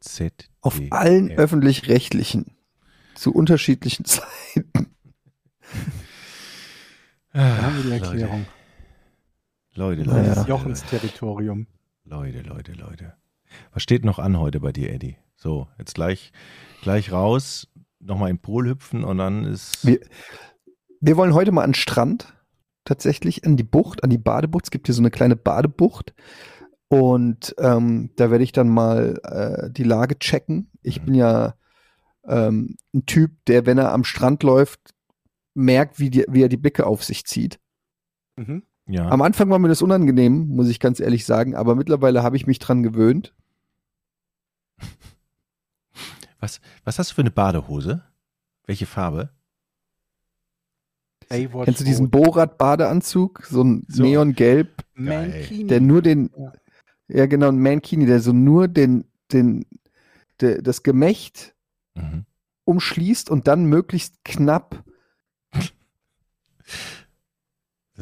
Z. 0.00 0.50
Auf 0.60 0.80
allen 0.90 1.30
öffentlich-rechtlichen. 1.30 2.56
Zu 3.14 3.34
unterschiedlichen 3.34 4.04
Zeiten. 4.06 4.94
Da 7.32 7.62
haben 7.62 7.76
wir 7.76 7.82
die 7.84 7.90
Erklärung. 7.92 8.46
Leute, 9.74 10.02
Das 10.02 10.14
Leute, 10.14 10.20
ist 10.20 10.26
Ja. 10.28 10.34
Leute, 10.42 10.48
Jochens 10.50 10.84
Territorium. 10.84 11.66
Leute, 12.04 12.40
Leute, 12.42 12.72
Leute. 12.72 13.14
Was 13.72 13.82
steht 13.82 14.04
noch 14.04 14.18
an 14.18 14.38
heute 14.38 14.60
bei 14.60 14.72
dir, 14.72 14.92
Eddie? 14.92 15.16
So, 15.36 15.68
jetzt 15.78 15.94
gleich, 15.94 16.32
gleich 16.82 17.12
raus, 17.12 17.68
nochmal 18.00 18.30
im 18.30 18.38
Pool 18.38 18.68
hüpfen 18.68 19.04
und 19.04 19.18
dann 19.18 19.44
ist. 19.44 19.86
Wir, 19.86 20.00
wir 21.00 21.16
wollen 21.16 21.34
heute 21.34 21.52
mal 21.52 21.62
an 21.62 21.70
den 21.70 21.74
Strand, 21.74 22.34
tatsächlich, 22.84 23.44
an 23.46 23.56
die 23.56 23.62
Bucht, 23.64 24.02
an 24.02 24.10
die 24.10 24.18
Badebucht. 24.18 24.66
Es 24.66 24.70
gibt 24.70 24.86
hier 24.86 24.94
so 24.94 25.02
eine 25.02 25.10
kleine 25.10 25.36
Badebucht. 25.36 26.14
Und 26.88 27.54
ähm, 27.58 28.10
da 28.16 28.30
werde 28.32 28.42
ich 28.42 28.50
dann 28.52 28.68
mal 28.68 29.20
äh, 29.22 29.70
die 29.70 29.84
Lage 29.84 30.18
checken. 30.18 30.70
Ich 30.82 31.00
Mhm. 31.00 31.04
bin 31.06 31.14
ja 31.14 31.54
ähm, 32.26 32.76
ein 32.92 33.06
Typ, 33.06 33.30
der, 33.46 33.66
wenn 33.66 33.78
er 33.78 33.92
am 33.92 34.02
Strand 34.04 34.42
läuft, 34.42 34.80
merkt, 35.54 35.98
wie, 35.98 36.10
die, 36.10 36.24
wie 36.28 36.42
er 36.42 36.48
die 36.48 36.56
Blicke 36.56 36.86
auf 36.86 37.04
sich 37.04 37.24
zieht. 37.26 37.58
Mhm. 38.36 38.62
ja. 38.86 39.08
Am 39.08 39.22
Anfang 39.22 39.50
war 39.50 39.58
mir 39.58 39.68
das 39.68 39.82
unangenehm, 39.82 40.48
muss 40.48 40.68
ich 40.68 40.80
ganz 40.80 41.00
ehrlich 41.00 41.24
sagen, 41.26 41.54
aber 41.54 41.74
mittlerweile 41.74 42.22
habe 42.22 42.36
ich 42.36 42.46
mich 42.46 42.58
dran 42.58 42.82
gewöhnt. 42.82 43.34
was, 46.38 46.60
was 46.84 46.98
hast 46.98 47.10
du 47.10 47.14
für 47.16 47.22
eine 47.22 47.30
Badehose? 47.30 48.02
Welche 48.66 48.86
Farbe? 48.86 49.30
Baywatch 51.28 51.64
Kennst 51.66 51.80
du 51.80 51.84
diesen. 51.84 52.10
Borat-Badeanzug? 52.10 53.44
So 53.48 53.62
ein 53.62 53.84
So. 53.88 54.02
Neongelb, 54.02 54.84
Mankini. 54.94 55.66
der 55.66 55.80
nur 55.80 56.02
den, 56.02 56.30
Ja. 56.36 56.52
ja 57.08 57.26
genau, 57.26 57.48
ein 57.48 57.58
Mankini, 57.60 58.06
der 58.06 58.20
so 58.20 58.32
nur 58.32 58.68
den, 58.68 59.04
den, 59.32 59.64
der, 60.40 60.62
das 60.62 60.82
Gemächt 60.82 61.54
Mhm. 61.96 62.24
umschließt 62.64 63.28
und 63.30 63.48
dann 63.48 63.64
möglichst 63.64 64.24
knapp. 64.24 64.84
Das 65.52 65.66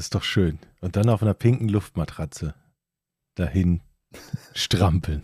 ist 0.04 0.14
doch 0.14 0.22
schön. 0.22 0.58
Und 0.80 0.96
dann 0.96 1.08
auf 1.08 1.22
einer 1.22 1.34
pinken 1.34 1.68
Luftmatratze 1.68 2.54
dahin 3.34 3.80
strampeln. 4.54 5.22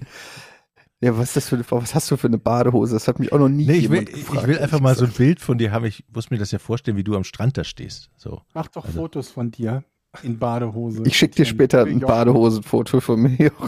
Ja, 1.01 1.17
was 1.19 1.29
ist 1.29 1.37
das 1.37 1.49
für 1.51 1.57
eine, 1.57 1.65
was 1.71 1.95
hast 1.95 2.11
du 2.11 2.17
für 2.17 2.29
eine 2.29 2.39
Badehose? 2.39 2.95
Das 2.95 3.07
hat 3.09 3.19
mich 3.21 3.33
auch 3.33 3.39
noch 3.39 3.49
nie 3.49 3.67
Nee, 3.67 3.75
ich 3.75 3.91
will, 3.91 3.99
jemand 4.01 4.09
ich 4.11 4.27
gefragt, 4.27 4.47
will 4.47 4.59
einfach 4.59 4.81
mal 4.81 4.95
so 4.97 5.05
ein. 5.05 5.11
Bild 5.13 5.41
von 5.41 5.59
dir 5.59 5.71
haben. 5.71 5.85
Ich 5.85 6.05
muss 6.13 6.31
mir 6.31 6.39
das 6.39 6.51
ja 6.51 6.59
vorstellen, 6.59 6.97
wie 6.97 7.05
du 7.05 7.15
am 7.15 7.25
Strand 7.25 7.59
da 7.59 7.65
stehst. 7.65 8.11
So. 8.17 8.41
Mach 8.55 8.69
doch 8.69 8.85
Also- 8.87 8.99
Fotos 9.01 9.31
von 9.31 9.51
dir 9.51 9.85
in 10.23 10.39
Badehose. 10.39 11.03
Ich 11.07 11.19
schicke 11.19 11.37
dir 11.37 11.45
später 11.45 11.85
ein. 11.85 12.01
Badehosenfoto 12.01 13.01
von 13.01 13.21
mir. 13.23 13.53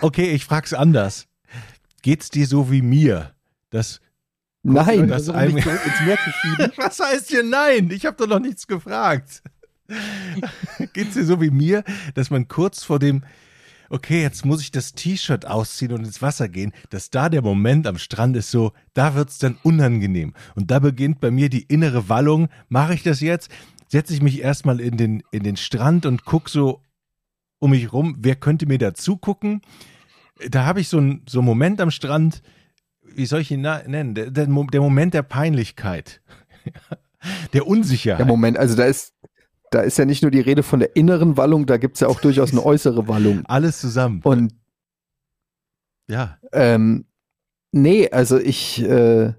Okay, 0.00 0.30
ich 0.32 0.44
frag's 0.44 0.72
anders. 0.72 1.26
Geht's 2.02 2.30
dir 2.30 2.46
so 2.46 2.70
wie 2.70 2.82
mir? 2.82 3.34
Das, 3.70 4.00
Nein, 4.62 5.08
das 5.08 5.28
ins 5.28 5.34
Meer 5.34 6.18
zu 6.24 6.30
schieben. 6.30 6.72
was 6.76 6.98
heißt 6.98 7.28
hier 7.28 7.42
nein? 7.42 7.90
Ich 7.90 8.04
habe 8.06 8.16
doch 8.16 8.26
noch 8.26 8.40
nichts 8.40 8.66
gefragt. 8.66 9.42
Geht's 10.92 11.14
dir 11.14 11.24
so 11.24 11.40
wie 11.40 11.50
mir, 11.50 11.84
dass 12.14 12.30
man 12.30 12.48
kurz 12.48 12.84
vor 12.84 12.98
dem, 12.98 13.22
okay, 13.88 14.20
jetzt 14.20 14.44
muss 14.44 14.60
ich 14.60 14.70
das 14.70 14.92
T-Shirt 14.92 15.46
ausziehen 15.46 15.92
und 15.92 16.04
ins 16.04 16.20
Wasser 16.20 16.48
gehen, 16.48 16.72
dass 16.90 17.10
da 17.10 17.28
der 17.28 17.42
Moment 17.42 17.86
am 17.86 17.98
Strand 17.98 18.36
ist 18.36 18.50
so, 18.50 18.72
da 18.94 19.14
wird's 19.14 19.38
dann 19.38 19.58
unangenehm. 19.62 20.34
Und 20.54 20.70
da 20.70 20.78
beginnt 20.78 21.20
bei 21.20 21.30
mir 21.30 21.48
die 21.48 21.62
innere 21.62 22.08
Wallung. 22.08 22.48
Mache 22.68 22.94
ich 22.94 23.02
das 23.02 23.20
jetzt? 23.20 23.50
Setze 23.88 24.12
ich 24.12 24.20
mich 24.20 24.42
erstmal 24.42 24.80
in 24.80 24.98
den, 24.98 25.22
in 25.30 25.42
den 25.42 25.56
Strand 25.56 26.04
und 26.04 26.24
guck 26.24 26.50
so 26.50 26.82
um 27.58 27.70
mich 27.70 27.92
rum, 27.92 28.16
wer 28.18 28.36
könnte 28.36 28.66
mir 28.66 28.78
da 28.78 28.94
zugucken? 28.94 29.62
Da 30.50 30.64
habe 30.64 30.80
ich 30.80 30.88
so 30.88 30.98
einen 30.98 31.22
so 31.28 31.40
einen 31.40 31.46
Moment 31.46 31.80
am 31.80 31.90
Strand, 31.90 32.42
wie 33.14 33.26
soll 33.26 33.40
ich 33.40 33.50
ihn 33.50 33.62
nennen? 33.62 34.14
Der, 34.14 34.30
der, 34.30 34.46
der 34.46 34.80
Moment 34.80 35.14
der 35.14 35.22
Peinlichkeit. 35.22 36.20
Der 37.52 37.66
Unsicherheit. 37.66 38.20
Ja, 38.20 38.26
Moment, 38.26 38.56
also 38.58 38.76
da 38.76 38.84
ist, 38.84 39.12
da 39.72 39.80
ist 39.80 39.98
ja 39.98 40.04
nicht 40.04 40.22
nur 40.22 40.30
die 40.30 40.40
Rede 40.40 40.62
von 40.62 40.78
der 40.78 40.94
inneren 40.94 41.36
Wallung, 41.36 41.66
da 41.66 41.76
gibt's 41.76 41.98
ja 41.98 42.06
auch 42.06 42.20
durchaus 42.20 42.52
eine 42.52 42.64
äußere 42.64 43.08
Wallung. 43.08 43.44
Alles 43.48 43.80
zusammen. 43.80 44.20
Und 44.22 44.54
Ja. 46.08 46.38
ähm, 46.52 47.06
nee, 47.72 48.08
also 48.10 48.38
ich, 48.38 48.82
äh, 48.82 49.32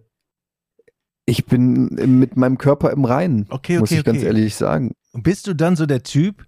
ich 1.25 1.45
bin 1.45 1.85
mit 2.19 2.35
meinem 2.35 2.57
Körper 2.57 2.91
im 2.91 3.05
Reinen, 3.05 3.45
Okay, 3.49 3.79
muss 3.79 3.91
okay, 3.91 3.99
ich 3.99 4.05
ganz 4.05 4.17
okay. 4.17 4.27
ehrlich 4.27 4.55
sagen. 4.55 4.91
Und 5.13 5.23
bist 5.23 5.47
du 5.47 5.53
dann 5.53 5.75
so 5.75 5.85
der 5.85 6.03
Typ, 6.03 6.45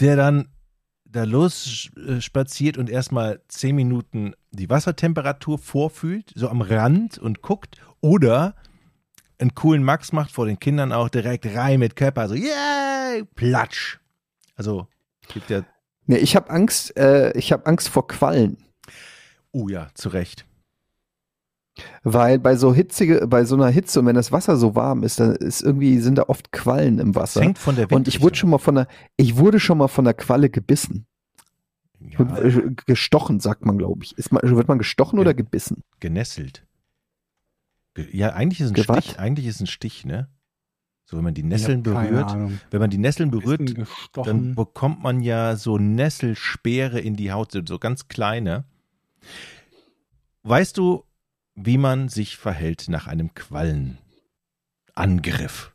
der 0.00 0.16
dann 0.16 0.48
da 1.04 1.22
los 1.24 1.90
äh, 1.96 2.20
spaziert 2.20 2.78
und 2.78 2.90
erstmal 2.90 3.40
zehn 3.46 3.76
Minuten 3.76 4.34
die 4.56 4.70
Wassertemperatur 4.70 5.58
vorfühlt, 5.58 6.32
so 6.34 6.48
am 6.48 6.60
Rand 6.60 7.18
und 7.18 7.42
guckt, 7.42 7.76
oder 8.00 8.54
einen 9.38 9.54
coolen 9.54 9.82
Max 9.82 10.12
macht 10.12 10.30
vor 10.30 10.46
den 10.46 10.58
Kindern 10.58 10.92
auch 10.92 11.08
direkt 11.08 11.46
rein 11.46 11.80
mit 11.80 11.96
Körper, 11.96 12.28
so 12.28 12.34
yay, 12.34 13.24
platsch. 13.34 13.98
Also 14.56 14.86
gibt 15.28 15.50
ja, 15.50 15.64
Nee, 16.06 16.16
ich 16.18 16.36
habe 16.36 16.50
Angst, 16.50 16.96
äh, 16.96 17.36
ich 17.36 17.52
habe 17.52 17.66
Angst 17.66 17.88
vor 17.88 18.06
Quallen. 18.06 18.58
oh 19.52 19.68
ja, 19.68 19.88
zu 19.94 20.10
Recht. 20.10 20.46
Weil 22.02 22.38
bei 22.38 22.54
so 22.56 22.72
hitzige, 22.72 23.26
bei 23.26 23.44
so 23.44 23.56
einer 23.56 23.68
Hitze 23.68 24.00
und 24.00 24.06
wenn 24.06 24.14
das 24.14 24.30
Wasser 24.30 24.56
so 24.56 24.76
warm 24.76 25.02
ist, 25.02 25.18
dann 25.18 25.34
ist 25.34 25.62
irgendwie, 25.62 25.98
sind 25.98 26.16
da 26.16 26.24
oft 26.24 26.52
Quallen 26.52 26.98
im 26.98 27.12
Das 27.12 27.22
Wasser. 27.22 27.40
hängt 27.40 27.58
von 27.58 27.74
der 27.74 27.90
Und 27.90 28.06
ich 28.06 28.20
wurde 28.20 28.36
schon 28.36 28.50
mal 28.50 28.58
von 28.58 28.78
einer, 28.78 28.86
ich 29.16 29.36
wurde 29.36 29.58
schon 29.58 29.78
mal 29.78 29.88
von 29.88 30.06
einer 30.06 30.14
Qualle 30.14 30.50
gebissen. 30.50 31.06
Ja, 32.10 32.38
Äh, 32.38 32.70
Gestochen, 32.86 33.40
sagt 33.40 33.64
man, 33.64 33.78
glaube 33.78 34.04
ich. 34.04 34.16
Ist 34.18 34.32
man, 34.32 34.42
wird 34.42 34.68
man 34.68 34.78
gestochen 34.78 35.16
Ja. 35.18 35.22
oder 35.22 35.34
gebissen? 35.34 35.82
genesselt. 36.00 36.66
Ge- 37.94 38.08
Ja, 38.16 38.32
eigentlich 38.34 38.60
ist 38.60 38.68
ein 38.68 38.74
Gewat? 38.74 39.04
Stich, 39.04 39.18
eigentlich 39.18 39.46
ist 39.46 39.60
ein 39.60 39.66
Stich, 39.66 40.04
ne? 40.04 40.28
So, 41.06 41.16
wenn 41.18 41.24
man 41.24 41.34
die 41.34 41.42
Nesseln 41.42 41.82
berührt, 41.82 42.30
Ahnung. 42.30 42.58
wenn 42.70 42.80
man 42.80 42.88
die 42.90 42.96
Nesseln 42.98 43.30
berührt, 43.30 43.74
dann 44.14 44.54
bekommt 44.54 45.02
man 45.02 45.20
ja 45.20 45.54
so 45.56 45.76
Nesselspeere 45.78 46.98
in 46.98 47.14
die 47.16 47.30
Haut, 47.30 47.52
so 47.52 47.78
ganz 47.78 48.08
kleine. 48.08 48.64
Weißt 50.44 50.78
du, 50.78 51.04
wie 51.54 51.76
man 51.78 52.08
sich 52.08 52.36
verhält 52.38 52.86
nach 52.88 53.06
einem 53.06 53.34
Quallenangriff? 53.34 55.74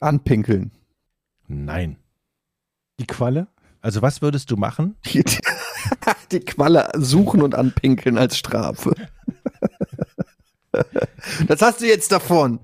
Anpinkeln. 0.00 0.70
Nein. 1.46 1.96
Die 2.98 3.06
Qualle? 3.06 3.48
Also 3.82 4.02
was 4.02 4.20
würdest 4.22 4.50
du 4.50 4.56
machen? 4.56 4.96
Die, 5.06 5.24
die 6.32 6.40
Qualle 6.40 6.90
suchen 6.96 7.42
und 7.42 7.54
anpinkeln 7.54 8.18
als 8.18 8.36
Strafe. 8.36 8.94
Das 11.48 11.62
hast 11.62 11.80
du 11.80 11.86
jetzt 11.86 12.12
davon. 12.12 12.60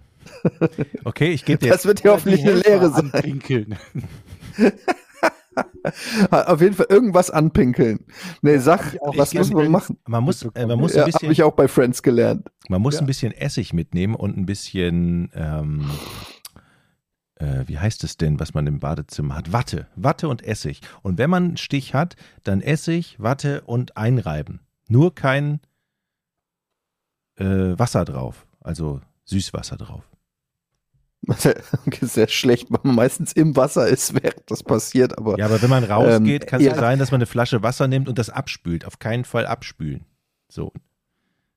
Okay, 1.04 1.32
ich 1.32 1.44
gebe 1.44 1.58
dir 1.58 1.72
Das 1.72 1.86
wird 1.86 2.04
ja 2.04 2.12
hoffentlich 2.12 2.42
eine 2.42 2.54
Lehre 2.54 2.90
sein. 2.90 3.10
Pinkeln. 3.10 3.76
Auf 6.30 6.60
jeden 6.60 6.74
Fall 6.74 6.86
irgendwas 6.88 7.30
anpinkeln. 7.30 8.00
Nee, 8.42 8.58
sag, 8.58 8.96
auch 9.00 9.16
was 9.16 9.32
muss 9.32 9.50
man 9.50 9.70
machen? 9.70 9.98
man 10.06 10.22
muss, 10.22 10.42
äh, 10.54 10.66
man 10.66 10.78
muss 10.78 10.92
Ja, 10.92 10.98
ein 10.98 11.02
habe 11.04 11.12
bisschen, 11.12 11.30
ich 11.32 11.42
auch 11.42 11.54
bei 11.54 11.68
Friends 11.68 12.02
gelernt. 12.02 12.48
man 12.68 12.82
muss 12.82 12.94
ja. 12.94 13.00
ein 13.00 13.06
bisschen 13.06 13.32
Essig 13.32 13.72
mitnehmen 13.72 14.14
und 14.14 14.36
ein 14.36 14.44
bisschen, 14.46 15.30
ähm, 15.34 15.90
äh, 17.37 17.64
wie 17.66 17.78
heißt 17.78 18.05
es 18.05 18.16
denn, 18.16 18.41
was 18.41 18.55
man 18.55 18.66
im 18.66 18.80
Badezimmer 18.80 19.37
hat? 19.37 19.53
Watte, 19.53 19.87
Watte 19.97 20.28
und 20.28 20.43
Essig. 20.43 20.80
Und 21.03 21.18
wenn 21.18 21.30
man 21.30 21.45
einen 21.45 21.57
Stich 21.57 21.95
hat, 21.95 22.16
dann 22.45 22.61
Essig, 22.61 23.16
Watte 23.18 23.62
und 23.62 23.97
einreiben. 23.97 24.61
Nur 24.89 25.14
kein 25.14 25.61
äh, 27.37 27.45
Wasser 27.45 28.05
drauf, 28.05 28.47
also 28.61 29.01
Süßwasser 29.24 29.76
drauf. 29.76 30.05
Sehr 32.01 32.28
schlecht, 32.28 32.70
weil 32.70 32.80
man 32.84 32.95
meistens 32.95 33.32
im 33.32 33.57
Wasser 33.57 33.89
ist, 33.89 34.14
während 34.14 34.49
das 34.51 34.62
passiert, 34.62 35.18
aber 35.18 35.39
Ja, 35.39 35.47
aber 35.47 35.61
wenn 35.61 35.70
man 35.70 35.84
rausgeht, 35.84 36.43
Ähm, 36.45 36.49
kann 36.49 36.61
es 36.61 36.66
ja 36.66 36.74
ja. 36.74 36.78
sein, 36.78 36.99
dass 36.99 37.11
man 37.11 37.18
eine 37.18 37.26
Flasche 37.26 37.62
Wasser 37.62 37.89
nimmt 37.89 38.09
und 38.09 38.18
das 38.18 38.30
abspült. 38.30 38.84
Auf 38.84 38.99
keinen 38.99 39.24
Fall 39.24 39.47
abspülen. 39.47 40.05
So, 40.49 40.72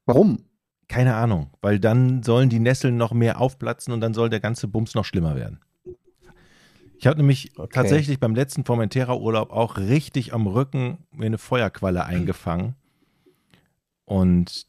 warum? 0.06 0.44
keine 0.90 1.16
Ahnung, 1.16 1.52
weil 1.62 1.80
dann 1.80 2.24
sollen 2.24 2.50
die 2.50 2.60
Nesseln 2.60 2.98
noch 2.98 3.14
mehr 3.14 3.40
aufplatzen 3.40 3.94
und 3.94 4.02
dann 4.02 4.14
soll 4.14 4.30
der 4.30 4.40
ganze 4.40 4.68
Bums 4.68 4.96
noch 4.96 5.06
schlimmer 5.06 5.36
werden. 5.36 5.60
Ich 7.00 7.08
habe 7.08 7.18
nämlich 7.18 7.58
Okay. 7.58 7.70
tatsächlich 7.74 8.20
beim 8.20 8.36
letzten 8.36 8.66
Formentera-Urlaub 8.66 9.52
auch 9.52 9.78
richtig 9.78 10.34
am 10.34 10.47
Rücken 10.47 10.97
mir 11.12 11.28
eine 11.28 11.38
Feuerqualle 11.38 12.06
eingefangen. 12.06 12.76
Und 14.04 14.68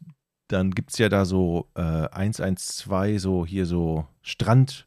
dann 0.49 0.71
gibt 0.71 0.93
es 0.93 0.99
ja 0.99 1.09
da 1.09 1.25
so 1.25 1.69
äh, 1.75 1.81
112, 1.81 3.21
so 3.21 3.45
hier 3.45 3.67
so 3.67 4.07
Strand, 4.23 4.87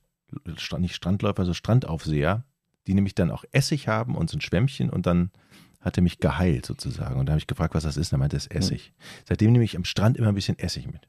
Strand, 0.55 0.81
nicht 0.83 0.95
Strandläufer, 0.95 1.43
so 1.43 1.53
Strandaufseher, 1.53 2.45
die 2.87 2.93
nämlich 2.93 3.13
dann 3.15 3.29
auch 3.29 3.43
Essig 3.51 3.87
haben 3.87 4.15
und 4.15 4.29
so 4.29 4.37
ein 4.37 4.41
Schwämmchen 4.41 4.89
und 4.89 5.05
dann 5.05 5.31
hat 5.81 5.97
er 5.97 6.03
mich 6.03 6.19
geheilt 6.19 6.65
sozusagen. 6.65 7.19
Und 7.19 7.25
da 7.25 7.31
habe 7.33 7.39
ich 7.39 7.47
gefragt, 7.47 7.75
was 7.75 7.83
das 7.83 7.97
ist. 7.97 8.13
Und 8.13 8.17
er 8.17 8.19
meinte, 8.19 8.37
das 8.37 8.45
ist 8.45 8.55
Essig. 8.55 8.93
Seitdem 9.27 9.51
nehme 9.51 9.65
ich 9.65 9.75
am 9.75 9.83
Strand 9.83 10.15
immer 10.17 10.29
ein 10.29 10.35
bisschen 10.35 10.57
Essig 10.59 10.87
mit. 10.87 11.01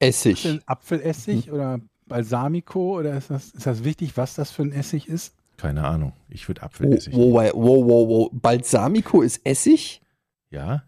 Ist 0.00 0.26
Essig. 0.26 0.60
Apfelessig 0.66 1.50
oder 1.50 1.80
Balsamico 2.06 2.98
oder 2.98 3.16
ist 3.16 3.30
das, 3.30 3.52
ist 3.52 3.66
das 3.66 3.84
wichtig, 3.84 4.16
was 4.16 4.34
das 4.34 4.50
für 4.50 4.62
ein 4.62 4.72
Essig 4.72 5.08
ist? 5.08 5.34
Keine 5.62 5.84
Ahnung. 5.84 6.12
Ich 6.28 6.48
würde 6.48 6.62
Apfelessig. 6.62 7.14
wow, 7.14 7.32
wow, 7.34 7.52
wow, 7.54 7.86
wow, 7.86 8.08
wow. 8.08 8.30
Balsamico 8.32 9.22
ist 9.22 9.40
Essig? 9.46 10.02
Ja, 10.50 10.84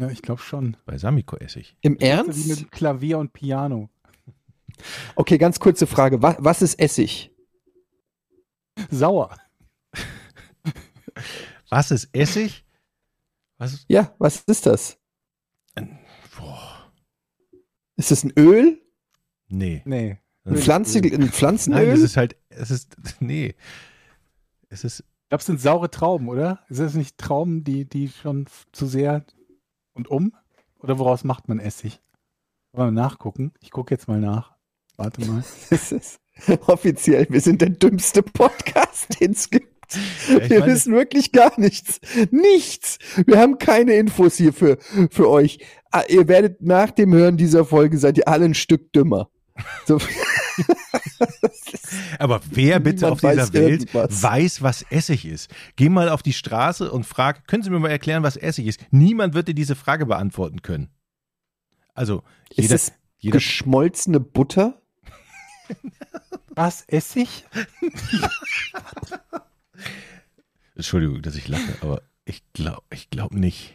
Ja, 0.00 0.08
ich 0.08 0.22
glaube 0.22 0.40
schon. 0.40 0.76
Balsamico-Essig. 0.86 1.76
Im 1.82 2.00
wie 2.00 2.04
Ernst? 2.04 2.48
mit 2.48 2.72
Klavier 2.72 3.18
und 3.18 3.32
Piano. 3.34 3.90
Okay, 5.14 5.36
ganz 5.38 5.60
kurze 5.60 5.86
Frage. 5.86 6.22
Was, 6.22 6.36
was 6.38 6.62
ist 6.62 6.78
Essig? 6.80 7.30
Sauer. 8.90 9.36
Was 11.68 11.90
ist 11.90 12.08
Essig? 12.14 12.64
Was 13.58 13.84
Ja, 13.88 14.14
was 14.18 14.42
ist 14.46 14.66
das? 14.66 14.98
boah, 16.38 16.90
Ist 17.96 18.10
das 18.10 18.24
ein 18.24 18.32
Öl? 18.38 18.80
nee. 19.48 19.82
Nee. 19.84 20.18
Ein, 20.44 20.54
Das- 20.54 20.62
Pflanze, 20.64 20.98
ein 21.00 21.10
Nein, 21.10 21.28
Pflanzenöl? 21.30 21.90
das 21.90 22.00
ist 22.00 22.16
halt, 22.16 22.36
es 22.48 22.70
ist, 22.70 22.96
nee. 23.20 23.54
Es 24.68 24.84
ist, 24.84 25.00
Ich 25.00 25.28
glaube, 25.30 25.40
es 25.40 25.46
sind 25.46 25.60
saure 25.60 25.90
Trauben, 25.90 26.28
oder? 26.28 26.60
Ist 26.68 26.80
das 26.80 26.94
nicht 26.94 27.18
Trauben, 27.18 27.64
die, 27.64 27.84
die 27.84 28.08
schon 28.08 28.46
zu 28.72 28.86
sehr 28.86 29.24
und 29.94 30.08
um? 30.08 30.34
Oder 30.78 30.98
woraus 30.98 31.24
macht 31.24 31.48
man 31.48 31.58
Essig? 31.58 32.00
Wollen 32.72 32.94
wir 32.94 33.02
nachgucken? 33.02 33.52
Ich 33.60 33.70
gucke 33.70 33.94
jetzt 33.94 34.08
mal 34.08 34.20
nach. 34.20 34.54
Warte 34.96 35.24
mal. 35.26 35.42
Das 35.70 35.92
ist 35.92 36.20
offiziell, 36.66 37.26
wir 37.30 37.40
sind 37.40 37.60
der 37.60 37.70
dümmste 37.70 38.22
Podcast, 38.22 39.20
den 39.20 39.32
es 39.32 39.50
gibt. 39.50 39.74
ich 39.92 40.28
wir 40.50 40.60
meine- 40.60 40.72
wissen 40.72 40.94
wirklich 40.94 41.32
gar 41.32 41.58
nichts. 41.58 41.98
Nichts. 42.30 42.98
Wir 43.26 43.38
haben 43.38 43.58
keine 43.58 43.94
Infos 43.94 44.36
hier 44.36 44.52
für, 44.52 44.78
für 45.10 45.28
euch. 45.28 45.58
Ah, 45.90 46.02
ihr 46.08 46.28
werdet 46.28 46.62
nach 46.62 46.90
dem 46.92 47.12
Hören 47.14 47.36
dieser 47.38 47.64
Folge 47.64 47.98
seid 47.98 48.18
ihr 48.18 48.28
alle 48.28 48.44
ein 48.44 48.54
Stück 48.54 48.92
dümmer. 48.92 49.30
So, 49.86 49.98
aber 52.18 52.40
wer 52.50 52.80
bitte 52.80 53.04
Niemand 53.06 53.12
auf 53.12 53.20
dieser 53.30 53.52
Welt 53.52 53.80
irgendwas. 53.92 54.22
weiß, 54.22 54.62
was 54.62 54.82
Essig 54.90 55.24
ist? 55.24 55.50
Geh 55.76 55.88
mal 55.88 56.08
auf 56.08 56.22
die 56.22 56.32
Straße 56.32 56.90
und 56.90 57.04
frag, 57.04 57.46
können 57.46 57.62
Sie 57.62 57.70
mir 57.70 57.78
mal 57.78 57.90
erklären, 57.90 58.22
was 58.22 58.36
Essig 58.36 58.66
ist? 58.66 58.80
Niemand 58.90 59.34
wird 59.34 59.48
dir 59.48 59.54
diese 59.54 59.74
Frage 59.76 60.06
beantworten 60.06 60.62
können. 60.62 60.88
Also, 61.94 62.22
ist 62.50 62.58
jeder, 62.58 62.74
es 62.76 62.92
jeder 63.18 63.32
geschmolzene 63.38 64.20
Butter? 64.20 64.80
Was? 66.54 66.84
Essig? 66.88 67.44
Entschuldigung, 70.74 71.22
dass 71.22 71.34
ich 71.34 71.48
lache, 71.48 71.76
aber 71.80 72.02
ich 72.24 72.42
glaube 72.52 72.82
ich 72.92 73.10
glaub 73.10 73.32
nicht. 73.32 73.74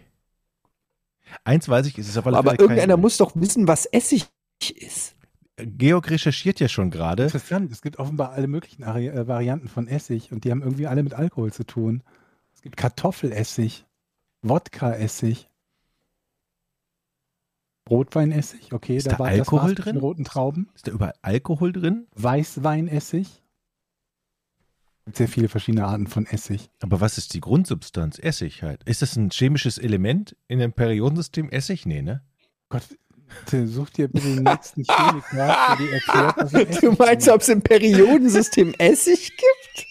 Eins 1.44 1.68
weiß 1.68 1.86
ich, 1.88 1.98
es 1.98 2.08
ist 2.08 2.18
auf 2.18 2.28
alle 2.28 2.38
Aber 2.38 2.52
Fälle 2.52 2.58
kein- 2.58 2.66
irgendeiner 2.78 2.98
muss 2.98 3.18
doch 3.18 3.32
wissen, 3.36 3.68
was 3.68 3.86
Essig 3.88 4.26
ist. 4.76 5.16
Georg 5.58 6.10
recherchiert 6.10 6.60
ja 6.60 6.68
schon 6.68 6.90
gerade. 6.90 7.24
Interessant. 7.24 7.72
Es 7.72 7.82
gibt 7.82 8.00
offenbar 8.00 8.32
alle 8.32 8.48
möglichen 8.48 8.84
Ari 8.84 9.08
äh, 9.08 9.28
Varianten 9.28 9.68
von 9.68 9.88
Essig 9.88 10.32
und 10.32 10.44
die 10.44 10.52
haben 10.52 10.62
irgendwie 10.64 10.88
alle 10.88 11.04
mit 11.04 11.14
Alkohol 11.14 11.54
zu 11.54 11.64
tun. 11.64 12.02
Es 12.56 12.62
gibt 12.62 12.76
Kartoffelessig, 12.78 13.86
Wodka-Essig, 14.42 15.50
Rotweinessig, 17.90 18.72
okay, 18.74 18.98
Ist 18.98 19.12
da 19.12 19.20
war 19.20 19.28
Alkohol 19.28 19.76
drin? 19.76 19.98
roten 19.98 20.24
Trauben. 20.24 20.70
Ist 20.74 20.88
da 20.88 20.92
überall 20.92 21.14
Alkohol 21.22 21.74
drin? 21.74 22.08
Weißweinessig. 22.16 23.44
gibt 25.06 25.18
sehr 25.18 25.28
viele 25.28 25.50
verschiedene 25.50 25.86
Arten 25.86 26.08
von 26.08 26.26
Essig. 26.26 26.70
Aber 26.82 27.02
was 27.02 27.18
ist 27.18 27.34
die 27.34 27.42
Grundsubstanz? 27.42 28.20
Essig 28.20 28.64
halt. 28.64 28.84
Ist 28.84 29.02
das 29.02 29.18
ein 29.18 29.30
chemisches 29.32 29.78
Element 29.78 30.36
in 30.48 30.60
dem 30.60 30.72
Periodensystem? 30.72 31.50
Essig? 31.50 31.86
Nee, 31.86 32.02
ne? 32.02 32.22
Gott, 32.70 32.84
such 33.68 33.90
dir 33.92 34.08
bitte 34.08 34.28
den 34.28 34.44
nächsten 34.44 34.84
Chemiker, 34.84 35.24
der 35.32 35.76
dir 35.78 35.94
erklärt, 35.94 36.36
was 36.38 36.54
Essig 36.54 36.80
Du 36.82 36.92
meinst, 36.92 37.30
ob 37.30 37.42
es 37.42 37.50
im 37.50 37.62
Periodensystem 37.62 38.74
Essig 38.78 39.32
gibt? 39.38 39.86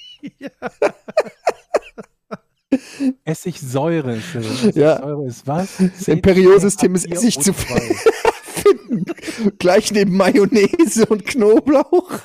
Essigsäure 3.25 4.17
ist 4.17 4.35
das. 4.35 4.45
Ja. 4.75 4.95
Essigsäure 4.97 5.27
ist 5.27 5.47
was? 5.47 5.81
Im 6.09 6.23
Periodensystem 6.23 6.95
ist 6.95 7.07
C4, 7.07 7.13
Essig 7.13 7.41
zu 7.41 7.51
O2. 7.53 7.97
finden. 8.63 9.05
Gleich 9.59 9.93
neben 9.93 10.17
Mayonnaise 10.17 11.07
und 11.07 11.27
Knoblauch. 11.27 12.21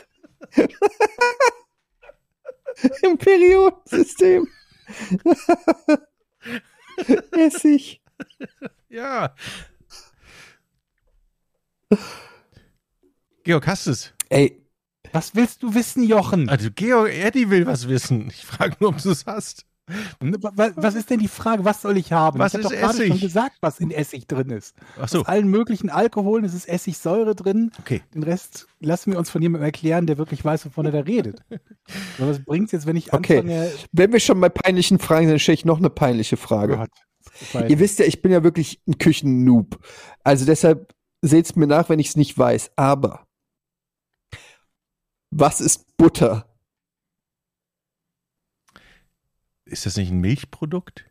Im 3.02 3.18
Periodensystem. 3.18 4.48
Essig. 7.32 8.02
Ja. 8.90 9.34
Georg, 13.44 13.66
hast 13.68 13.88
du 13.88 13.92
es? 13.92 14.14
Ey, 14.30 14.62
Was 15.14 15.36
willst 15.36 15.64
du 15.64 15.74
wissen, 15.74 16.04
Jochen? 16.04 16.50
Also 16.50 16.70
Georg, 16.74 17.12
Eddie 17.14 17.50
will 17.50 17.66
was 17.66 17.88
wissen. 17.88 18.28
Ich 18.30 18.46
frage 18.46 18.76
nur, 18.80 18.90
ob 18.90 19.02
du 19.02 19.12
es 19.12 19.26
hast. 19.26 19.66
Was, 20.20 20.74
was 20.76 20.96
ist 20.96 21.10
denn 21.10 21.20
die 21.20 21.30
Frage? 21.30 21.64
Was 21.64 21.82
soll 21.82 21.96
ich 21.96 22.12
haben? 22.12 22.40
Was 22.40 22.54
ich 22.54 22.56
habe 22.56 22.64
doch 22.64 22.72
gerade 22.82 22.98
Essig? 22.98 23.08
schon 23.08 23.22
gesagt, 23.22 23.56
was 23.62 23.80
in 23.80 23.90
Essig 23.90 24.28
drin 24.28 24.50
ist. 24.50 24.76
Ach 25.00 25.08
so, 25.08 25.22
Aus 25.22 25.28
allen 25.28 25.48
möglichen 25.48 25.90
Alkoholen 25.90 26.44
ist 26.44 26.54
es 26.54 26.66
Essigsäure 26.66 27.36
drin. 27.36 27.72
okay. 27.80 28.02
Den 28.14 28.24
Rest 28.24 28.68
lassen 28.82 29.14
wir 29.14 29.18
uns 29.20 29.30
von 29.30 29.42
jemandem 29.42 29.64
erklären, 29.64 30.06
der 30.06 30.18
wirklich 30.18 30.44
weiß, 30.44 30.66
wovon 30.66 30.88
er 30.88 30.92
da 30.92 31.00
redet. 31.00 31.40
Aber 32.18 32.28
was 32.28 32.44
bringt 32.44 32.66
es 32.66 32.74
jetzt, 32.74 32.86
wenn 32.86 32.98
ich 32.98 33.14
Okay. 33.14 33.38
anfange? 33.38 33.72
wenn 33.94 34.12
wir 34.12 34.20
schon 34.20 34.42
bei 34.42 34.50
peinlichen 34.50 35.00
Fragen 35.00 35.28
sind, 35.28 35.32
dann 35.36 35.40
stelle 35.40 35.54
ich 35.54 35.64
noch 35.64 35.78
eine 35.78 35.90
peinliche 35.90 36.36
Frage. 36.36 36.76
Gott, 37.54 37.70
Ihr 37.70 37.80
wisst 37.80 38.00
ja, 38.00 38.06
ich 38.06 38.22
bin 38.22 38.34
ja 38.34 38.44
wirklich 38.44 38.82
ein 38.90 38.98
Küchennoob. 38.98 39.80
Also 40.26 40.46
deshalb 40.46 40.94
seht's 41.22 41.56
mir 41.56 41.68
nach, 41.68 41.90
wenn 41.90 42.00
ich 42.00 42.10
es 42.10 42.16
nicht 42.16 42.38
weiß. 42.38 42.72
Aber 42.78 43.26
was 45.32 45.62
ist 45.62 45.98
Butter? 45.98 46.46
Ist 49.66 49.86
das 49.86 49.98
nicht 49.98 50.12
ein 50.12 50.20
Milchprodukt? 50.22 51.06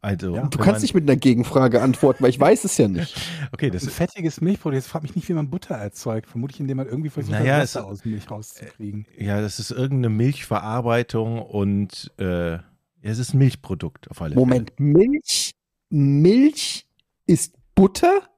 Also, 0.00 0.34
Ja. 0.36 0.46
Du 0.46 0.58
kannst 0.58 0.74
man- 0.74 0.82
nicht 0.82 0.94
mit 0.94 1.02
einer 1.04 1.16
Gegenfrage 1.16 1.82
antworten, 1.82 2.22
weil 2.22 2.30
ich 2.30 2.38
weiß 2.38 2.64
es 2.64 2.76
ja 2.76 2.88
nicht. 2.88 3.14
Okay, 3.52 3.70
das 3.70 3.82
ein 3.84 3.88
fettiges 3.90 4.40
Milchprodukt. 4.40 4.76
Jetzt 4.82 4.88
frag 4.88 5.02
mich 5.02 5.16
nicht, 5.16 5.28
wie 5.28 5.32
man 5.32 5.48
Butter 5.50 5.74
erzeugt. 5.74 6.28
Vermutlich, 6.28 6.60
indem 6.60 6.76
man 6.76 6.86
irgendwie 6.86 7.08
versucht, 7.10 7.32
Naja, 7.32 7.58
Wasser 7.60 7.80
es- 7.80 7.86
aus 7.86 8.04
Milch 8.04 8.30
rauszukriegen. 8.30 9.06
ja, 9.16 9.40
das 9.40 9.58
ist 9.58 9.70
irgendeine 9.70 10.10
Milchverarbeitung 10.10 11.40
und 11.42 12.12
äh, 12.18 12.52
ja, 12.54 12.62
es 13.02 13.18
ist 13.18 13.34
ein 13.34 13.38
Milchprodukt 13.38 14.10
auf 14.10 14.20
alle 14.20 14.34
Moment, 14.34 14.78
Milch, 14.78 15.52
Milch 15.90 16.87
ist 17.28 17.56
Butter? 17.74 18.28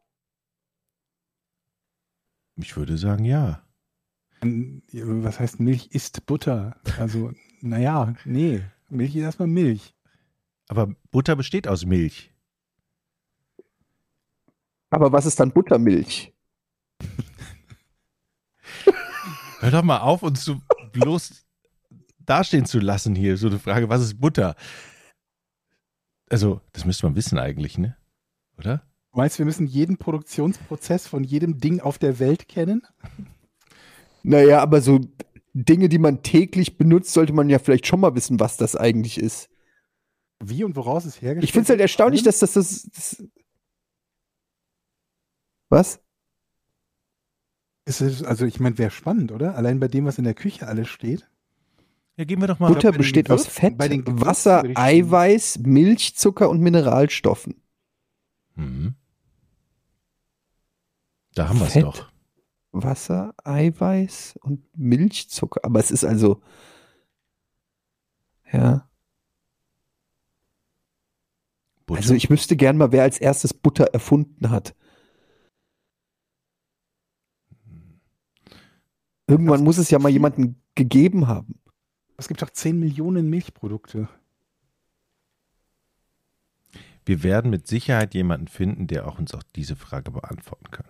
Ich 2.57 2.76
würde 2.76 2.99
sagen, 2.99 3.24
ja. 3.24 3.64
Ähm, 4.43 4.82
Was 4.93 5.41
heißt 5.41 5.61
Milch 5.61 5.88
ist 5.93 6.26
Butter? 6.26 6.78
Also, 6.99 7.32
naja, 7.61 8.14
nee. 8.24 8.62
Milch 8.88 9.14
ist 9.16 9.22
erstmal 9.22 9.49
Milch. 9.49 9.95
Aber 10.68 10.88
Butter 11.11 11.36
besteht 11.36 11.68
aus 11.68 11.86
Milch. 11.86 12.34
Aber 14.91 15.12
was 15.12 15.26
ist 15.26 15.38
dann 15.38 15.53
Buttermilch? 15.53 16.34
Hör 19.61 19.70
doch 19.70 19.82
mal 19.82 20.01
auf, 20.01 20.22
uns 20.22 20.45
so 20.45 20.61
bloß 20.93 21.47
dastehen 22.18 22.66
zu 22.66 22.80
lassen 22.80 23.14
hier. 23.14 23.36
So 23.36 23.47
eine 23.47 23.61
Frage, 23.61 23.88
was 23.88 24.03
ist 24.03 24.20
Butter? 24.20 24.57
Also, 26.28 26.61
das 26.72 26.84
müsste 26.84 27.07
man 27.07 27.14
wissen 27.14 27.38
eigentlich, 27.38 27.78
ne? 27.78 27.97
Oder? 28.61 28.82
Du 29.12 29.18
meinst, 29.18 29.38
wir 29.38 29.46
müssen 29.46 29.66
jeden 29.66 29.96
Produktionsprozess 29.96 31.06
von 31.06 31.24
jedem 31.24 31.58
Ding 31.58 31.80
auf 31.80 31.98
der 31.98 32.18
Welt 32.18 32.48
kennen? 32.48 32.86
Naja, 34.22 34.61
aber 34.61 34.80
so 34.80 35.00
Dinge, 35.52 35.88
die 35.88 35.98
man 35.98 36.22
täglich 36.22 36.78
benutzt, 36.78 37.12
sollte 37.12 37.32
man 37.32 37.48
ja 37.48 37.58
vielleicht 37.58 37.86
schon 37.86 38.00
mal 38.00 38.14
wissen, 38.14 38.38
was 38.38 38.56
das 38.56 38.76
eigentlich 38.76 39.18
ist. 39.18 39.48
Wie 40.42 40.62
und 40.62 40.76
woraus 40.76 41.04
es 41.04 41.20
hergestellt 41.20 41.44
Ich 41.44 41.52
finde 41.52 41.64
es 41.64 41.70
halt 41.70 41.80
erstaunlich, 41.80 42.22
dass 42.22 42.38
das, 42.38 42.52
das, 42.52 42.88
das 42.94 43.24
Was? 45.68 46.00
Ist 47.86 48.00
es, 48.00 48.22
also 48.22 48.46
ich 48.46 48.61
meine, 48.61 48.78
wäre 48.78 48.90
spannend, 48.90 49.32
oder? 49.32 49.56
Allein 49.56 49.80
bei 49.80 49.88
dem, 49.88 50.04
was 50.04 50.18
in 50.18 50.24
der 50.24 50.34
Küche 50.34 50.66
alles 50.68 50.88
steht. 50.88 51.28
Ja, 52.16 52.24
gehen 52.24 52.40
wir 52.40 52.46
doch 52.46 52.58
mal. 52.58 52.72
Butter 52.72 52.92
besteht 52.92 53.30
aus 53.30 53.46
Fett, 53.46 53.76
bei 53.76 53.88
den 53.88 54.04
Gewürzen 54.04 54.26
Wasser, 54.26 54.62
Eiweiß, 54.74 55.61
Milch, 55.61 56.16
Zucker 56.16 56.50
und 56.50 56.61
Mineralstoffen. 56.61 57.61
Mhm. 58.61 58.94
Da 61.34 61.48
haben 61.48 61.58
wir 61.58 61.66
es 61.66 61.74
doch. 61.74 62.11
Wasser, 62.72 63.34
Eiweiß 63.44 64.38
und 64.42 64.64
Milchzucker. 64.76 65.64
Aber 65.64 65.80
es 65.80 65.90
ist 65.90 66.04
also. 66.04 66.42
Ja. 68.52 68.88
Butter. 71.86 71.98
Also 71.98 72.14
ich 72.14 72.30
wüsste 72.30 72.56
gern 72.56 72.76
mal, 72.76 72.92
wer 72.92 73.02
als 73.02 73.18
erstes 73.18 73.54
Butter 73.54 73.86
erfunden 73.86 74.50
hat. 74.50 74.74
Irgendwann 79.26 79.64
muss 79.64 79.78
es 79.78 79.90
ja 79.90 79.98
mal 79.98 80.08
jemanden 80.11 80.61
gegeben 80.74 81.28
haben. 81.28 81.61
Es 82.16 82.28
gibt 82.28 82.42
doch 82.42 82.50
10 82.50 82.78
Millionen 82.78 83.30
Milchprodukte. 83.30 84.08
Wir 87.05 87.22
werden 87.22 87.51
mit 87.51 87.66
Sicherheit 87.66 88.14
jemanden 88.14 88.48
finden, 88.48 88.86
der 88.86 89.07
auch 89.07 89.18
uns 89.18 89.34
auch 89.34 89.42
diese 89.55 89.76
Frage 89.76 90.11
beantworten 90.11 90.70
kann. 90.70 90.86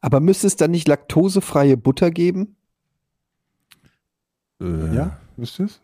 Aber 0.00 0.20
müsste 0.20 0.46
es 0.46 0.56
dann 0.56 0.70
nicht 0.70 0.86
laktosefreie 0.88 1.76
Butter 1.76 2.10
geben? 2.10 2.56
Äh, 4.60 4.94
Ja, 4.94 5.18
wisst 5.36 5.58
ihr 5.58 5.66
es? 5.66 5.80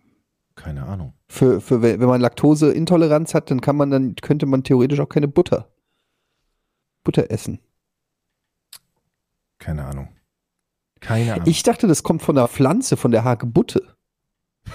Keine 0.54 0.84
Ahnung. 0.84 1.14
Für, 1.28 1.60
für 1.60 1.80
wenn 1.80 2.00
wenn 2.00 2.08
man 2.08 2.20
Laktoseintoleranz 2.20 3.34
hat, 3.34 3.50
dann 3.50 3.60
kann 3.60 3.76
man 3.76 3.90
dann 3.90 4.14
könnte 4.16 4.46
man 4.46 4.62
theoretisch 4.62 5.00
auch 5.00 5.08
keine 5.08 5.28
Butter 5.28 5.70
Butter 7.02 7.30
essen. 7.30 7.60
Keine 9.58 9.84
Ahnung. 9.86 10.08
Keine 11.00 11.34
Ahnung. 11.34 11.46
Ich 11.46 11.62
dachte, 11.62 11.86
das 11.86 12.02
kommt 12.02 12.20
von 12.22 12.34
der 12.34 12.48
Pflanze, 12.48 12.96
von 12.96 13.10
der 13.10 13.24
Hagebutte. 13.24 13.96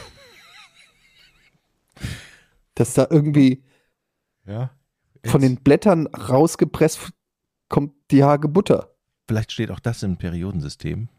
Dass 2.75 2.93
da 2.95 3.07
irgendwie 3.09 3.63
ja. 4.45 4.71
von 5.25 5.41
den 5.41 5.57
Blättern 5.57 6.07
rausgepresst 6.07 7.11
kommt 7.69 7.93
die 8.11 8.23
Hagebutter. 8.23 8.95
Vielleicht 9.27 9.51
steht 9.51 9.71
auch 9.71 9.79
das 9.79 10.03
im 10.03 10.17
Periodensystem. 10.17 11.09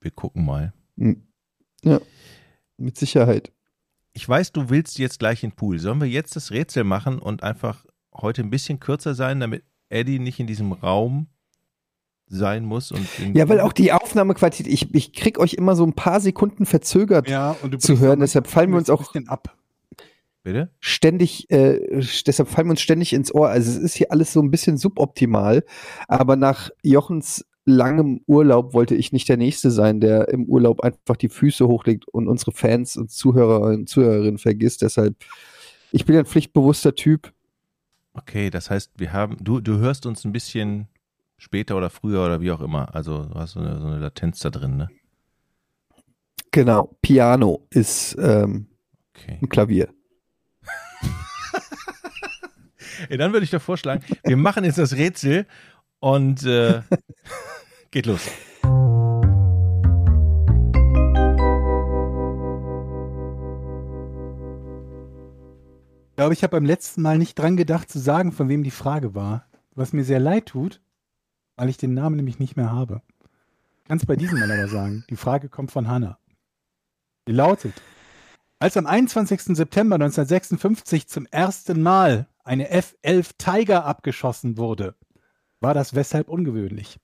Wir 0.00 0.10
gucken 0.10 0.44
mal. 0.44 0.72
Hm. 0.98 1.26
Ja, 1.82 2.00
mit 2.76 2.96
Sicherheit. 2.98 3.52
Ich 4.12 4.28
weiß, 4.28 4.52
du 4.52 4.70
willst 4.70 4.98
jetzt 4.98 5.18
gleich 5.18 5.44
in 5.44 5.50
den 5.50 5.56
Pool. 5.56 5.78
Sollen 5.78 6.00
wir 6.00 6.08
jetzt 6.08 6.36
das 6.36 6.50
Rätsel 6.50 6.84
machen 6.84 7.18
und 7.18 7.42
einfach 7.42 7.84
heute 8.14 8.42
ein 8.42 8.50
bisschen 8.50 8.80
kürzer 8.80 9.14
sein, 9.14 9.40
damit 9.40 9.62
Eddie 9.88 10.18
nicht 10.18 10.40
in 10.40 10.46
diesem 10.46 10.72
Raum 10.72 11.28
sein 12.26 12.64
muss? 12.64 12.90
Und 12.92 13.06
Ja, 13.34 13.48
weil 13.48 13.60
auch 13.60 13.72
die 13.72 13.92
Aufnahmequalität, 13.92 14.66
ich, 14.66 14.94
ich 14.94 15.12
krieg 15.12 15.38
euch 15.38 15.54
immer 15.54 15.76
so 15.76 15.84
ein 15.84 15.92
paar 15.92 16.20
Sekunden 16.20 16.66
verzögert 16.66 17.28
Ja, 17.28 17.56
zu 17.78 17.98
hören, 17.98 18.20
deshalb 18.20 18.48
fallen 18.48 18.70
wir 18.70 18.78
uns 18.78 18.90
auch 18.90 19.14
ab. 19.26 19.55
Bitte? 20.46 20.70
ständig, 20.78 21.50
äh, 21.50 21.80
deshalb 22.24 22.48
fallen 22.48 22.68
wir 22.68 22.70
uns 22.70 22.80
ständig 22.80 23.12
ins 23.12 23.34
Ohr. 23.34 23.48
Also 23.48 23.68
es 23.68 23.78
ist 23.78 23.96
hier 23.96 24.12
alles 24.12 24.32
so 24.32 24.40
ein 24.40 24.52
bisschen 24.52 24.76
suboptimal, 24.78 25.64
aber 26.06 26.36
nach 26.36 26.70
Jochens 26.84 27.44
langem 27.64 28.20
Urlaub 28.28 28.72
wollte 28.72 28.94
ich 28.94 29.10
nicht 29.10 29.28
der 29.28 29.38
Nächste 29.38 29.72
sein, 29.72 29.98
der 29.98 30.28
im 30.28 30.44
Urlaub 30.44 30.82
einfach 30.82 31.16
die 31.16 31.30
Füße 31.30 31.66
hochlegt 31.66 32.06
und 32.06 32.28
unsere 32.28 32.52
Fans 32.52 32.96
und 32.96 33.10
Zuhörer 33.10 33.60
und 33.62 33.88
Zuhörerinnen 33.88 34.38
vergisst. 34.38 34.82
Deshalb, 34.82 35.16
ich 35.90 36.04
bin 36.04 36.14
ein 36.16 36.26
pflichtbewusster 36.26 36.94
Typ. 36.94 37.32
Okay, 38.12 38.48
das 38.48 38.70
heißt, 38.70 38.92
wir 38.98 39.12
haben, 39.12 39.38
du, 39.40 39.58
du 39.58 39.78
hörst 39.78 40.06
uns 40.06 40.24
ein 40.24 40.30
bisschen 40.30 40.86
später 41.38 41.76
oder 41.76 41.90
früher 41.90 42.24
oder 42.24 42.40
wie 42.40 42.52
auch 42.52 42.60
immer. 42.60 42.94
Also 42.94 43.24
du 43.24 43.34
hast 43.34 43.54
so 43.54 43.58
eine, 43.58 43.80
so 43.80 43.86
eine 43.88 43.98
Latenz 43.98 44.38
da 44.38 44.50
drin, 44.50 44.76
ne? 44.76 44.90
Genau, 46.52 46.96
Piano 47.02 47.66
ist 47.70 48.14
ähm, 48.20 48.68
Okay. 49.16 49.38
ein 49.42 49.48
Klavier. 49.48 49.88
Ey, 53.08 53.16
dann 53.18 53.32
würde 53.32 53.44
ich 53.44 53.50
doch 53.50 53.62
vorschlagen, 53.62 54.04
wir 54.24 54.36
machen 54.36 54.64
jetzt 54.64 54.78
das 54.78 54.94
Rätsel 54.94 55.46
und 56.00 56.44
äh, 56.44 56.82
geht 57.90 58.06
los. 58.06 58.22
Ich 66.10 66.18
glaube, 66.18 66.32
ich 66.32 66.42
habe 66.42 66.52
beim 66.52 66.64
letzten 66.64 67.02
Mal 67.02 67.18
nicht 67.18 67.38
dran 67.38 67.58
gedacht 67.58 67.90
zu 67.90 67.98
sagen, 67.98 68.32
von 68.32 68.48
wem 68.48 68.62
die 68.62 68.70
Frage 68.70 69.14
war. 69.14 69.46
Was 69.74 69.92
mir 69.92 70.04
sehr 70.04 70.20
leid 70.20 70.46
tut, 70.46 70.80
weil 71.56 71.68
ich 71.68 71.76
den 71.76 71.92
Namen 71.92 72.16
nämlich 72.16 72.38
nicht 72.38 72.56
mehr 72.56 72.72
habe. 72.72 73.02
kann 73.86 73.98
es 73.98 74.06
bei 74.06 74.16
diesem 74.16 74.38
Mal 74.38 74.50
aber 74.50 74.68
sagen. 74.68 75.04
Die 75.10 75.16
Frage 75.16 75.50
kommt 75.50 75.70
von 75.70 75.88
Hanna. 75.88 76.18
Die 77.28 77.32
lautet, 77.32 77.74
als 78.58 78.76
am 78.76 78.86
21. 78.86 79.56
September 79.56 79.96
1956 79.96 81.08
zum 81.08 81.26
ersten 81.26 81.82
Mal 81.82 82.28
eine 82.44 82.70
F-11 82.70 83.32
Tiger 83.38 83.84
abgeschossen 83.84 84.56
wurde, 84.56 84.94
war 85.60 85.74
das 85.74 85.94
weshalb 85.94 86.28
ungewöhnlich? 86.28 86.98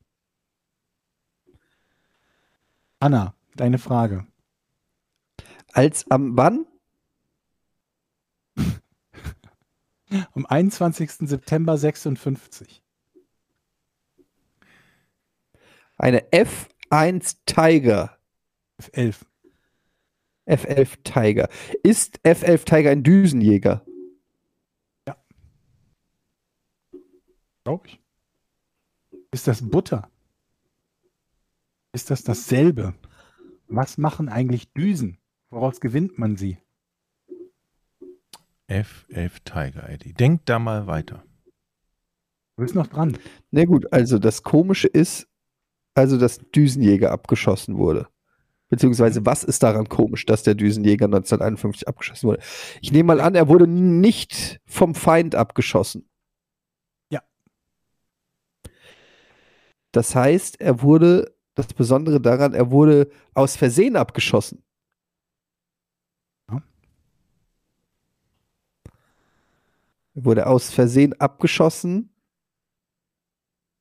Hanna, 3.01 3.35
deine 3.57 3.79
Frage. 3.79 4.27
Als 5.73 6.11
am 6.11 6.37
wann? 6.37 6.67
Am 10.35 10.47
21. 10.47 11.29
September 11.29 11.77
56. 11.79 12.83
Eine 15.97 16.21
F1 16.31 17.39
Tiger. 17.47 18.19
F11. 18.81 19.32
F11 20.47 21.03
Tiger. 21.05 21.49
Ist 21.83 22.19
F11 22.25 22.65
Tiger 22.65 22.91
ein 22.91 23.03
Düsenjäger? 23.03 23.85
Glaube 27.65 27.87
ich. 27.87 28.01
Ist 29.31 29.47
das 29.47 29.69
Butter? 29.69 30.11
Ist 31.93 32.11
das 32.11 32.23
dasselbe? 32.25 32.95
Was 33.69 33.99
machen 33.99 34.29
eigentlich 34.29 34.73
Düsen? 34.73 35.19
Woraus 35.51 35.81
gewinnt 35.81 36.19
man 36.19 36.37
sie? 36.37 36.59
F11 38.69 39.45
Tiger, 39.45 39.89
Eddie. 39.89 40.15
Denk 40.15 40.47
da 40.47 40.59
mal 40.59 40.87
weiter. 40.87 41.25
Du 42.57 42.63
bist 42.63 42.75
noch 42.75 42.87
dran. 42.87 43.17
Na 43.51 43.65
gut, 43.65 43.93
also 43.93 44.19
das 44.19 44.43
Komische 44.43 44.89
ist, 44.89 45.29
also 45.95 46.19
dass 46.19 46.39
Düsenjäger 46.39 47.11
abgeschossen 47.11 47.77
wurde. 47.77 48.09
Beziehungsweise, 48.73 49.27
was 49.27 49.45
ist 49.45 49.63
daran 49.63 49.91
komisch, 49.91 50.25
dass 50.25 50.45
der 50.45 50.55
Düsenjäger 50.55 51.05
1951 51.05 51.87
abgeschossen 51.87 52.27
wurde? 52.27 52.41
Ich 52.81 52.91
nehme 52.91 53.09
mal 53.09 53.21
an, 53.21 53.35
er 53.35 53.47
wurde 53.47 53.67
nicht 53.67 54.63
vom 54.65 54.95
Feind 54.95 55.35
abgeschossen. 55.35 56.09
Ja. 57.11 57.21
Das 59.93 60.15
heißt, 60.15 60.59
er 60.59 60.81
wurde, 60.81 61.37
das 61.55 61.67
Besondere 61.67 62.19
daran, 62.19 62.55
er 62.55 62.71
wurde 62.71 63.11
aus 63.35 63.57
Versehen 63.57 63.95
abgeschossen. 63.95 64.65
Er 66.49 66.63
wurde 70.25 70.47
aus 70.47 70.71
Versehen 70.71 71.13
abgeschossen 71.21 72.09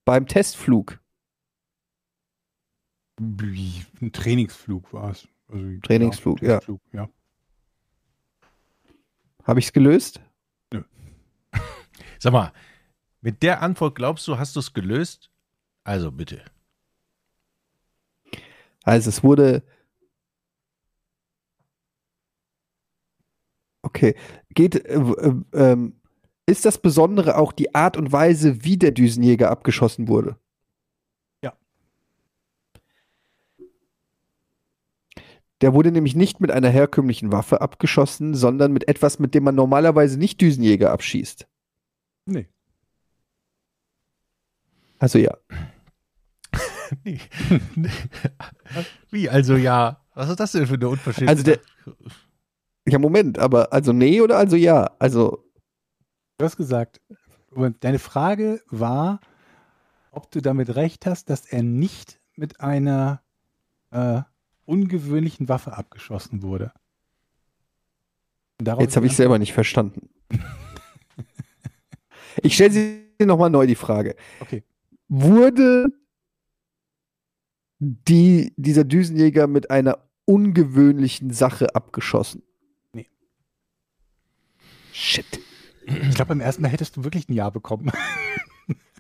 beim 0.03 0.27
Testflug. 0.27 1.01
Ein 3.20 4.12
Trainingsflug 4.12 4.93
war 4.93 5.12
es. 5.12 5.28
Also, 5.47 5.66
Trainingsflug, 5.84 6.41
ja. 6.41 6.59
Trainingsflug, 6.59 6.82
ja. 6.93 7.09
Habe 9.43 9.59
ich 9.59 9.66
es 9.66 9.74
gelöst? 9.74 10.22
Sag 12.20 12.34
mal, 12.34 12.53
mit 13.22 13.43
der 13.43 13.62
Antwort 13.62 13.95
glaubst 13.95 14.28
du, 14.28 14.38
hast 14.38 14.55
du 14.55 14.59
es 14.59 14.74
gelöst? 14.74 15.30
Also 15.84 16.12
bitte. 16.12 16.43
Also 18.84 19.09
es 19.09 19.24
wurde. 19.24 19.64
Okay. 23.82 24.16
Geht. 24.49 24.76
Äh, 24.86 24.99
äh, 24.99 25.34
ähm, 25.53 25.93
ist 26.47 26.66
das 26.66 26.80
Besondere 26.80 27.38
auch 27.38 27.51
die 27.51 27.76
Art 27.76 27.97
und 27.97 28.12
Weise, 28.12 28.64
wie 28.64 28.78
der 28.78 28.91
Düsenjäger 28.91 29.49
abgeschossen 29.51 30.07
wurde? 30.07 30.38
Der 35.62 35.74
wurde 35.74 35.91
nämlich 35.91 36.16
nicht 36.16 36.39
mit 36.39 36.51
einer 36.51 36.70
herkömmlichen 36.70 37.32
Waffe 37.32 37.62
abgeschossen, 37.62 38.34
sondern 38.34 38.72
mit 38.74 38.88
etwas, 38.88 39.20
mit 39.20 39.36
dem 39.36 39.43
man 39.43 39.55
normalerweise 39.55 40.18
nicht 40.18 40.41
Düsenjäger 40.41 40.91
abschießt. 40.91 41.47
Nee. 42.26 42.47
Also 44.99 45.18
ja. 45.20 45.36
Nee. 47.05 47.20
Wie, 49.12 49.30
also 49.30 49.55
ja. 49.55 50.03
Was 50.14 50.30
ist 50.30 50.39
das 50.41 50.51
denn 50.51 50.68
für 50.68 50.74
eine 50.74 50.89
Unverschämtheit? 50.89 51.30
Also 51.38 51.43
der- 51.43 51.59
Ja, 52.86 52.99
Moment, 52.99 53.39
aber 53.39 53.72
also 53.72 53.93
nee 53.93 54.20
oder 54.20 54.38
also 54.38 54.57
ja? 54.57 54.91
Also 54.99 55.45
Du 56.38 56.45
hast 56.45 56.57
gesagt, 56.57 56.99
und 57.51 57.84
deine 57.84 57.99
Frage 57.99 58.62
war, 58.72 59.20
ob 60.12 60.32
du 60.32 60.41
damit 60.41 60.76
recht 60.76 61.05
hast, 61.05 61.30
dass 61.30 61.45
er 61.45 61.62
nicht 61.64 62.20
mit 62.36 62.59
einer 62.62 63.22
äh, 63.91 64.22
ungewöhnlichen 64.72 65.49
Waffe 65.49 65.78
abgeschossen 65.78 66.41
wurde. 66.41 66.72
Darauf 68.57 68.82
Jetzt 68.82 68.95
habe 68.95 69.05
ich 69.05 69.15
selber 69.15 69.38
nicht 69.38 69.51
verstanden. 69.51 70.09
ich 72.41 72.55
stelle 72.55 72.72
sie 72.72 73.26
nochmal 73.26 73.49
neu 73.49 73.67
die 73.67 73.76
Frage. 73.76 74.15
Okay. 74.39 74.63
Wurde 75.09 75.88
die, 77.80 78.53
dieser 78.55 78.86
Düsenjäger 78.86 79.47
mit 79.47 79.72
einer 79.72 80.07
ungewöhnlichen 80.24 81.34
Sache 81.34 81.76
abgeschossen? 81.76 82.43
Nee. 82.93 83.09
Shit. 84.93 85.26
Ich 85.86 86.15
glaube, 86.15 86.30
beim 86.30 86.39
ersten 86.39 86.61
Mal 86.61 86.69
hättest 86.69 86.95
du 86.95 87.03
wirklich 87.03 87.28
ein 87.28 87.34
Ja 87.34 87.49
bekommen. 87.49 87.91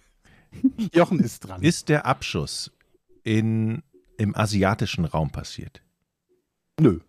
Jochen 0.93 1.19
ist 1.19 1.39
dran. 1.41 1.61
ist 1.61 1.87
der 1.87 2.05
Abschuss 2.05 2.71
in, 3.23 3.83
im 4.21 4.35
asiatischen 4.35 5.05
Raum 5.05 5.31
passiert? 5.31 5.81
Nö. 6.79 6.99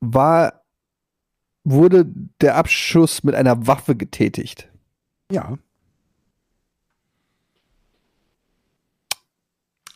War, 0.00 0.62
wurde 1.64 2.06
der 2.40 2.54
Abschuss 2.54 3.24
mit 3.24 3.34
einer 3.34 3.66
Waffe 3.66 3.96
getätigt? 3.96 4.70
Ja. 5.32 5.58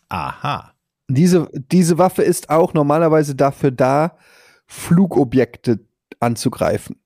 Aha. 0.09 0.75
Diese, 1.09 1.49
diese 1.55 1.99
Waffe 1.99 2.23
ist 2.23 2.51
auch 2.51 2.75
normalerweise 2.75 3.37
dafür 3.37 3.71
da, 3.71 4.19
Flugobjekte 4.67 5.87
anzugreifen. 6.19 7.01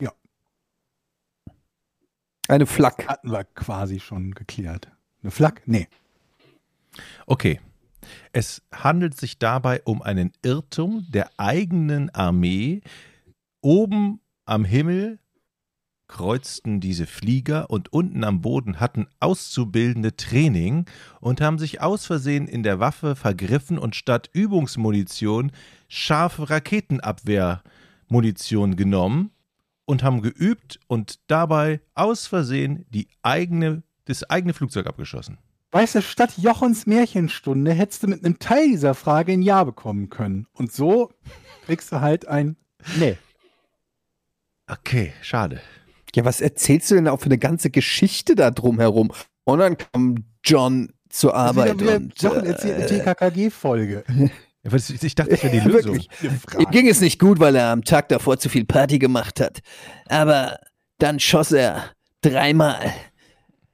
Ja. 0.00 0.12
Eine 2.52 2.66
Flak. 2.66 3.08
Hatten 3.08 3.30
wir 3.30 3.44
quasi 3.44 3.98
schon 3.98 4.32
geklärt. 4.32 4.90
Eine 5.22 5.30
Flak? 5.30 5.62
Nee. 5.64 5.88
Okay. 7.24 7.60
Es 8.32 8.60
handelt 8.70 9.16
sich 9.16 9.38
dabei 9.38 9.80
um 9.86 10.02
einen 10.02 10.32
Irrtum 10.42 11.06
der 11.08 11.30
eigenen 11.38 12.10
Armee. 12.10 12.82
Oben 13.62 14.20
am 14.44 14.66
Himmel 14.66 15.18
kreuzten 16.08 16.80
diese 16.80 17.06
Flieger 17.06 17.70
und 17.70 17.90
unten 17.90 18.22
am 18.22 18.42
Boden 18.42 18.80
hatten 18.80 19.06
Auszubildende 19.18 20.14
Training 20.16 20.84
und 21.20 21.40
haben 21.40 21.58
sich 21.58 21.80
aus 21.80 22.04
Versehen 22.04 22.48
in 22.48 22.62
der 22.62 22.78
Waffe 22.78 23.16
vergriffen 23.16 23.78
und 23.78 23.96
statt 23.96 24.28
Übungsmunition 24.34 25.52
scharfe 25.88 26.50
Raketenabwehrmunition 26.50 28.76
genommen 28.76 29.30
und 29.84 30.02
haben 30.02 30.22
geübt 30.22 30.78
und 30.86 31.18
dabei 31.28 31.80
aus 31.94 32.26
Versehen 32.26 32.86
die 32.90 33.08
eigene, 33.22 33.82
das 34.06 34.22
eigene 34.28 34.54
Flugzeug 34.54 34.86
abgeschossen. 34.86 35.38
Weißt 35.72 35.94
du, 35.94 36.02
statt 36.02 36.34
Jochens 36.36 36.86
Märchenstunde 36.86 37.72
hättest 37.72 38.02
du 38.02 38.06
mit 38.08 38.24
einem 38.24 38.38
Teil 38.38 38.68
dieser 38.68 38.94
Frage 38.94 39.32
ein 39.32 39.42
Ja 39.42 39.64
bekommen 39.64 40.10
können. 40.10 40.46
Und 40.52 40.70
so 40.72 41.10
kriegst 41.64 41.90
du 41.92 42.00
halt 42.00 42.28
ein 42.28 42.56
Nee. 42.98 43.16
Okay, 44.68 45.12
schade. 45.22 45.60
Ja, 46.14 46.24
was 46.24 46.40
erzählst 46.40 46.90
du 46.90 46.94
denn 46.96 47.08
auch 47.08 47.20
für 47.20 47.26
eine 47.26 47.38
ganze 47.38 47.70
Geschichte 47.70 48.34
da 48.34 48.50
drumherum? 48.50 49.12
Und 49.44 49.58
dann 49.60 49.76
kam 49.78 50.24
John 50.44 50.92
zur 51.08 51.34
Arbeit. 51.34 51.74
Wieder- 51.74 51.80
wieder 51.80 51.96
und, 51.96 52.22
Jochen 52.22 52.44
äh, 52.44 52.48
erzählt 52.48 52.74
eine 52.76 52.86
TKKG-Folge. 52.86 54.04
Ja, 54.64 54.72
Ich 54.74 55.14
dachte, 55.14 55.30
das 55.30 55.42
wäre 55.42 55.60
die 55.60 55.68
Lösung. 55.68 55.94
Wirklich. 55.94 56.08
Ihm 56.58 56.70
ging 56.70 56.88
es 56.88 57.00
nicht 57.00 57.18
gut, 57.18 57.40
weil 57.40 57.56
er 57.56 57.70
am 57.70 57.84
Tag 57.84 58.08
davor 58.08 58.38
zu 58.38 58.48
viel 58.48 58.64
Party 58.64 58.98
gemacht 58.98 59.40
hat. 59.40 59.60
Aber 60.06 60.58
dann 60.98 61.18
schoss 61.18 61.52
er 61.52 61.92
dreimal. 62.20 62.92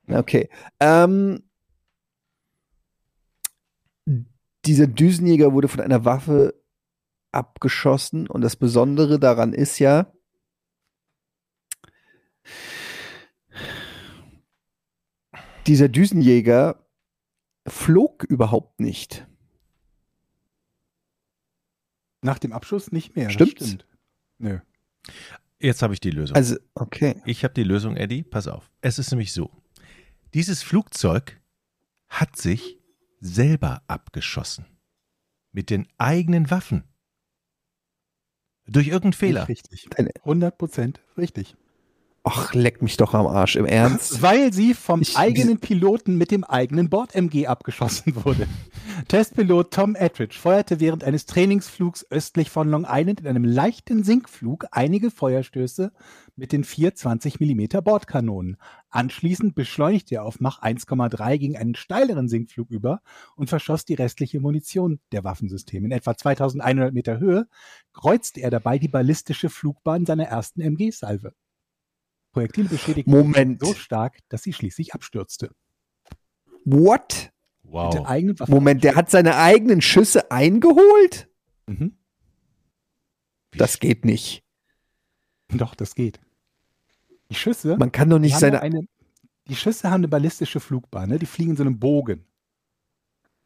Okay. 0.08 0.48
Ähm, 0.80 1.42
dieser 4.64 4.86
Düsenjäger 4.86 5.52
wurde 5.52 5.68
von 5.68 5.80
einer 5.80 6.04
Waffe 6.04 6.54
abgeschossen 7.32 8.26
und 8.26 8.40
das 8.40 8.56
Besondere 8.56 9.18
daran 9.18 9.52
ist 9.52 9.78
ja, 9.78 10.10
dieser 15.66 15.88
Düsenjäger 15.88 16.86
flog 17.66 18.24
überhaupt 18.24 18.80
nicht. 18.80 19.26
Nach 22.22 22.38
dem 22.38 22.52
Abschuss 22.52 22.90
nicht 22.92 23.14
mehr. 23.16 23.26
das 23.26 23.34
Stimmt's? 23.34 23.66
Stimmt. 23.66 23.86
Nö. 24.38 24.58
Jetzt 25.60 25.82
habe 25.82 25.94
ich 25.94 26.00
die 26.00 26.10
Lösung. 26.10 26.36
Also, 26.36 26.56
okay. 26.74 27.20
Ich 27.24 27.44
habe 27.44 27.54
die 27.54 27.64
Lösung, 27.64 27.96
Eddie. 27.96 28.22
Pass 28.22 28.46
auf. 28.46 28.70
Es 28.80 28.98
ist 28.98 29.10
nämlich 29.10 29.32
so. 29.32 29.50
Dieses 30.34 30.62
Flugzeug 30.62 31.40
hat 32.08 32.36
sich 32.36 32.78
selber 33.20 33.82
abgeschossen. 33.88 34.66
Mit 35.52 35.70
den 35.70 35.88
eigenen 35.98 36.50
Waffen. 36.50 36.84
Durch 38.66 38.86
irgendeinen 38.88 39.14
Fehler. 39.14 39.40
Nicht 39.40 39.48
richtig. 39.48 39.88
Deine- 39.90 40.12
100 40.24 40.58
Prozent 40.58 41.00
richtig. 41.16 41.56
Ach, 42.24 42.52
leck 42.52 42.82
mich 42.82 42.96
doch 42.98 43.14
am 43.14 43.26
Arsch. 43.26 43.56
Im 43.56 43.64
Ernst? 43.64 44.20
Weil 44.22 44.52
sie 44.52 44.74
vom 44.74 45.00
Ich- 45.00 45.16
eigenen 45.16 45.58
Piloten 45.60 46.16
mit 46.16 46.30
dem 46.30 46.44
eigenen 46.44 46.90
Bord-MG 46.90 47.46
abgeschossen 47.46 48.22
wurde. 48.24 48.46
Testpilot 49.08 49.72
Tom 49.72 49.94
Ettridge 49.94 50.36
feuerte 50.38 50.80
während 50.80 51.04
eines 51.04 51.24
Trainingsflugs 51.24 52.04
östlich 52.10 52.50
von 52.50 52.68
Long 52.68 52.84
Island 52.88 53.20
in 53.20 53.28
einem 53.28 53.44
leichten 53.44 54.02
Sinkflug 54.02 54.66
einige 54.72 55.10
Feuerstöße 55.10 55.92
mit 56.36 56.52
den 56.52 56.64
420 56.64 57.40
mm 57.40 57.82
Bordkanonen. 57.82 58.56
Anschließend 58.90 59.54
beschleunigte 59.54 60.16
er 60.16 60.24
auf 60.24 60.40
Mach 60.40 60.60
1,3 60.62 61.38
gegen 61.38 61.56
einen 61.56 61.76
steileren 61.76 62.28
Sinkflug 62.28 62.70
über 62.70 63.00
und 63.36 63.48
verschoss 63.48 63.84
die 63.84 63.94
restliche 63.94 64.40
Munition 64.40 65.00
der 65.12 65.24
Waffensysteme. 65.24 65.86
In 65.86 65.92
etwa 65.92 66.16
2100 66.16 66.92
Meter 66.92 67.20
Höhe 67.20 67.46
kreuzte 67.94 68.40
er 68.40 68.50
dabei 68.50 68.78
die 68.78 68.88
ballistische 68.88 69.48
Flugbahn 69.48 70.04
seiner 70.04 70.24
ersten 70.24 70.60
MG-Salve. 70.60 71.32
Projektile 72.38 72.68
beschädigten 72.68 73.10
Moment. 73.12 73.60
so 73.64 73.74
stark, 73.74 74.18
dass 74.28 74.42
sie 74.42 74.52
schließlich 74.52 74.94
abstürzte. 74.94 75.50
What? 76.64 77.30
Wow. 77.62 78.06
Moment, 78.48 78.82
der 78.84 78.94
hat 78.94 79.10
seine 79.10 79.36
eigenen 79.36 79.80
Schüsse 79.82 80.30
eingeholt? 80.30 81.28
Mhm. 81.66 81.96
Das 83.52 83.78
geht 83.78 84.04
nicht. 84.04 84.42
Doch, 85.48 85.74
das 85.74 85.94
geht. 85.94 86.20
Die 87.30 87.34
Schüsse, 87.34 87.76
Man 87.76 87.92
kann 87.92 88.08
doch 88.10 88.16
die 88.16 88.22
nicht 88.22 88.34
haben 88.34 88.40
seine. 88.40 88.62
eine, 88.62 88.80
die 89.48 89.56
Schüsse 89.56 89.88
haben 89.90 90.00
eine 90.00 90.08
ballistische 90.08 90.60
Flugbahn, 90.60 91.08
ne? 91.10 91.18
die 91.18 91.26
fliegen 91.26 91.52
in 91.52 91.56
so 91.56 91.62
einem 91.62 91.78
Bogen. 91.78 92.24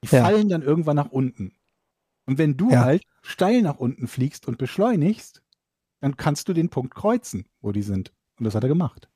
Die 0.04 0.08
Ja. 0.14 0.22
fallen 0.24 0.48
dann 0.48 0.62
irgendwann 0.62 0.96
nach 0.96 1.10
unten. 1.10 1.54
Und 2.26 2.38
wenn 2.38 2.56
du 2.56 2.70
Ja. 2.70 2.84
halt 2.84 3.02
steil 3.22 3.62
nach 3.62 3.78
unten 3.78 4.06
fliegst 4.06 4.46
und 4.46 4.58
beschleunigst, 4.58 5.42
dann 6.00 6.16
kannst 6.16 6.48
du 6.48 6.52
den 6.52 6.68
Punkt 6.68 6.94
kreuzen, 6.94 7.46
wo 7.60 7.72
die 7.72 7.82
sind. 7.82 8.12
Und 8.42 8.46
das 8.46 8.56
hat 8.56 8.64
er 8.64 8.68
gemacht. 8.68 9.08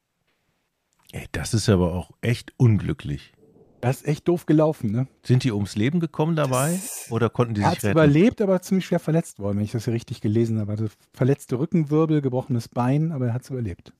Ey, 1.10 1.26
das 1.32 1.52
ist 1.52 1.68
aber 1.68 1.94
auch 1.94 2.12
echt 2.20 2.52
unglücklich. 2.58 3.32
Das 3.80 3.96
ist 3.96 4.06
echt 4.06 4.28
doof 4.28 4.46
gelaufen, 4.46 4.92
ne? 4.92 5.08
Sind 5.24 5.42
die 5.42 5.50
ums 5.50 5.74
Leben 5.74 5.98
gekommen 5.98 6.36
dabei? 6.36 6.74
Das- 6.74 7.08
Oder 7.10 7.28
konnten 7.28 7.54
die 7.54 7.62
Er 7.62 7.70
sich 7.70 7.78
hat 7.78 7.84
retten? 7.86 7.98
überlebt, 7.98 8.40
aber 8.40 8.62
ziemlich 8.62 8.86
schwer 8.86 9.00
verletzt 9.00 9.40
worden, 9.40 9.56
wenn 9.58 9.64
ich 9.64 9.72
das 9.72 9.84
hier 9.84 9.94
richtig 9.94 10.20
gelesen 10.20 10.60
habe. 10.60 10.70
Also 10.70 10.86
verletzte 11.12 11.58
Rückenwirbel, 11.58 12.22
gebrochenes 12.22 12.68
Bein, 12.68 13.10
aber 13.10 13.26
er 13.26 13.34
hat 13.34 13.42
es 13.42 13.50
überlebt. 13.50 13.92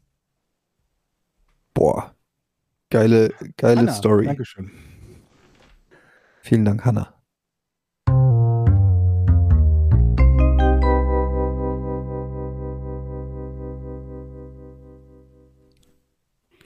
Boah. 1.75 2.15
Geile, 2.91 3.35
geile 3.57 3.81
Anna, 3.81 3.93
Story. 3.93 4.27
Dankeschön. 4.27 4.71
Vielen 6.43 6.65
Dank, 6.65 6.85
Hanna. 6.85 7.16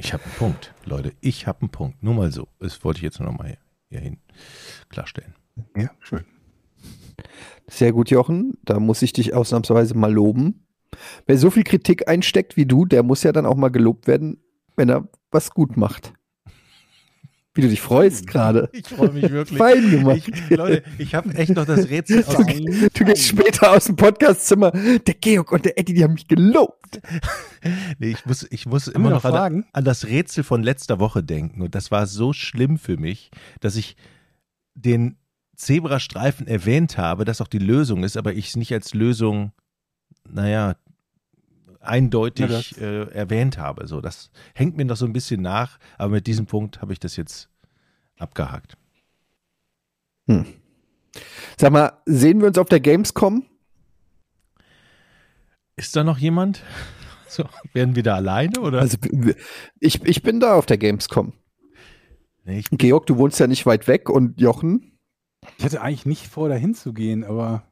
Ich 0.03 0.15
habe 0.15 0.25
einen 0.25 0.33
Punkt, 0.33 0.73
Leute. 0.87 1.13
Ich 1.21 1.47
habe 1.47 1.61
einen 1.61 1.69
Punkt. 1.69 2.03
Nur 2.03 2.15
mal 2.15 2.33
so. 2.33 2.49
Das 2.59 2.83
wollte 2.85 2.99
ich 2.99 3.03
jetzt 3.03 3.21
nur 3.21 3.31
noch 3.31 3.39
mal 3.39 3.49
hier, 3.49 3.59
hier 3.91 4.01
hin 4.01 4.17
klarstellen. 4.89 5.35
Ja, 5.77 5.91
schön. 6.01 6.25
Sehr 7.69 7.93
gut, 7.93 8.09
Jochen. 8.09 8.57
Da 8.65 8.81
muss 8.81 9.03
ich 9.03 9.13
dich 9.13 9.35
ausnahmsweise 9.35 9.95
mal 9.95 10.11
loben. 10.11 10.67
Wer 11.27 11.37
so 11.37 11.51
viel 11.51 11.65
Kritik 11.65 12.09
einsteckt 12.09 12.57
wie 12.57 12.65
du, 12.65 12.87
der 12.87 13.03
muss 13.03 13.23
ja 13.25 13.33
dann 13.33 13.45
auch 13.45 13.57
mal 13.57 13.69
gelobt 13.69 14.07
werden, 14.07 14.43
wenn 14.75 14.89
er 14.89 15.07
was 15.31 15.51
gut 15.51 15.77
macht. 15.77 16.15
Wie 17.61 17.67
du 17.67 17.71
dich 17.71 17.81
freust 17.81 18.27
gerade. 18.27 18.69
Ich 18.73 18.89
freue 18.89 19.13
mich 19.13 19.31
wirklich. 19.31 19.59
Fein 19.59 19.91
gemacht. 19.91 20.23
Ich, 20.27 20.57
Leute, 20.57 20.83
ich 20.99 21.15
habe 21.15 21.35
echt 21.35 21.55
noch 21.55 21.67
das 21.67 21.91
Rätsel 21.91 22.25
aus. 22.25 22.37
Du 22.37 23.05
gehst 23.05 23.27
später 23.27 23.73
aus 23.73 23.85
dem 23.85 23.97
Podcastzimmer. 23.97 24.71
Der 24.71 25.15
Georg 25.15 25.53
und 25.53 25.65
der 25.65 25.79
Eddie, 25.79 25.95
die 25.95 26.05
haben 26.05 26.15
mich 26.15 26.29
gelobt. 26.29 27.01
Nee, 27.99 28.13
ich 28.13 28.25
muss, 28.25 28.47
ich 28.51 28.65
muss 28.65 28.89
immer 28.89 29.11
noch 29.11 29.23
noch 29.23 29.35
an, 29.35 29.67
an 29.75 29.85
das 29.85 30.07
Rätsel 30.07 30.45
von 30.45 30.63
letzter 30.63 30.99
Woche 30.99 31.23
denken. 31.23 31.61
Und 31.61 31.75
das 31.75 31.91
war 31.91 32.07
so 32.07 32.33
schlimm 32.33 32.79
für 32.79 32.97
mich, 32.97 33.31
dass 33.61 33.77
ich 33.77 33.97
den 34.75 35.17
Zebrastreifen 35.57 36.47
erwähnt 36.47 36.97
habe, 36.97 37.27
dass 37.27 37.43
auch 37.43 37.49
die 37.49 37.59
Lösung 37.59 38.03
ist, 38.03 38.17
aber 38.17 38.33
ich 38.33 38.49
es 38.49 38.57
nicht 38.57 38.73
als 38.73 38.95
Lösung, 38.95 39.53
naja, 40.27 40.77
eindeutig 41.81 42.73
Ja, 42.73 42.83
äh, 42.83 43.11
erwähnt 43.13 43.59
habe. 43.59 43.87
So, 43.87 44.01
das 44.01 44.31
hängt 44.55 44.77
mir 44.77 44.85
noch 44.85 44.97
so 44.97 45.07
ein 45.07 45.13
bisschen 45.13 45.43
nach, 45.43 45.79
aber 45.99 46.11
mit 46.13 46.27
diesem 46.27 46.47
Punkt 46.47 46.81
habe 46.81 46.93
ich 46.93 47.01
das 47.01 47.17
jetzt 47.17 47.49
abgehakt. 48.19 48.77
Sag 51.57 51.73
mal, 51.73 51.93
sehen 52.07 52.41
wir 52.41 52.49
uns 52.49 52.59
auf 52.59 52.69
der 52.69 52.81
Gamescom? 52.81 53.45
Ist 55.77 55.97
da 55.97 56.05
noch 56.05 56.19
jemand? 56.19 56.63
So, 57.33 57.45
werden 57.75 57.95
wir 57.95 58.03
da 58.03 58.17
alleine 58.17 58.61
oder? 58.61 58.81
Also 58.81 58.99
ich, 59.79 60.05
ich 60.05 60.23
bin 60.25 60.41
da 60.41 60.55
auf 60.55 60.67
der 60.67 60.79
Gamescom. 60.79 61.33
nee, 62.43 62.59
ich, 62.59 62.67
Georg, 62.73 63.07
du 63.07 63.19
wohnst 63.19 63.39
ja 63.39 63.47
nicht 63.47 63.67
weit 63.67 63.87
weg 63.87 64.11
und 64.11 64.41
Jochen, 64.41 64.99
Ich 65.59 65.65
hatte 65.65 65.81
eigentlich 65.81 66.07
nicht 66.07 66.27
vor, 66.27 66.49
da 66.49 66.57
hinzugehen, 66.57 67.23
aber 67.23 67.70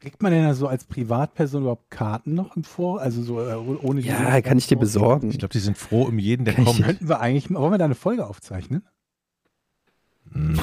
kriegt 0.00 0.22
man 0.22 0.32
denn 0.32 0.44
da 0.44 0.54
so 0.54 0.68
als 0.68 0.84
Privatperson 0.84 1.62
überhaupt 1.62 1.90
Karten 1.90 2.34
noch 2.34 2.56
im 2.56 2.64
Vor? 2.64 3.00
Also 3.00 3.22
so 3.22 3.40
äh, 3.40 3.54
ohne 3.54 4.00
die 4.00 4.08
ja, 4.08 4.40
kann 4.42 4.58
ich 4.58 4.66
dir 4.66 4.78
besorgen. 4.78 5.30
ich 5.30 5.38
glaube, 5.38 5.52
die 5.52 5.58
sind 5.58 5.78
froh 5.78 6.02
um 6.02 6.18
jeden, 6.18 6.44
der 6.44 6.54
Kann 6.54 6.64
kommt. 6.64 6.82
Könnten 6.82 7.08
wir 7.08 7.20
eigentlich, 7.20 7.50
wollen 7.50 7.72
wir 7.72 7.78
da 7.78 7.86
eine 7.86 7.94
Folge 7.94 8.26
aufzeichnen? 8.26 8.84
Hm. 10.32 10.58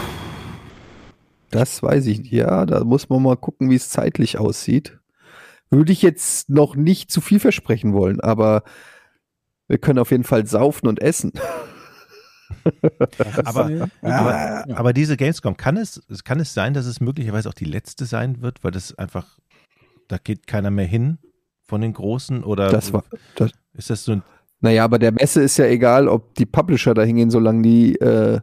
Das 1.50 1.84
weiß 1.84 2.08
ich. 2.08 2.32
Ja, 2.32 2.66
da 2.66 2.84
muss 2.84 3.10
man 3.10 3.22
mal 3.22 3.38
gucken, 3.38 3.70
wie 3.70 3.76
es 3.76 3.90
zeitlich 3.90 4.40
aussieht. 4.40 5.00
Würde 5.70 5.92
ich 5.92 6.02
jetzt 6.02 6.50
noch 6.50 6.76
nicht 6.76 7.12
zu 7.12 7.22
viel 7.22 7.40
versprechen 7.40 7.94
wollen, 7.94 8.20
aber 8.22 8.64
wir 9.68 9.78
können 9.78 10.00
auf 10.00 10.12
jeden 10.12 10.24
Fall 10.24 10.46
saufen 10.46 10.88
und 10.88 11.02
essen. 11.02 11.32
Aber- 13.46 13.70
äh, 13.70 13.88
Aber, 14.02 14.66
aber 14.78 14.94
diese 14.94 15.18
Gamescom, 15.18 15.58
kann 15.58 15.78
es, 15.78 16.02
kann 16.24 16.40
es 16.40 16.54
sein, 16.54 16.74
dass 16.74 16.86
es 16.86 17.00
möglicherweise 17.02 17.50
auch 17.50 17.54
die 17.54 17.66
letzte 17.66 18.06
sein 18.06 18.42
wird, 18.42 18.64
weil 18.64 18.72
das 18.72 18.94
einfach, 18.98 19.40
da 20.08 20.18
geht 20.18 20.48
keiner 20.48 20.72
mehr 20.72 20.86
hin 20.86 21.18
von 21.64 21.82
den 21.82 21.94
Großen 21.94 22.44
oder 22.44 22.70
Das 22.70 22.94
war, 22.94 23.04
das, 23.36 23.52
ist 23.74 23.90
das 23.90 24.04
so 24.04 24.14
ein, 24.14 24.24
naja, 24.60 24.84
aber 24.86 25.00
der 25.00 25.12
Messe 25.12 25.42
ist 25.42 25.58
ja 25.58 25.66
egal, 25.66 26.08
ob 26.08 26.36
die 26.36 26.46
Publisher 26.46 26.94
da 26.94 27.04
hingehen, 27.04 27.30
solange 27.32 27.62
die, 27.64 27.96
äh, 27.96 28.40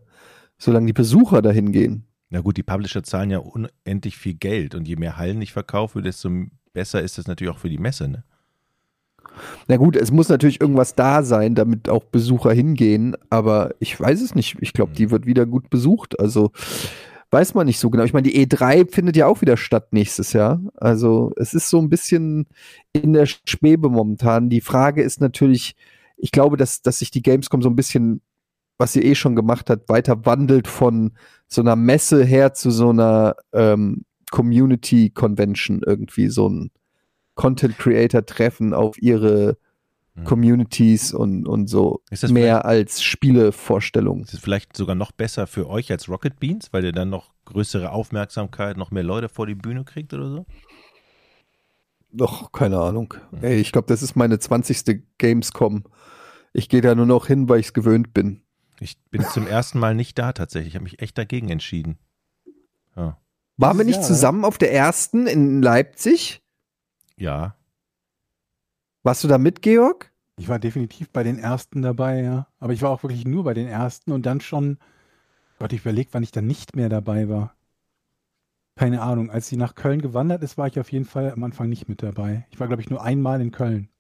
solange 0.59 0.87
die 0.87 0.93
Besucher 0.93 1.41
da 1.43 1.51
hingehen. 1.51 2.05
na 2.29 2.41
gut, 2.41 2.57
die 2.57 2.63
Publisher 2.63 3.03
zahlen 3.03 3.31
ja 3.31 3.39
unendlich 3.39 4.17
viel 4.17 4.35
Geld 4.35 4.75
und 4.75 4.87
je 4.87 4.97
mehr 4.97 5.17
Hallen 5.17 5.41
ich 5.43 5.53
verkaufe, 5.53 6.03
desto 6.03 6.31
besser 6.73 7.01
ist 7.03 7.19
das 7.19 7.27
natürlich 7.27 7.53
auch 7.55 7.59
für 7.59 7.69
die 7.71 7.79
Messe, 7.79 8.09
ne? 8.09 8.25
Na 9.69 9.77
gut, 9.77 9.97
es 9.97 10.11
muss 10.11 10.29
natürlich 10.29 10.61
irgendwas 10.61 10.95
da 10.95 11.23
sein, 11.23 11.55
damit 11.55 11.89
auch 11.89 12.05
Besucher 12.05 12.53
hingehen, 12.53 13.17
aber 13.31 13.71
ich 13.79 13.99
weiß 13.99 14.21
es 14.21 14.35
nicht. 14.35 14.57
Ich 14.61 14.73
glaube, 14.73 14.93
die 14.93 15.11
wird 15.11 15.27
wieder 15.27 15.47
gut 15.47 15.71
besucht. 15.71 16.19
Also 16.21 16.51
weiß 17.31 17.55
man 17.55 17.67
nicht 17.67 17.79
so 17.79 17.91
genau. 17.91 18.05
Ich 18.05 18.13
meine, 18.13 18.29
die 18.29 18.47
E3 18.47 18.91
findet 18.91 19.17
ja 19.17 19.27
auch 19.27 19.41
wieder 19.41 19.57
statt 19.57 19.93
nächstes 19.93 20.33
Jahr. 20.33 20.61
Also 20.77 21.33
es 21.37 21.55
ist 21.55 21.71
so 21.71 21.79
ein 21.79 21.89
bisschen 21.89 22.47
in 22.93 23.13
der 23.13 23.27
Schwebe 23.27 23.89
momentan. 23.89 24.51
Die 24.51 24.61
Frage 24.61 25.03
ist 25.03 25.21
natürlich, 25.21 25.77
ich 26.17 26.33
glaube, 26.33 26.57
dass, 26.57 26.83
dass 26.83 26.99
sich 26.99 27.11
die 27.11 27.23
Gamescom 27.23 27.63
so 27.63 27.71
ein 27.71 27.77
bisschen, 27.77 28.21
was 28.79 28.93
sie 28.93 29.03
eh 29.03 29.15
schon 29.15 29.37
gemacht 29.37 29.71
hat, 29.71 29.89
weiter 29.89 30.27
wandelt 30.27 30.67
von 30.67 31.13
so 31.47 31.61
einer 31.61 31.77
Messe 31.77 32.25
her 32.25 32.53
zu 32.55 32.71
so 32.71 32.91
einer 32.91 33.37
ähm, 33.53 34.05
Community 34.31 35.11
Convention 35.11 35.83
irgendwie, 35.85 36.29
so 36.29 36.49
ein 36.49 36.71
Content 37.41 37.79
Creator 37.79 38.25
Treffen 38.27 38.75
auf 38.75 39.01
ihre 39.01 39.57
Mhm. 40.15 40.25
Communities 40.25 41.13
und, 41.13 41.47
und 41.47 41.69
so 41.69 42.03
Ist 42.11 42.23
das 42.23 42.33
mehr 42.33 42.65
als 42.65 43.03
Spielevorstellungen. 43.03 44.25
Ist 44.25 44.35
es 44.35 44.41
vielleicht 44.41 44.77
sogar 44.77 44.95
noch 44.95 45.13
besser 45.13 45.47
für 45.47 45.69
euch 45.69 45.91
als 45.91 46.09
Rocket 46.09 46.39
Beans, 46.41 46.73
weil 46.73 46.85
ihr 46.85 46.93
dann 46.93 47.11
noch 47.11 47.33
größere 47.45 47.93
Aufmerksamkeit, 47.93 48.77
noch 48.77 48.91
mehr 48.91 49.03
Leute 49.03 49.29
vor 49.29 49.47
die 49.47 49.55
Bühne 49.55 49.85
kriegt 49.85 50.13
oder 50.13 50.31
so? 50.31 50.47
Doch, 52.13 52.51
keine 52.51 52.81
Ahnung. 52.81 53.15
Ey, 53.41 53.61
ich 53.61 53.71
glaube, 53.71 53.87
das 53.87 54.03
ist 54.03 54.17
meine 54.17 54.39
20. 54.39 55.03
Gamescom. 55.19 55.85
Ich 56.53 56.69
gehe 56.69 56.81
da 56.81 56.95
nur 56.97 57.07
noch 57.07 57.29
hin, 57.29 57.49
weil 57.49 57.61
ich 57.61 57.67
es 57.67 57.73
gewöhnt 57.73 58.13
bin. 58.13 58.43
Ich 58.81 58.99
bin 59.11 59.23
zum 59.23 59.47
ersten 59.47 59.79
Mal 59.79 59.95
nicht 59.95 60.19
da 60.19 60.33
tatsächlich. 60.33 60.73
Ich 60.73 60.75
habe 60.75 60.85
mich 60.85 61.01
echt 61.01 61.17
dagegen 61.17 61.51
entschieden. 61.51 61.99
Ja. 62.97 63.19
Waren 63.59 63.79
wir 63.79 63.85
nicht 63.85 63.97
Jahr, 63.97 64.07
zusammen 64.07 64.45
auf 64.45 64.59
der 64.59 64.73
ersten 64.73 65.29
in 65.29 65.63
Leipzig? 65.63 66.43
Ja. 67.21 67.55
Warst 69.03 69.25
du 69.25 69.29
da 69.29 69.39
mit, 69.39 69.63
Georg? 69.63 70.13
Ich 70.37 70.49
war 70.49 70.59
definitiv 70.59 71.11
bei 71.11 71.23
den 71.23 71.39
ersten 71.39 71.83
dabei, 71.83 72.23
ja. 72.23 72.47
Aber 72.59 72.73
ich 72.73 72.83
war 72.83 72.91
auch 72.91 73.03
wirklich 73.03 73.27
nur 73.27 73.45
bei 73.45 73.55
den 73.55 73.67
ersten 73.67 74.13
und 74.13 74.27
dann 74.27 74.41
schon, 74.41 74.79
Gott, 75.59 75.73
ich 75.73 75.81
überlege, 75.81 76.11
wann 76.13 76.23
ich 76.23 76.33
dann 76.33 76.47
nicht 76.47 76.77
mehr 76.77 76.89
dabei 76.89 77.29
war. 77.29 77.55
Keine 78.77 79.03
Ahnung. 79.03 79.31
Als 79.31 79.49
sie 79.49 79.57
nach 79.57 79.75
Köln 79.75 80.01
gewandert 80.01 80.43
ist, 80.43 80.57
war 80.57 80.67
ich 80.67 80.81
auf 80.81 80.91
jeden 80.91 81.05
Fall 81.05 81.33
am 81.33 81.45
Anfang 81.45 81.69
nicht 81.69 81.89
mit 81.89 82.03
dabei. 82.03 82.47
Ich 82.51 82.59
war, 82.59 82.67
glaube 82.67 82.81
ich, 82.83 82.89
nur 82.89 83.03
einmal 83.03 83.41
in 83.41 83.51
Köln. 83.51 83.91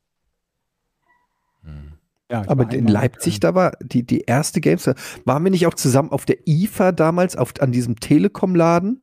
Ja, 2.31 2.43
ich 2.43 2.49
Aber 2.49 2.73
in 2.73 2.87
Leipzig, 2.87 3.35
mit, 3.35 3.45
da 3.45 3.55
war 3.55 3.73
die, 3.83 4.05
die 4.05 4.21
erste 4.21 4.61
Gamescom. 4.61 4.95
Waren 5.25 5.45
wir 5.45 5.51
nicht 5.51 5.67
auch 5.67 5.75
zusammen 5.75 6.11
auf 6.11 6.25
der 6.25 6.47
IFA 6.47 6.93
damals, 6.93 7.37
auf, 7.37 7.53
an 7.61 7.73
diesem 7.73 8.01
Telekom-Laden? 8.01 9.03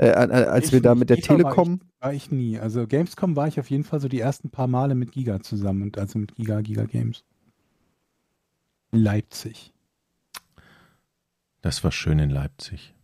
Äh, 0.00 0.12
als 0.12 0.68
Ich 0.68 0.72
wir 0.72 0.80
da 0.80 0.94
mit 0.94 1.10
der 1.10 1.18
war 1.18 1.22
Telekom. 1.24 1.80
Ich, 1.82 2.02
war 2.02 2.14
ich 2.14 2.30
nie. 2.30 2.58
Also 2.58 2.86
Gamescom 2.86 3.36
war 3.36 3.48
ich 3.48 3.60
auf 3.60 3.68
jeden 3.68 3.84
Fall 3.84 4.00
so 4.00 4.08
die 4.08 4.20
ersten 4.20 4.48
paar 4.48 4.66
Male 4.66 4.94
mit 4.94 5.12
Giga 5.12 5.40
zusammen 5.40 5.82
und 5.82 5.98
also 5.98 6.18
mit 6.18 6.34
Giga, 6.36 6.62
Giga 6.62 6.84
Games. 6.84 7.22
Leipzig. 8.92 9.74
Das 11.60 11.84
war 11.84 11.92
schön 11.92 12.18
in 12.18 12.30
Leipzig. 12.30 12.94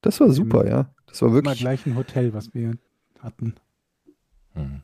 Das 0.00 0.18
war 0.18 0.30
super, 0.30 0.66
ja. 0.66 0.88
Das 1.06 1.20
war 1.20 1.28
Immer 1.28 1.36
wirklich. 1.36 1.60
gleich 1.60 1.84
ein 1.84 1.94
Hotel, 1.94 2.32
was 2.32 2.54
wir 2.54 2.72
hatten. 3.18 3.54
Hm. 4.54 4.80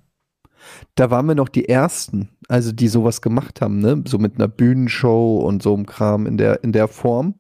Da 0.94 1.10
waren 1.10 1.24
wir 1.24 1.34
noch 1.34 1.48
die 1.48 1.70
ersten, 1.70 2.28
also 2.48 2.70
die 2.70 2.88
sowas 2.88 3.22
gemacht 3.22 3.62
haben, 3.62 3.78
ne? 3.78 4.04
So 4.06 4.18
mit 4.18 4.34
einer 4.34 4.48
Bühnenshow 4.48 5.38
und 5.38 5.62
so 5.62 5.74
einem 5.74 5.86
Kram 5.86 6.26
in 6.26 6.36
der, 6.36 6.62
in 6.62 6.72
der 6.72 6.86
Form. 6.86 7.36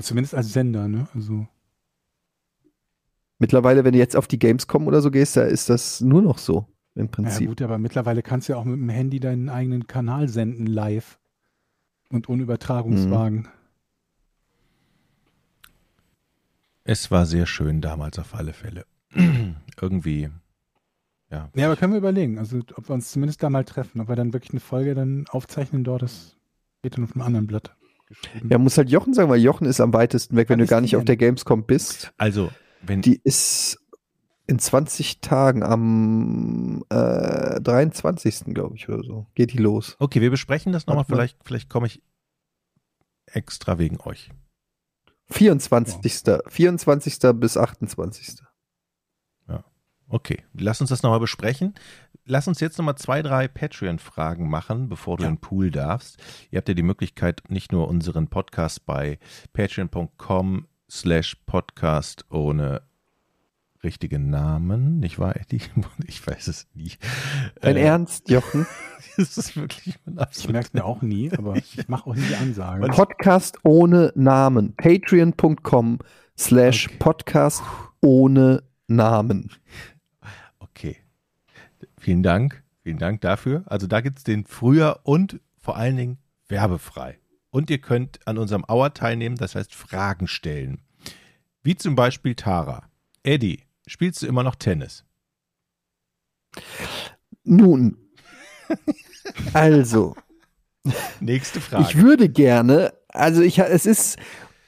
Zumindest 0.00 0.34
als 0.34 0.50
Sender, 0.54 0.88
ne? 0.88 1.08
Also 1.14 1.46
Mittlerweile, 3.38 3.84
wenn 3.84 3.92
du 3.92 3.98
jetzt 3.98 4.16
auf 4.16 4.26
die 4.26 4.38
Gamescom 4.38 4.86
oder 4.86 5.00
so 5.00 5.10
gehst, 5.10 5.36
da 5.36 5.42
ist 5.42 5.70
das 5.70 6.00
nur 6.00 6.22
noch 6.22 6.38
so 6.38 6.66
im 6.94 7.06
Ja 7.06 7.10
Prinzip. 7.10 7.48
gut, 7.48 7.62
aber 7.62 7.78
mittlerweile 7.78 8.22
kannst 8.22 8.48
du 8.48 8.54
ja 8.54 8.58
auch 8.58 8.64
mit 8.64 8.76
dem 8.76 8.88
Handy 8.88 9.20
deinen 9.20 9.48
eigenen 9.48 9.86
Kanal 9.86 10.28
senden 10.28 10.66
live 10.66 11.18
und 12.10 12.28
ohne 12.28 12.42
Übertragungswagen. 12.42 13.48
Es 16.84 17.10
war 17.10 17.26
sehr 17.26 17.46
schön 17.46 17.80
damals 17.80 18.18
auf 18.18 18.34
alle 18.34 18.52
Fälle. 18.52 18.86
Irgendwie, 19.80 20.30
ja. 21.30 21.50
Ja, 21.54 21.66
aber 21.66 21.76
können 21.76 21.92
wir 21.92 21.98
überlegen, 21.98 22.38
also 22.38 22.58
ob 22.74 22.88
wir 22.88 22.94
uns 22.94 23.12
zumindest 23.12 23.42
da 23.42 23.50
mal 23.50 23.64
treffen, 23.64 24.00
ob 24.00 24.08
wir 24.08 24.16
dann 24.16 24.32
wirklich 24.32 24.52
eine 24.52 24.60
Folge 24.60 24.94
dann 24.94 25.26
aufzeichnen 25.28 25.84
dort, 25.84 26.02
das 26.02 26.36
steht 26.78 26.96
dann 26.96 27.04
auf 27.04 27.14
einem 27.14 27.22
anderen 27.22 27.46
Blatt. 27.46 27.74
Ja, 28.48 28.56
muss 28.56 28.78
halt 28.78 28.88
Jochen 28.88 29.12
sagen, 29.12 29.28
weil 29.28 29.40
Jochen 29.40 29.66
ist 29.66 29.80
am 29.80 29.92
weitesten 29.92 30.34
weg, 30.34 30.48
wenn 30.48 30.54
Wann 30.54 30.58
du 30.60 30.64
ist 30.64 30.70
gar 30.70 30.80
nicht 30.80 30.96
auf 30.96 31.04
der 31.04 31.18
Gamescom 31.18 31.64
bist. 31.64 32.12
Also, 32.16 32.50
wenn 32.82 33.02
Die 33.02 33.20
ist 33.22 33.78
in 34.46 34.58
20 34.58 35.20
Tagen 35.20 35.62
am 35.62 36.84
äh, 36.88 37.60
23. 37.60 38.54
glaube 38.54 38.76
ich 38.76 38.88
oder 38.88 39.02
so. 39.02 39.26
Geht 39.34 39.52
die 39.52 39.58
los. 39.58 39.96
Okay, 39.98 40.20
wir 40.20 40.30
besprechen 40.30 40.72
das 40.72 40.86
nochmal. 40.86 41.04
Vielleicht, 41.04 41.38
vielleicht 41.44 41.68
komme 41.68 41.86
ich 41.86 42.02
extra 43.26 43.78
wegen 43.78 44.00
euch. 44.00 44.30
24. 45.30 46.00
24. 46.48 47.18
bis 47.34 47.56
28. 47.56 48.42
Okay, 50.10 50.42
lass 50.54 50.80
uns 50.80 50.88
das 50.88 51.02
nochmal 51.02 51.20
besprechen. 51.20 51.74
Lass 52.24 52.48
uns 52.48 52.60
jetzt 52.60 52.78
nochmal 52.78 52.96
zwei, 52.96 53.20
drei 53.20 53.46
Patreon-Fragen 53.46 54.48
machen, 54.48 54.88
bevor 54.88 55.18
du 55.18 55.24
Ja. 55.24 55.28
in 55.28 55.34
den 55.34 55.40
Pool 55.40 55.70
darfst. 55.70 56.16
Ihr 56.50 56.56
habt 56.56 56.68
ja 56.68 56.74
die 56.74 56.82
Möglichkeit, 56.82 57.42
nicht 57.50 57.72
nur 57.72 57.88
unseren 57.88 58.28
Podcast 58.28 58.86
bei 58.86 59.18
patreon.com 59.52 60.66
slash 60.90 61.36
podcast 61.46 62.24
ohne 62.30 62.82
richtigen 63.84 64.30
Namen, 64.30 64.98
nicht 64.98 65.18
wahr, 65.18 65.36
Eddie? 65.36 65.60
Ich 66.06 66.26
weiß 66.26 66.48
es 66.48 66.66
nie. 66.74 66.92
Dein 67.60 67.76
Äh, 67.76 67.82
Ernst, 67.82 68.30
Jochen? 68.30 68.66
Das 69.16 69.36
ist 69.36 69.56
wirklich 69.56 69.96
mein 70.04 70.24
Ich 70.30 70.48
merke 70.48 70.68
es 70.68 70.72
mir 70.72 70.84
auch 70.84 71.02
nie, 71.02 71.32
aber 71.32 71.56
ich 71.56 71.88
mache 71.88 72.08
auch 72.08 72.14
nie 72.14 72.22
die 72.22 72.36
Ansage. 72.36 72.86
Podcast 72.86 73.58
ohne 73.64 74.12
Namen. 74.14 74.74
Patreon.com 74.76 75.98
slash 76.38 76.86
Okay. 76.86 76.96
Podcast 77.00 77.62
ohne 78.00 78.62
Namen. 78.86 79.50
Okay. 80.60 80.98
Vielen 81.98 82.22
Dank. 82.22 82.62
Vielen 82.84 82.98
Dank 82.98 83.20
dafür. 83.22 83.64
Also 83.66 83.88
da 83.88 84.00
gibt 84.02 84.18
es 84.18 84.24
den 84.24 84.44
früher 84.46 85.00
und 85.02 85.40
vor 85.56 85.76
allen 85.76 85.96
Dingen 85.96 86.18
werbefrei. 86.46 87.18
Und 87.50 87.70
ihr 87.70 87.78
könnt 87.78 88.26
an 88.26 88.38
unserem 88.38 88.64
Hour 88.68 88.92
teilnehmen, 88.94 89.36
das 89.36 89.54
heißt 89.54 89.74
Fragen 89.74 90.26
stellen. 90.26 90.82
Wie 91.62 91.76
zum 91.76 91.94
Beispiel 91.94 92.34
Tara. 92.34 92.88
Eddie, 93.22 93.64
spielst 93.86 94.22
du 94.22 94.26
immer 94.26 94.42
noch 94.42 94.54
Tennis? 94.54 95.04
Nun, 97.44 97.96
also, 99.52 100.14
Nächste 101.20 101.60
Frage. 101.60 101.84
ich 101.88 101.96
würde 101.96 102.28
gerne, 102.28 102.92
also 103.08 103.42
ich, 103.42 103.58
es 103.58 103.86
ist, 103.86 104.18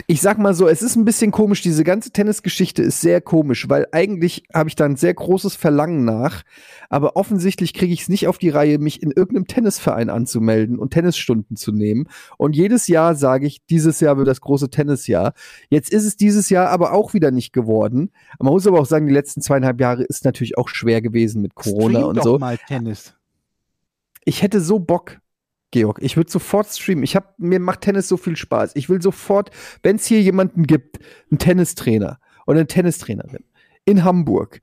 ich 0.06 0.20
sag 0.20 0.38
mal 0.38 0.54
so, 0.54 0.68
es 0.68 0.82
ist 0.82 0.96
ein 0.96 1.04
bisschen 1.04 1.30
komisch, 1.30 1.62
diese 1.62 1.84
ganze 1.84 2.10
Tennisgeschichte 2.10 2.82
ist 2.82 3.00
sehr 3.00 3.20
komisch, 3.20 3.68
weil 3.68 3.86
eigentlich 3.92 4.44
habe 4.52 4.68
ich 4.68 4.76
da 4.76 4.84
ein 4.84 4.96
sehr 4.96 5.14
großes 5.14 5.56
Verlangen 5.56 6.04
nach, 6.04 6.42
aber 6.88 7.16
offensichtlich 7.16 7.74
kriege 7.74 7.92
ich 7.92 8.02
es 8.02 8.08
nicht 8.08 8.28
auf 8.28 8.38
die 8.38 8.48
Reihe, 8.48 8.78
mich 8.78 9.02
in 9.02 9.10
irgendeinem 9.10 9.46
Tennisverein 9.46 10.10
anzumelden 10.10 10.78
und 10.78 10.92
Tennisstunden 10.92 11.56
zu 11.56 11.72
nehmen. 11.72 12.08
Und 12.36 12.56
jedes 12.56 12.86
Jahr 12.88 13.14
sage 13.14 13.46
ich, 13.46 13.64
dieses 13.66 14.00
Jahr 14.00 14.16
wird 14.16 14.28
das 14.28 14.40
große 14.40 14.70
Tennisjahr. 14.70 15.32
Jetzt 15.68 15.92
ist 15.92 16.04
es 16.04 16.16
dieses 16.16 16.50
Jahr 16.50 16.68
aber 16.68 16.92
auch 16.92 17.14
wieder 17.14 17.30
nicht 17.30 17.52
geworden. 17.52 18.10
Man 18.38 18.52
muss 18.52 18.66
aber 18.66 18.80
auch 18.80 18.86
sagen, 18.86 19.06
die 19.06 19.14
letzten 19.14 19.40
zweieinhalb 19.40 19.80
Jahre 19.80 20.02
ist 20.04 20.24
natürlich 20.24 20.58
auch 20.58 20.68
schwer 20.68 21.00
gewesen 21.00 21.42
mit 21.42 21.54
Corona 21.54 21.98
Stream 21.98 22.08
und 22.08 22.16
doch 22.18 22.24
so. 22.24 22.38
mal 22.38 22.58
Tennis. 22.58 23.14
Ich 24.24 24.42
hätte 24.42 24.60
so 24.60 24.78
Bock, 24.78 25.18
Georg. 25.70 25.98
Ich 26.02 26.16
würde 26.16 26.30
sofort 26.30 26.68
streamen. 26.68 27.04
Ich 27.04 27.16
hab, 27.16 27.38
mir 27.38 27.60
macht 27.60 27.82
Tennis 27.82 28.08
so 28.08 28.16
viel 28.16 28.36
Spaß. 28.36 28.72
Ich 28.74 28.88
will 28.88 29.00
sofort, 29.00 29.50
wenn 29.82 29.96
es 29.96 30.06
hier 30.06 30.20
jemanden 30.20 30.64
gibt, 30.64 30.98
einen 31.30 31.38
Tennistrainer 31.38 32.18
oder 32.46 32.58
eine 32.58 32.66
Tennistrainerin 32.66 33.44
in 33.84 34.04
Hamburg. 34.04 34.60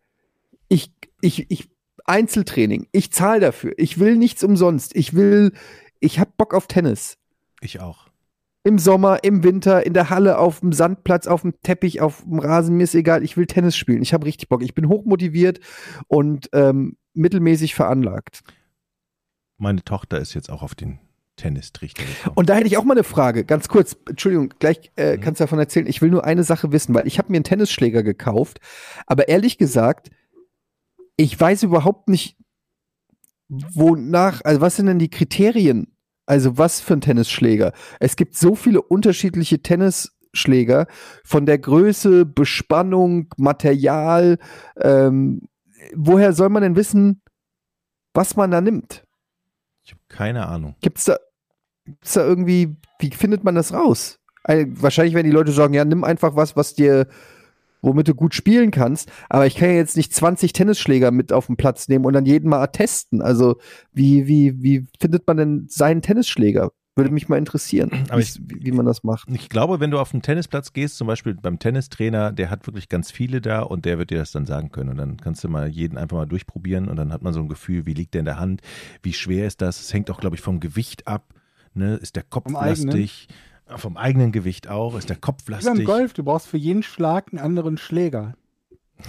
Ich, 0.68 0.91
ich, 1.22 1.49
ich, 1.49 1.70
Einzeltraining. 2.05 2.88
Ich 2.91 3.12
zahle 3.12 3.41
dafür. 3.41 3.74
Ich 3.78 3.99
will 3.99 4.16
nichts 4.16 4.43
umsonst. 4.43 4.95
Ich 4.95 5.14
will, 5.14 5.51
ich 5.99 6.20
hab 6.20 6.38
Bock 6.38 6.53
auf 6.53 6.68
Tennis. 6.68 7.18
ich 7.62 7.82
auch. 7.82 8.08
Im 8.64 8.80
Sommer, 8.80 9.24
im 9.24 9.43
Winter, 9.43 9.86
in 9.86 9.93
der 9.93 10.10
Halle, 10.10 10.39
auf 10.39 10.60
dem 10.60 10.74
Sandplatz, 10.74 11.28
auf 11.28 11.41
dem 11.41 11.53
Teppich, 11.64 12.01
auf 12.01 12.24
dem 12.24 12.39
Rasen, 12.39 12.76
mir 12.76 12.84
ist 12.84 12.95
egal. 12.95 13.24
Ich 13.24 13.38
will 13.38 13.45
Tennis 13.45 13.78
spielen. 13.78 14.01
Ich 14.01 14.14
habe 14.14 14.26
richtig 14.26 14.49
Bock. 14.49 14.62
Ich 14.62 14.74
bin 14.74 14.89
hochmotiviert 14.89 15.60
und 16.08 16.49
ähm, 16.53 16.97
mittelmäßig 17.14 17.76
veranlagt. 17.76 18.41
Meine 19.58 19.84
Tochter 19.84 20.20
ist 20.20 20.34
jetzt 20.34 20.49
auch 20.49 20.62
auf 20.62 20.76
den 20.76 20.99
Tennistrichter 21.36 22.03
gekommen. 22.03 22.36
Und 22.36 22.49
da 22.49 22.55
hätte 22.55 22.68
ich 22.68 22.78
auch 22.78 22.84
mal 22.84 22.93
eine 22.95 23.03
Frage, 23.03 23.45
ganz 23.45 23.68
kurz, 23.68 23.95
Entschuldigung, 24.08 24.53
gleich 24.60 24.91
äh, 24.95 25.18
Mhm. 25.18 25.22
kannst 25.22 25.39
du 25.39 25.43
davon 25.43 25.60
erzählen. 25.60 25.88
Ich 25.88 26.01
will 26.01 26.10
nur 26.10 26.26
eine 26.26 26.43
Sache 26.43 26.72
wissen, 26.72 26.93
weil 26.95 27.08
ich 27.08 27.18
habe 27.20 27.32
mir 27.32 27.38
einen 27.38 27.43
Tennisschläger 27.43 28.03
gekauft, 28.03 28.60
aber 29.05 29.28
ehrlich 29.28 29.58
gesagt, 29.58 30.10
ich 31.16 31.39
weiß 31.39 31.64
überhaupt 31.64 32.10
nicht, 32.10 32.38
wonach, 33.49 34.41
also 34.43 34.62
was 34.62 34.76
sind 34.76 34.88
denn 34.88 34.99
die 34.99 35.10
Kriterien? 35.10 35.93
Also 36.26 36.58
was 36.58 36.82
für 36.82 36.93
ein 36.93 37.01
Tennisschläger? 37.01 37.72
Es 37.99 38.16
gibt 38.18 38.36
so 38.36 38.55
viele 38.55 38.82
unterschiedliche 38.82 39.62
Tennisschläger 39.62 40.88
von 41.24 41.45
der 41.45 41.58
Größe, 41.58 42.26
Bespannung, 42.26 43.34
Material. 43.38 44.38
Ähm, 44.82 45.47
woher 45.95 46.34
soll 46.34 46.49
man 46.49 46.64
denn 46.64 46.76
wissen, 46.76 47.22
was 48.14 48.36
man 48.36 48.51
da 48.51 48.60
nimmt? 48.60 49.07
Ich 49.88 49.94
habe 49.94 50.02
keine 50.10 50.48
Ahnung. 50.48 50.76
Gibt's 50.82 51.06
da, 51.06 51.18
gibt's 51.86 52.12
da 52.14 52.26
irgendwie, 52.26 52.76
wie 53.00 53.10
findet 53.12 53.46
man 53.46 53.56
das 53.56 53.74
raus? 53.74 54.20
Ein- 54.44 54.82
Wahrscheinlich 54.82 55.16
werden 55.16 55.28
die 55.28 55.34
Leute 55.34 55.54
sagen, 55.54 55.74
ja, 55.74 55.86
nimm 55.86 56.04
einfach 56.04 56.36
was, 56.36 56.58
was 56.58 56.74
dir, 56.74 57.08
womit 57.82 58.10
du 58.10 58.14
gut 58.14 58.34
spielen 58.36 58.72
kannst. 58.72 59.10
Aber 59.30 59.46
ich 59.48 59.56
kann 59.56 59.70
ja 59.70 59.76
jetzt 59.76 59.96
nicht 59.96 60.14
20 60.14 60.52
Tennisschläger 60.52 61.12
mit 61.12 61.32
auf 61.32 61.46
den 61.48 61.56
Platz 61.56 61.88
nehmen 61.88 62.04
und 62.04 62.12
dann 62.14 62.26
jeden 62.26 62.50
mal 62.50 62.68
testen. 62.68 63.22
Also, 63.22 63.60
wie, 63.94 64.28
wie, 64.28 64.62
wie 64.62 64.88
findet 65.00 65.26
man 65.26 65.38
denn 65.38 65.68
seinen 65.70 66.02
Tennisschläger? 66.02 66.72
Würde 66.98 67.12
mich 67.12 67.30
mal 67.30 67.38
interessieren, 67.38 67.91
Aber 68.10 68.18
wie's- 68.20 68.39
wie, 68.43 68.66
wie 68.66 68.72
man 68.72 68.86
das 68.86 69.04
macht. 69.04 69.30
Ich 69.32 69.50
glaube, 69.50 69.80
wenn 69.80 69.91
du 69.91 70.00
auf 70.00 70.12
den 70.12 70.22
Tennisplatz 70.22 70.74
gehst, 70.74 70.98
zum 70.98 71.08
Beispiel 71.08 71.36
beim 71.36 71.60
Tennistrainer, 71.60 72.32
der 72.32 72.50
hat 72.50 72.66
wirklich 72.68 72.89
ganz 72.89 73.12
viele 73.12 73.39
da 73.39 73.62
und 73.62 73.86
der 73.86 73.98
wird 74.00 74.10
dir 74.10 74.18
das 74.18 74.32
dann 74.32 74.45
sagen 74.45 74.72
können. 74.72 74.89
Und 74.89 74.98
dann 74.98 75.18
kannst 75.18 75.43
du 75.43 75.48
mal 75.50 75.68
jeden 75.70 75.98
einfach 75.98 76.18
mal 76.18 76.26
durchprobieren 76.26 76.88
und 76.89 76.95
dann 76.98 77.14
hat 77.14 77.22
man 77.22 77.34
so 77.34 77.39
ein 77.39 77.48
Gefühl, 77.50 77.86
wie 77.86 77.93
liegt 77.93 78.14
der 78.16 78.20
in 78.20 78.26
der 78.26 78.39
Hand, 78.39 78.62
wie 79.04 79.14
schwer 79.14 79.48
ist 79.48 79.62
das? 79.62 79.80
Es 79.80 79.93
hängt 79.93 80.10
auch, 80.12 80.20
glaube 80.20 80.36
ich, 80.36 80.41
vom 80.41 80.60
Gewicht 80.60 81.08
ab. 81.08 81.34
Ne? 81.74 81.95
Ist 81.95 82.16
der 82.16 82.24
Kopf 82.24 82.45
Vom 82.45 82.56
eigenen? 82.56 82.88
lastig? 82.88 83.28
Vom 83.76 83.98
eigenen 83.98 84.32
Gewicht 84.32 84.68
auch. 84.68 84.98
Ist 84.98 85.10
der 85.10 85.18
Kopf 85.18 85.43
Wie 85.45 85.52
beim 85.52 85.62
lastig? 85.64 85.86
Golf, 85.86 86.14
du 86.14 86.24
brauchst 86.24 86.48
für 86.48 86.58
jeden 86.58 86.82
Schlag 86.84 87.28
einen 87.32 87.39
anderen 87.39 87.78
Schläger. 87.78 88.34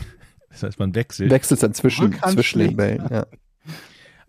Das 0.51 0.63
heißt, 0.63 0.79
man 0.79 0.95
wechselt. 0.95 1.31
Wechselst 1.31 1.63
dann 1.63 1.75
zwischen, 1.75 2.15
zwischen 2.15 2.59
den. 2.59 2.77
Bällen. 2.77 3.07
Ja. 3.11 3.27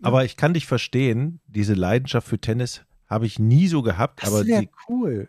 Aber 0.02 0.24
ich 0.24 0.36
kann 0.36 0.54
dich 0.54 0.66
verstehen, 0.66 1.40
diese 1.46 1.74
Leidenschaft 1.74 2.28
für 2.28 2.38
Tennis 2.38 2.82
habe 3.10 3.26
ich 3.26 3.38
nie 3.38 3.66
so 3.66 3.82
gehabt, 3.82 4.22
Das 4.22 4.30
aber 4.32 4.46
wäre 4.46 4.62
die, 4.62 4.70
cool. 4.88 5.28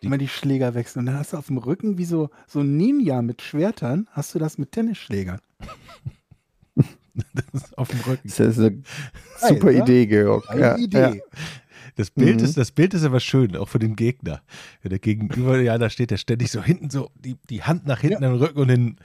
die- 0.00 0.04
Wenn 0.04 0.10
man 0.10 0.18
die 0.20 0.28
Schläger 0.28 0.74
wechselt 0.74 0.98
und 0.98 1.06
dann 1.06 1.16
hast 1.18 1.32
du 1.32 1.38
auf 1.38 1.46
dem 1.48 1.58
Rücken 1.58 1.98
wie 1.98 2.04
so, 2.04 2.30
so 2.46 2.60
ein 2.60 2.76
Ninja 2.76 3.22
mit 3.22 3.40
Schwertern, 3.42 4.06
hast 4.12 4.34
du 4.34 4.38
das 4.38 4.58
mit 4.58 4.70
Tennisschlägern. 4.72 5.40
das 7.34 7.44
ist 7.52 7.78
auf 7.78 7.88
dem 7.88 8.00
Rücken. 8.00 8.28
Das 8.28 8.38
ist 8.40 8.58
eine 8.58 8.82
super 9.40 9.68
oder? 9.68 9.72
Idee, 9.82 10.06
Georg. 10.06 10.48
Eine 10.50 10.60
Ja, 10.60 10.76
Idee. 10.76 10.98
Ja. 10.98 11.14
Das 11.96 12.10
Bild, 12.10 12.38
Mhm. 12.40 12.44
ist, 12.44 12.56
das 12.56 12.72
Bild 12.72 12.92
ist 12.92 13.04
aber 13.04 13.20
schön, 13.20 13.56
auch 13.56 13.68
für 13.68 13.78
den 13.78 13.94
Gegner. 13.94 14.42
Wenn 14.82 14.90
der 14.90 14.98
Gegenüber, 14.98 15.60
ja, 15.60 15.78
da 15.78 15.88
steht 15.90 16.10
der 16.10 16.16
ständig 16.16 16.50
so 16.50 16.60
hinten, 16.60 16.90
so 16.90 17.10
die, 17.14 17.36
die 17.48 17.62
Hand 17.62 17.86
nach 17.86 18.00
hinten 18.00 18.24
am 18.24 18.34
Rücken 18.34 18.58
und 18.58 18.68
den, 18.68 18.96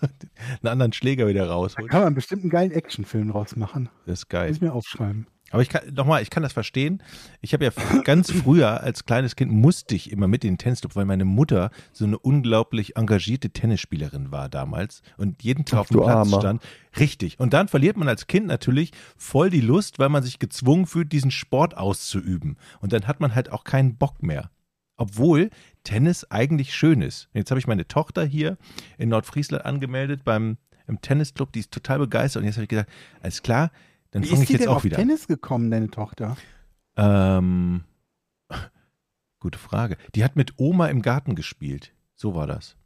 einen 0.00 0.68
anderen 0.68 0.92
Schläger 0.92 1.28
wieder 1.28 1.46
Da 1.46 1.52
rausholt. 1.54 1.88
kann 1.88 2.02
man 2.02 2.14
bestimmt 2.14 2.42
einen 2.42 2.50
geilen 2.50 2.72
Actionfilm 2.72 3.28
draus 3.30 3.54
machen. 3.54 3.88
Das 4.04 4.20
ist 4.20 4.24
Muss 4.24 4.28
geil. 4.30 4.50
ich 4.52 4.60
mir 4.60 4.72
aufschreiben. 4.72 5.26
Aber 5.56 5.62
ich 5.62 5.70
kann, 5.70 5.94
nochmal, 5.94 6.20
ich 6.20 6.28
kann 6.28 6.42
das 6.42 6.52
verstehen. 6.52 7.02
Ich 7.40 7.54
habe 7.54 7.64
ja 7.64 7.70
ganz 8.04 8.30
früher 8.30 8.82
als 8.82 9.06
kleines 9.06 9.36
Kind 9.36 9.50
musste 9.50 9.94
ich 9.94 10.12
immer 10.12 10.28
mit 10.28 10.44
in 10.44 10.52
den 10.52 10.58
Tennisclub, 10.58 10.94
weil 10.96 11.06
meine 11.06 11.24
Mutter 11.24 11.70
so 11.94 12.04
eine 12.04 12.18
unglaublich 12.18 12.96
engagierte 12.96 13.48
Tennisspielerin 13.48 14.30
war 14.30 14.50
damals 14.50 15.00
und 15.16 15.42
jeden 15.42 15.64
Tag 15.64 15.78
Ach, 15.78 15.80
auf 15.80 15.88
dem 15.88 16.00
Platz 16.00 16.10
Armer. 16.10 16.40
stand. 16.40 16.62
Richtig. 16.98 17.40
Und 17.40 17.54
dann 17.54 17.68
verliert 17.68 17.96
man 17.96 18.06
als 18.06 18.26
Kind 18.26 18.48
natürlich 18.48 18.90
voll 19.16 19.48
die 19.48 19.62
Lust, 19.62 19.98
weil 19.98 20.10
man 20.10 20.22
sich 20.22 20.38
gezwungen 20.38 20.84
fühlt, 20.84 21.10
diesen 21.10 21.30
Sport 21.30 21.74
auszuüben. 21.74 22.58
Und 22.80 22.92
dann 22.92 23.06
hat 23.06 23.20
man 23.20 23.34
halt 23.34 23.50
auch 23.50 23.64
keinen 23.64 23.96
Bock 23.96 24.22
mehr. 24.22 24.50
Obwohl 24.98 25.48
Tennis 25.84 26.30
eigentlich 26.30 26.74
schön 26.74 27.00
ist. 27.00 27.30
Jetzt 27.32 27.50
habe 27.50 27.58
ich 27.58 27.66
meine 27.66 27.88
Tochter 27.88 28.26
hier 28.26 28.58
in 28.98 29.08
Nordfriesland 29.08 29.64
angemeldet 29.64 30.22
beim 30.22 30.58
im 30.86 31.00
Tennisclub, 31.00 31.50
die 31.50 31.60
ist 31.60 31.72
total 31.72 31.98
begeistert. 31.98 32.42
Und 32.42 32.46
jetzt 32.46 32.56
habe 32.56 32.64
ich 32.64 32.68
gesagt, 32.68 32.90
alles 33.22 33.42
klar, 33.42 33.70
dann 34.16 34.22
Wie 34.22 34.28
fange 34.28 34.38
ist 34.38 34.42
ich 34.44 34.46
die 34.46 34.52
jetzt 34.54 34.62
denn 34.62 34.70
auch 34.70 34.76
auf 34.76 34.84
wieder. 34.84 34.96
Tennis 34.96 35.26
gekommen, 35.28 35.70
deine 35.70 35.90
Tochter? 35.90 36.38
Ähm, 36.96 37.84
gute 39.40 39.58
Frage. 39.58 39.98
Die 40.14 40.24
hat 40.24 40.36
mit 40.36 40.54
Oma 40.56 40.86
im 40.86 41.02
Garten 41.02 41.34
gespielt. 41.34 41.92
So 42.14 42.34
war 42.34 42.46
das. 42.46 42.76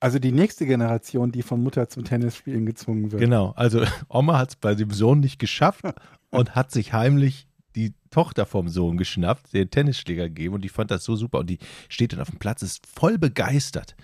Also 0.00 0.18
die 0.18 0.32
nächste 0.32 0.66
Generation, 0.66 1.32
die 1.32 1.40
von 1.40 1.62
Mutter 1.62 1.88
zum 1.88 2.04
Tennisspielen 2.04 2.66
gezwungen 2.66 3.10
wird. 3.10 3.22
Genau. 3.22 3.52
Also 3.56 3.84
Oma 4.10 4.36
hat 4.36 4.50
es 4.50 4.56
bei 4.56 4.74
dem 4.74 4.90
Sohn 4.90 5.20
nicht 5.20 5.38
geschafft 5.38 5.82
und 6.30 6.54
hat 6.54 6.70
sich 6.72 6.92
heimlich 6.92 7.48
die 7.74 7.94
Tochter 8.10 8.44
vom 8.44 8.68
Sohn 8.68 8.98
geschnappt, 8.98 9.54
den 9.54 9.70
Tennisschläger 9.70 10.28
gegeben 10.28 10.56
und 10.56 10.60
die 10.62 10.68
fand 10.68 10.90
das 10.90 11.04
so 11.04 11.16
super 11.16 11.38
und 11.38 11.48
die 11.48 11.58
steht 11.88 12.12
dann 12.12 12.20
auf 12.20 12.28
dem 12.28 12.38
Platz, 12.38 12.60
ist 12.60 12.86
voll 12.86 13.16
begeistert. 13.16 13.96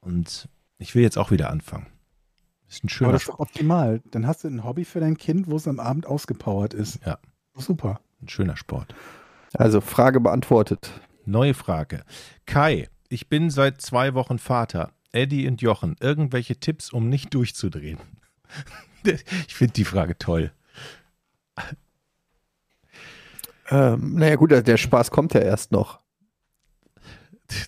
Und 0.00 0.48
ich 0.78 0.94
will 0.94 1.02
jetzt 1.02 1.18
auch 1.18 1.30
wieder 1.30 1.50
anfangen. 1.50 1.86
Ist 2.68 2.84
ein 2.84 2.86
Aber 2.86 2.90
schöner, 2.90 3.12
das 3.12 3.22
ist 3.22 3.28
doch 3.28 3.38
optimal. 3.38 4.02
Dann 4.10 4.26
hast 4.26 4.44
du 4.44 4.48
ein 4.48 4.64
Hobby 4.64 4.84
für 4.84 5.00
dein 5.00 5.16
Kind, 5.16 5.48
wo 5.48 5.56
es 5.56 5.68
am 5.68 5.80
Abend 5.80 6.06
ausgepowert 6.06 6.74
ist. 6.74 7.04
Ja. 7.04 7.18
Super. 7.54 8.00
ein 8.20 8.28
schöner 8.28 8.56
Sport. 8.56 8.94
Also 9.54 9.80
Frage 9.80 10.20
beantwortet. 10.20 10.90
Neue 11.24 11.54
Frage. 11.54 12.04
Kai, 12.44 12.88
ich 13.08 13.28
bin 13.28 13.50
seit 13.50 13.80
zwei 13.80 14.14
Wochen 14.14 14.38
Vater. 14.38 14.92
Eddie 15.12 15.48
und 15.48 15.62
Jochen, 15.62 15.96
irgendwelche 16.00 16.60
Tipps, 16.60 16.92
um 16.92 17.08
nicht 17.08 17.34
durchzudrehen? 17.34 17.98
Ich 19.46 19.54
finde 19.54 19.74
die 19.74 19.84
Frage 19.84 20.18
toll. 20.18 20.50
Ähm, 23.68 24.16
naja 24.16 24.34
gut, 24.34 24.50
der 24.50 24.76
Spaß 24.76 25.12
kommt 25.12 25.32
ja 25.32 25.40
erst 25.40 25.70
noch. 25.70 26.00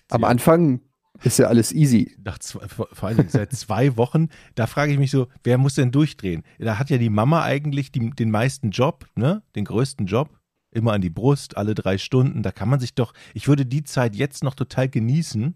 Am. 0.09 0.25
Anfang 0.25 0.81
ist 1.23 1.39
ja 1.39 1.47
alles 1.47 1.71
easy. 1.71 2.15
Nach 2.23 2.37
zwei, 2.39 2.67
vor, 2.67 2.87
allen 3.01 3.17
Dingen 3.17 3.29
seit 3.29 3.51
zwei 3.53 3.97
Wochen, 3.97 4.29
da 4.55 4.67
frage 4.67 4.91
ich 4.91 4.99
mich 4.99 5.11
so, 5.11 5.27
wer 5.43 5.57
muss 5.57 5.75
denn 5.75 5.91
durchdrehen? 5.91 6.43
Da 6.59 6.77
hat 6.77 6.89
ja 6.89 6.97
die 6.97 7.09
Mama 7.09 7.43
eigentlich 7.43 7.91
die, 7.91 8.09
den 8.11 8.31
meisten 8.31 8.71
Job, 8.71 9.07
ne? 9.15 9.43
Den 9.55 9.65
größten 9.65 10.05
Job. 10.05 10.39
Immer 10.71 10.93
an 10.93 11.01
die 11.01 11.09
Brust, 11.09 11.57
alle 11.57 11.73
drei 11.73 11.97
Stunden. 11.97 12.43
Da 12.43 12.51
kann 12.51 12.69
man 12.69 12.79
sich 12.79 12.93
doch, 12.93 13.13
ich 13.33 13.47
würde 13.47 13.65
die 13.65 13.83
Zeit 13.83 14.15
jetzt 14.15 14.43
noch 14.43 14.53
total 14.53 14.87
genießen 14.87 15.55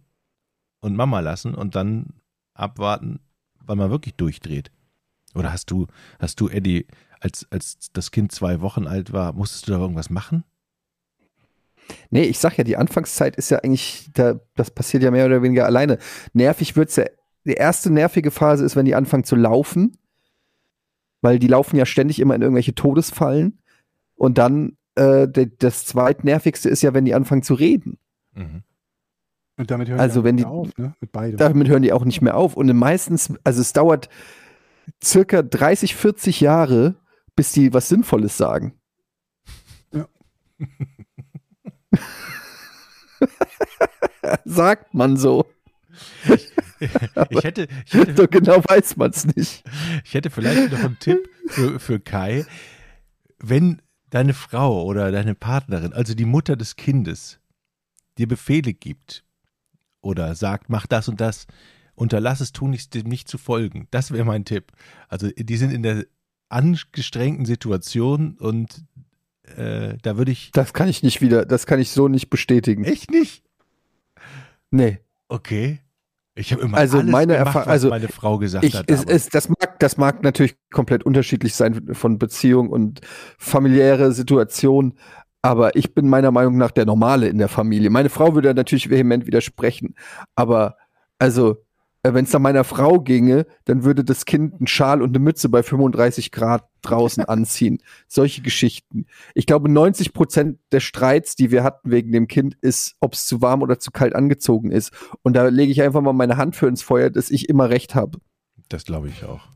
und 0.82 0.95
Mama 0.95 1.20
lassen 1.20 1.53
und 1.53 1.76
dann 1.76 2.14
abwarten, 2.55 3.20
wann 3.59 3.78
man 3.78 3.91
wirklich 3.91 4.16
durchdreht. 4.16 4.72
Oder 5.36 5.51
hast 5.51 5.72
du, 5.72 5.88
hast 6.20 6.39
du, 6.39 6.49
Eddie, 6.49 6.88
als, 7.20 7.47
als 7.51 7.78
das 7.93 8.11
Kind 8.11 8.32
zwei 8.32 8.61
Wochen 8.61 8.88
alt 8.88 9.14
war, 9.14 9.34
musstest 9.34 9.68
du 9.68 9.72
da 9.72 9.80
irgendwas 9.80 10.09
machen? 10.09 10.43
Nee, 12.09 12.23
ich 12.23 12.39
sag 12.39 12.57
ja, 12.57 12.63
die 12.63 12.77
Anfangszeit 12.77 13.36
ist 13.36 13.49
ja 13.49 13.59
eigentlich, 13.59 14.09
da, 14.13 14.39
das 14.55 14.71
passiert 14.71 15.03
ja 15.03 15.11
mehr 15.11 15.25
oder 15.25 15.41
weniger 15.41 15.65
alleine. 15.65 15.97
Nervig 16.34 16.75
wird's 16.75 16.95
ja, 16.95 17.05
die 17.45 17.53
erste 17.53 17.91
nervige 17.91 18.31
Phase 18.31 18.63
ist, 18.63 18.75
wenn 18.75 18.86
die 18.86 18.95
anfangen 18.95 19.23
zu 19.25 19.36
laufen, 19.36 19.97
weil 21.21 21.39
die 21.39 21.47
laufen 21.47 21.75
ja 21.75 21.86
ständig 21.86 22.19
immer 22.19 22.36
in 22.36 22.41
irgendwelche 22.41 22.75
Todesfallen. 22.75 23.59
Und 24.15 24.38
dann, 24.38 24.77
äh, 24.95 25.27
de, 25.27 25.51
das 25.59 25.86
zweitnervigste 25.86 26.69
ist 26.69 26.81
ja, 26.84 26.93
wenn 26.93 27.05
die 27.05 27.13
anfangen 27.15 27.43
zu 27.43 27.53
reden. 27.53 27.97
Mhm. 28.34 28.63
Und 29.57 29.69
damit 29.71 29.89
hören 29.89 29.99
Also 29.99 30.15
die 30.15 30.19
auch 30.21 30.23
wenn 30.25 30.36
nicht 30.36 30.45
die- 30.45 30.49
auf, 30.49 30.77
ne? 30.77 30.95
Mit 31.01 31.11
beidem. 31.11 31.38
Damit 31.38 31.67
hören 31.67 31.81
die 31.84 31.93
auch 31.93 32.05
nicht 32.05 32.21
mehr 32.21 32.38
auf. 32.38 32.55
Und 32.55 32.71
meistens, 32.73 33.34
also 33.43 33.61
es 33.61 33.73
dauert 33.73 34.09
circa 35.03 35.41
30, 35.43 35.95
40 35.95 36.41
Jahre, 36.41 36.95
bis 37.36 37.51
die 37.51 37.73
was 37.73 37.89
Sinnvolles 37.89 38.38
sagen. 38.38 38.73
Ja. 39.93 40.07
Sagt 44.46 44.94
man 44.94 45.18
so. 45.18 45.46
Ich 47.30 47.44
hätte, 47.44 47.68
ich 47.86 47.94
hätte 47.94 48.16
So 48.16 48.28
genau 48.28 48.58
weiß 48.58 48.98
man 48.98 49.12
es 49.12 49.26
nicht. 49.26 49.64
Ich 50.04 50.14
hätte 50.14 50.30
vielleicht 50.30 50.72
noch 50.72 50.84
einen 50.84 51.00
Tipp 51.00 51.30
für, 51.48 51.80
für 51.80 52.00
Kai. 52.00 52.46
Wenn 53.39 53.82
deine 54.10 54.34
Frau 54.34 54.84
oder 54.84 55.12
deine 55.12 55.36
Partnerin, 55.36 55.94
also 55.94 56.14
die 56.14 56.26
Mutter 56.26 56.56
des 56.56 56.76
Kindes, 56.76 57.39
dir 58.18 58.28
Befehle 58.28 58.74
gibt 58.74 59.24
oder 60.02 60.36
sagt, 60.36 60.70
mach 60.70 60.88
das 60.88 61.08
und 61.08 61.22
das, 61.22 61.48
unterlass 61.96 62.41
es 62.41 62.52
tun, 62.52 62.72
nicht, 62.72 62.94
dem 62.94 63.08
nicht 63.08 63.28
zu 63.28 63.38
folgen. 63.38 63.88
Das 63.91 64.12
wäre 64.12 64.26
mein 64.26 64.46
Tipp. 64.46 64.72
Also 65.08 65.30
die 65.36 65.58
sind 65.58 65.72
in 65.72 65.84
der 65.84 66.06
angestrengten 66.50 67.46
Situation 67.46 68.38
und 68.38 68.86
äh, 69.58 69.97
da 70.01 70.18
würde 70.18 70.32
ich 70.32 70.51
Das 70.51 70.74
kann 70.74 70.88
ich 70.88 71.04
nicht 71.04 71.22
wieder, 71.22 71.45
das 71.45 71.66
kann 71.66 71.80
ich 71.80 71.91
so 71.91 72.08
nicht 72.08 72.30
bestätigen. 72.30 72.84
echt 72.84 73.12
nicht. 73.12 73.43
Nee. 74.72 74.99
Okay. 75.28 75.80
Ich 76.36 76.51
habe 76.51 76.64
immer 76.64 76.78
Also 76.78 76.97
alles 76.99 77.12
meine 77.12 77.38
gemacht, 77.38 77.56
was 77.56 77.68
also 77.68 77.89
meine 77.89 78.08
Frau 78.08 78.39
gesagt 78.39 78.66
Ich, 78.66 78.76
hat. 78.76 78.89
es, 78.89 79.04
es, 79.04 79.30
das, 79.30 79.49
mag, 79.49 79.80
das 79.80 79.97
mag 79.97 80.24
natürlich 80.24 80.56
komplett 80.72 81.04
unterschiedlich 81.04 81.54
sein 81.54 81.93
von 81.93 82.18
Beziehung 82.18 82.70
und 82.70 83.01
familiäre 83.38 84.12
Situation, 84.14 84.97
aber 85.43 85.76
ich 85.76 85.93
bin 85.93 86.10
meiner 86.10 86.32
Meinung 86.32 86.58
nach 86.58 86.72
der 86.72 86.86
Normale 86.86 87.28
in 87.28 87.38
der 87.38 87.49
Familie. 87.49 87.91
Meine 87.91 88.10
Frau 88.10 88.34
würde 88.34 88.54
natürlich 88.56 88.89
vehement 88.89 89.28
widersprechen, 89.28 89.93
aber 90.36 90.78
also, 91.20 91.64
wenn 92.04 92.26
es 92.26 92.34
nach 92.34 92.39
meiner 92.41 92.66
Frau 92.66 92.99
ginge, 92.99 93.45
dann 93.64 93.86
würde 93.86 94.04
das 94.04 94.26
Kind 94.26 94.56
einen 94.56 94.68
Schal 94.68 95.01
und 95.01 95.10
eine 95.10 95.20
Mütze 95.20 95.47
bei 95.47 95.64
35 95.64 96.32
Grad 96.32 96.68
draußen 96.82 97.24
anziehen. 97.24 97.78
Solche 98.08 98.41
Geschichten. 98.41 99.06
Ich 99.34 99.45
glaube, 99.45 99.70
90 99.70 100.12
Prozent 100.12 100.60
der 100.74 100.82
Streits, 100.82 101.38
die 101.38 101.49
wir 101.49 101.64
hatten 101.64 101.91
wegen 101.91 102.12
dem 102.12 102.28
Kind, 102.28 102.56
ist, 102.60 102.95
ob 102.99 103.14
es 103.14 103.26
zu 103.26 103.41
warm 103.41 103.62
oder 103.62 103.80
zu 103.80 103.91
kalt 103.91 104.16
angezogen 104.16 104.70
ist. 104.70 104.91
Und 105.22 105.34
da 105.34 105.47
lege 105.47 105.72
ich 105.72 105.82
einfach 105.82 106.01
mal 106.01 106.12
meine 106.12 106.36
Hand 106.36 106.58
für 106.58 106.68
ins 106.68 106.82
Feuer, 106.82 107.10
dass 107.10 107.32
ich 107.32 107.47
immer 107.47 107.70
recht 107.70 107.95
habe. 107.95 108.20
Das 108.68 108.84
glaube 108.84 109.08
ich 109.08 109.24
auch. 109.24 109.47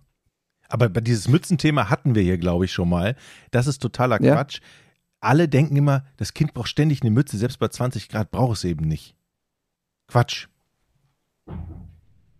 Aber 0.69 0.87
bei 0.89 1.01
dieses 1.01 1.27
Mützenthema 1.27 1.89
hatten 1.89 2.15
wir 2.15 2.21
hier, 2.23 2.37
glaube 2.37 2.65
ich, 2.65 2.71
schon 2.71 2.89
mal. 2.89 3.15
Das 3.51 3.67
ist 3.67 3.79
totaler 3.79 4.21
Ja. 4.21 4.35
Quatsch. 4.35 4.61
Alle 5.19 5.49
denken 5.49 5.75
immer, 5.75 6.05
das 6.17 6.33
Kind 6.33 6.53
braucht 6.53 6.69
ständig 6.69 7.01
eine 7.01 7.11
Mütze, 7.11 7.37
selbst 7.37 7.59
bei 7.59 7.67
20 7.67 8.07
Grad 8.07 8.31
braucht 8.31 8.57
es 8.57 8.63
eben 8.63 8.87
nicht. 8.87 9.15
Quatsch. 10.07 10.47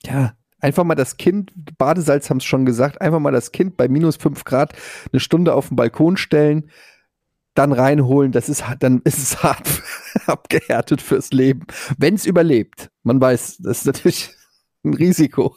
Ja, 0.08 0.34
einfach 0.60 0.84
mal 0.84 0.95
das 0.95 1.18
Kind, 1.18 1.51
Badesalz 1.78 2.30
haben 2.30 2.38
es 2.38 2.45
schon 2.45 2.66
gesagt, 2.66 3.01
einfach 3.01 3.20
mal 3.20 3.32
das 3.32 3.51
Kind 3.51 3.78
bei 3.78 3.88
minus 3.88 4.16
5 4.16 4.43
Grad 4.45 4.74
eine 5.12 5.20
Stunde 5.20 5.53
auf 5.53 5.68
den 5.68 5.76
Balkon 5.76 6.18
stellen, 6.18 6.72
dann 7.53 7.72
reinholen, 7.72 8.32
das 8.32 8.49
ist, 8.49 8.64
dann 8.80 9.01
ist 9.03 9.18
es 9.18 9.43
hart 9.43 9.82
abgehärtet 10.28 11.01
fürs 11.01 11.32
Leben. 11.32 11.66
Wenn 11.97 12.16
es 12.16 12.26
überlebt. 12.26 12.89
Man 13.03 13.20
weiß, 13.20 13.58
das 13.58 13.80
ist 13.80 13.86
natürlich 13.86 14.30
ein 14.84 14.93
Risiko. 14.93 15.55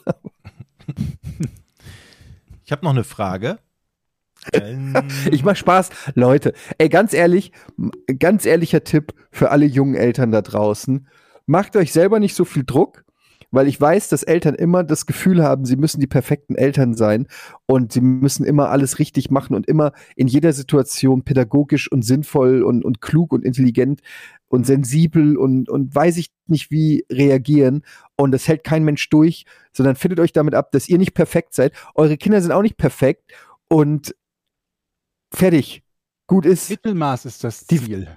Ich 2.65 2.71
habe 2.71 2.83
noch 2.83 2.91
eine 2.91 3.03
Frage. 3.03 3.59
Ich 5.29 5.43
mach 5.43 5.55
Spaß. 5.55 5.89
Leute, 6.15 6.53
ey, 6.79 6.89
ganz 6.89 7.13
ehrlich, 7.13 7.51
ganz 8.17 8.45
ehrlicher 8.45 8.83
Tipp 8.83 9.13
für 9.31 9.51
alle 9.51 9.65
jungen 9.65 9.93
Eltern 9.93 10.31
da 10.31 10.41
draußen. 10.41 11.07
Macht 11.45 11.75
euch 11.75 11.93
selber 11.93 12.19
nicht 12.19 12.35
so 12.35 12.43
viel 12.43 12.63
Druck, 12.63 13.03
weil 13.51 13.67
ich 13.67 13.79
weiß, 13.79 14.07
dass 14.09 14.23
Eltern 14.23 14.55
immer 14.55 14.83
das 14.83 15.05
Gefühl 15.05 15.43
haben, 15.43 15.65
sie 15.65 15.75
müssen 15.75 15.99
die 15.99 16.07
perfekten 16.07 16.55
Eltern 16.55 16.95
sein 16.95 17.27
und 17.65 17.91
sie 17.91 18.01
müssen 18.01 18.45
immer 18.45 18.69
alles 18.69 18.97
richtig 18.97 19.29
machen 19.29 19.55
und 19.55 19.67
immer 19.67 19.91
in 20.15 20.27
jeder 20.27 20.53
Situation 20.53 21.23
pädagogisch 21.23 21.91
und 21.91 22.03
sinnvoll 22.03 22.63
und, 22.63 22.83
und 22.85 23.01
klug 23.01 23.33
und 23.33 23.43
intelligent 23.43 24.01
und 24.47 24.65
sensibel 24.65 25.37
und, 25.37 25.69
und 25.69 25.93
weiß 25.93 26.17
ich 26.17 26.31
nicht 26.47 26.71
wie 26.71 27.05
reagieren. 27.11 27.83
Und 28.17 28.31
das 28.31 28.47
hält 28.47 28.63
kein 28.63 28.83
Mensch 28.83 29.09
durch, 29.09 29.45
sondern 29.73 29.95
findet 29.95 30.19
euch 30.19 30.31
damit 30.33 30.55
ab, 30.55 30.71
dass 30.71 30.89
ihr 30.89 30.97
nicht 30.97 31.13
perfekt 31.13 31.53
seid. 31.53 31.73
Eure 31.95 32.17
Kinder 32.17 32.41
sind 32.41 32.51
auch 32.51 32.61
nicht 32.61 32.77
perfekt 32.77 33.31
und 33.69 34.15
fertig. 35.33 35.83
Gut 36.27 36.45
ist. 36.45 36.69
Mittelmaß 36.69 37.25
ist 37.25 37.43
das 37.43 37.65
Die- 37.67 37.79
Ziel. 37.79 38.07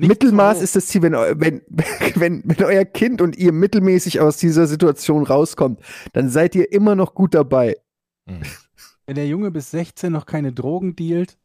Nicht 0.00 0.08
Mittelmaß 0.08 0.58
so- 0.58 0.64
ist 0.64 0.76
das 0.76 0.86
Ziel, 0.86 1.02
wenn, 1.02 1.12
wenn, 1.12 1.62
wenn, 2.16 2.42
wenn 2.44 2.64
euer 2.64 2.84
Kind 2.84 3.20
und 3.20 3.36
ihr 3.36 3.52
mittelmäßig 3.52 4.20
aus 4.20 4.36
dieser 4.36 4.66
Situation 4.66 5.24
rauskommt, 5.24 5.80
dann 6.12 6.28
seid 6.30 6.54
ihr 6.54 6.72
immer 6.72 6.94
noch 6.96 7.14
gut 7.14 7.34
dabei. 7.34 7.76
Mhm. 8.26 8.42
Wenn 9.06 9.14
der 9.16 9.26
Junge 9.26 9.50
bis 9.50 9.70
16 9.72 10.12
noch 10.12 10.26
keine 10.26 10.52
Drogen 10.52 10.94
dealt 10.96 11.36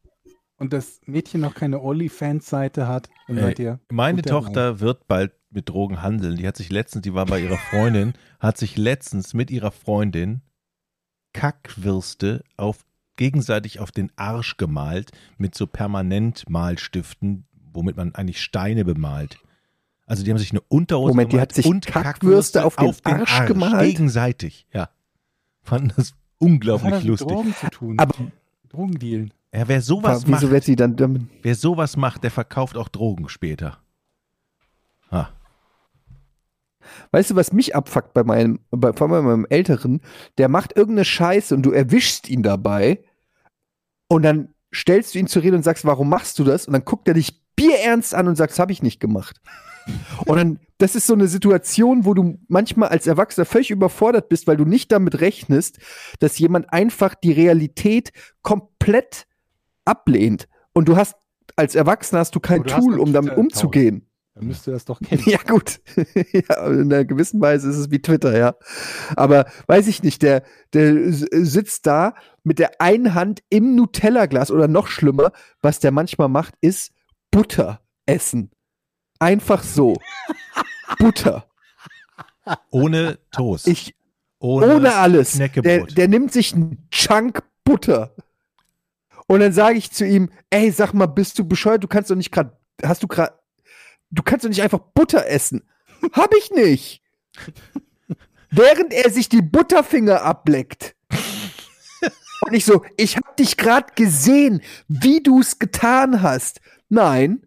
und 0.58 0.72
das 0.72 1.00
Mädchen 1.06 1.40
noch 1.40 1.54
keine 1.54 1.80
OnlyFans-Seite 1.80 2.86
hat, 2.86 3.08
dann 3.26 3.38
Ey, 3.38 3.42
seid 3.42 3.58
ihr. 3.58 3.80
Meine 3.90 4.22
gut 4.22 4.30
dabei. 4.30 4.40
Tochter 4.44 4.80
wird 4.80 5.08
bald 5.08 5.32
mit 5.50 5.68
Drogen 5.68 6.02
handeln. 6.02 6.36
Die 6.36 6.46
hat 6.46 6.56
sich 6.56 6.70
letztens, 6.70 7.02
die 7.02 7.14
war 7.14 7.26
bei 7.26 7.40
ihrer 7.40 7.56
Freundin, 7.58 8.12
hat 8.40 8.58
sich 8.58 8.76
letztens 8.76 9.34
mit 9.34 9.50
ihrer 9.50 9.70
Freundin 9.72 10.42
Kackwürste 11.32 12.42
auf 12.56 12.84
gegenseitig 13.16 13.80
auf 13.80 13.90
den 13.90 14.12
Arsch 14.16 14.56
gemalt 14.58 15.10
mit 15.38 15.54
so 15.54 15.66
Permanentmalstiften, 15.66 17.46
womit 17.76 17.96
man 17.96 18.14
eigentlich 18.14 18.42
Steine 18.42 18.84
bemalt. 18.84 19.38
Also 20.06 20.24
die 20.24 20.30
haben 20.30 20.38
sich 20.38 20.52
eine 20.52 20.60
Unterhose 20.62 21.12
Moment, 21.12 21.32
die 21.32 21.40
hat 21.40 21.52
sich 21.52 21.66
und 21.66 21.86
Kackwürste 21.86 22.64
auf 22.64 22.76
den 22.76 22.94
Arsch 23.02 23.46
gemalt? 23.46 23.86
Gegenseitig, 23.86 24.66
ja. 24.72 24.88
Fanden 25.62 25.92
das 25.96 26.14
unglaublich 26.38 26.94
das 26.94 27.04
lustig. 27.04 27.28
Drogen 27.28 27.54
zu 27.54 27.70
tun? 27.70 27.98
Aber 27.98 28.14
Drogendealen. 28.68 29.32
Ja, 29.52 29.68
wer 29.68 29.80
sowas 29.80 30.26
wieso 30.26 30.30
macht, 30.46 30.50
wird 30.50 30.64
sie 30.64 30.76
dann 30.76 30.96
damit? 30.96 31.22
wer 31.42 31.54
sowas 31.54 31.96
macht, 31.96 32.24
der 32.24 32.30
verkauft 32.30 32.76
auch 32.76 32.88
Drogen 32.88 33.28
später. 33.28 33.78
Ah, 35.10 35.28
Weißt 37.10 37.30
du, 37.30 37.36
was 37.36 37.52
mich 37.52 37.74
abfuckt 37.74 38.12
bei 38.12 38.24
meinem, 38.24 38.60
bei, 38.70 38.92
vor 38.92 39.10
allem 39.10 39.24
bei 39.24 39.30
meinem 39.30 39.46
Älteren? 39.48 40.00
Der 40.38 40.48
macht 40.48 40.76
irgendeine 40.76 41.04
Scheiße 41.04 41.54
und 41.54 41.62
du 41.62 41.72
erwischst 41.72 42.28
ihn 42.28 42.42
dabei 42.42 43.04
und 44.08 44.22
dann 44.22 44.54
stellst 44.74 45.14
du 45.14 45.18
ihn 45.18 45.26
zur 45.26 45.42
Rede 45.42 45.56
und 45.56 45.62
sagst, 45.62 45.84
warum 45.84 46.08
machst 46.08 46.38
du 46.38 46.44
das? 46.44 46.66
Und 46.66 46.72
dann 46.72 46.84
guckt 46.84 47.08
er 47.08 47.14
dich 47.14 47.42
bierernst 47.56 48.14
an 48.14 48.28
und 48.28 48.36
sagt, 48.36 48.52
das 48.52 48.58
habe 48.58 48.72
ich 48.72 48.82
nicht 48.82 49.00
gemacht. 49.00 49.40
Und 50.26 50.36
dann, 50.36 50.60
das 50.78 50.94
ist 50.96 51.06
so 51.06 51.14
eine 51.14 51.28
Situation, 51.28 52.04
wo 52.04 52.14
du 52.14 52.38
manchmal 52.48 52.88
als 52.88 53.06
Erwachsener 53.06 53.44
völlig 53.44 53.70
überfordert 53.70 54.28
bist, 54.28 54.46
weil 54.46 54.56
du 54.56 54.64
nicht 54.64 54.92
damit 54.92 55.20
rechnest, 55.20 55.78
dass 56.18 56.38
jemand 56.38 56.72
einfach 56.72 57.14
die 57.14 57.32
Realität 57.32 58.12
komplett 58.42 59.26
ablehnt. 59.84 60.48
Und 60.72 60.88
du 60.88 60.96
hast, 60.96 61.14
als 61.54 61.74
Erwachsener 61.74 62.20
hast 62.20 62.34
du 62.34 62.40
kein 62.40 62.60
Aber 62.60 62.68
du 62.68 62.76
Tool, 62.76 63.00
um 63.00 63.12
damit 63.12 63.36
umzugehen. 63.36 64.08
Dann 64.34 64.48
müsste 64.48 64.70
das 64.70 64.84
doch 64.84 65.00
kennen. 65.00 65.22
Ja, 65.24 65.38
gut. 65.38 65.80
ja, 65.96 66.66
in 66.66 66.92
einer 66.92 67.06
gewissen 67.06 67.40
Weise 67.40 67.70
ist 67.70 67.76
es 67.76 67.90
wie 67.90 68.02
Twitter, 68.02 68.36
ja. 68.36 68.54
Aber 69.16 69.46
weiß 69.66 69.86
ich 69.86 70.02
nicht, 70.02 70.20
der, 70.22 70.42
der 70.74 71.10
sitzt 71.10 71.86
da 71.86 72.14
mit 72.44 72.58
der 72.58 72.80
einen 72.82 73.14
Hand 73.14 73.42
im 73.48 73.74
Nutella-Glas 73.76 74.50
oder 74.50 74.68
noch 74.68 74.88
schlimmer, 74.88 75.32
was 75.62 75.80
der 75.80 75.90
manchmal 75.90 76.28
macht, 76.28 76.54
ist 76.60 76.92
Butter 77.36 77.82
essen. 78.06 78.50
Einfach 79.18 79.62
so. 79.62 79.94
Butter. 80.98 81.46
ohne 82.70 83.18
Toast. 83.30 83.68
Ich, 83.68 83.94
ohne, 84.38 84.76
ohne 84.76 84.94
alles. 84.94 85.32
Der, 85.32 85.84
der 85.84 86.08
nimmt 86.08 86.32
sich 86.32 86.54
einen 86.54 86.88
Chunk 86.90 87.42
Butter. 87.62 88.14
Und 89.26 89.40
dann 89.40 89.52
sage 89.52 89.76
ich 89.76 89.90
zu 89.90 90.06
ihm, 90.06 90.30
ey, 90.48 90.70
sag 90.70 90.94
mal, 90.94 91.04
bist 91.04 91.38
du 91.38 91.46
bescheuert? 91.46 91.84
Du 91.84 91.88
kannst 91.88 92.10
doch 92.10 92.16
nicht 92.16 92.32
gerade, 92.32 92.58
hast 92.82 93.02
du 93.02 93.06
gerade, 93.06 93.38
du 94.10 94.22
kannst 94.22 94.46
doch 94.46 94.48
nicht 94.48 94.62
einfach 94.62 94.78
Butter 94.78 95.26
essen. 95.26 95.68
Hab 96.12 96.32
ich 96.34 96.50
nicht. 96.52 97.02
Während 98.50 98.94
er 98.94 99.10
sich 99.10 99.28
die 99.28 99.42
Butterfinger 99.42 100.22
ableckt. 100.22 100.95
Und 102.42 102.52
ich 102.52 102.64
so, 102.64 102.84
ich 102.96 103.16
hab 103.16 103.36
dich 103.36 103.56
gerade 103.56 103.92
gesehen, 103.94 104.62
wie 104.88 105.22
du 105.22 105.40
es 105.40 105.58
getan 105.58 106.22
hast. 106.22 106.60
Nein. 106.88 107.46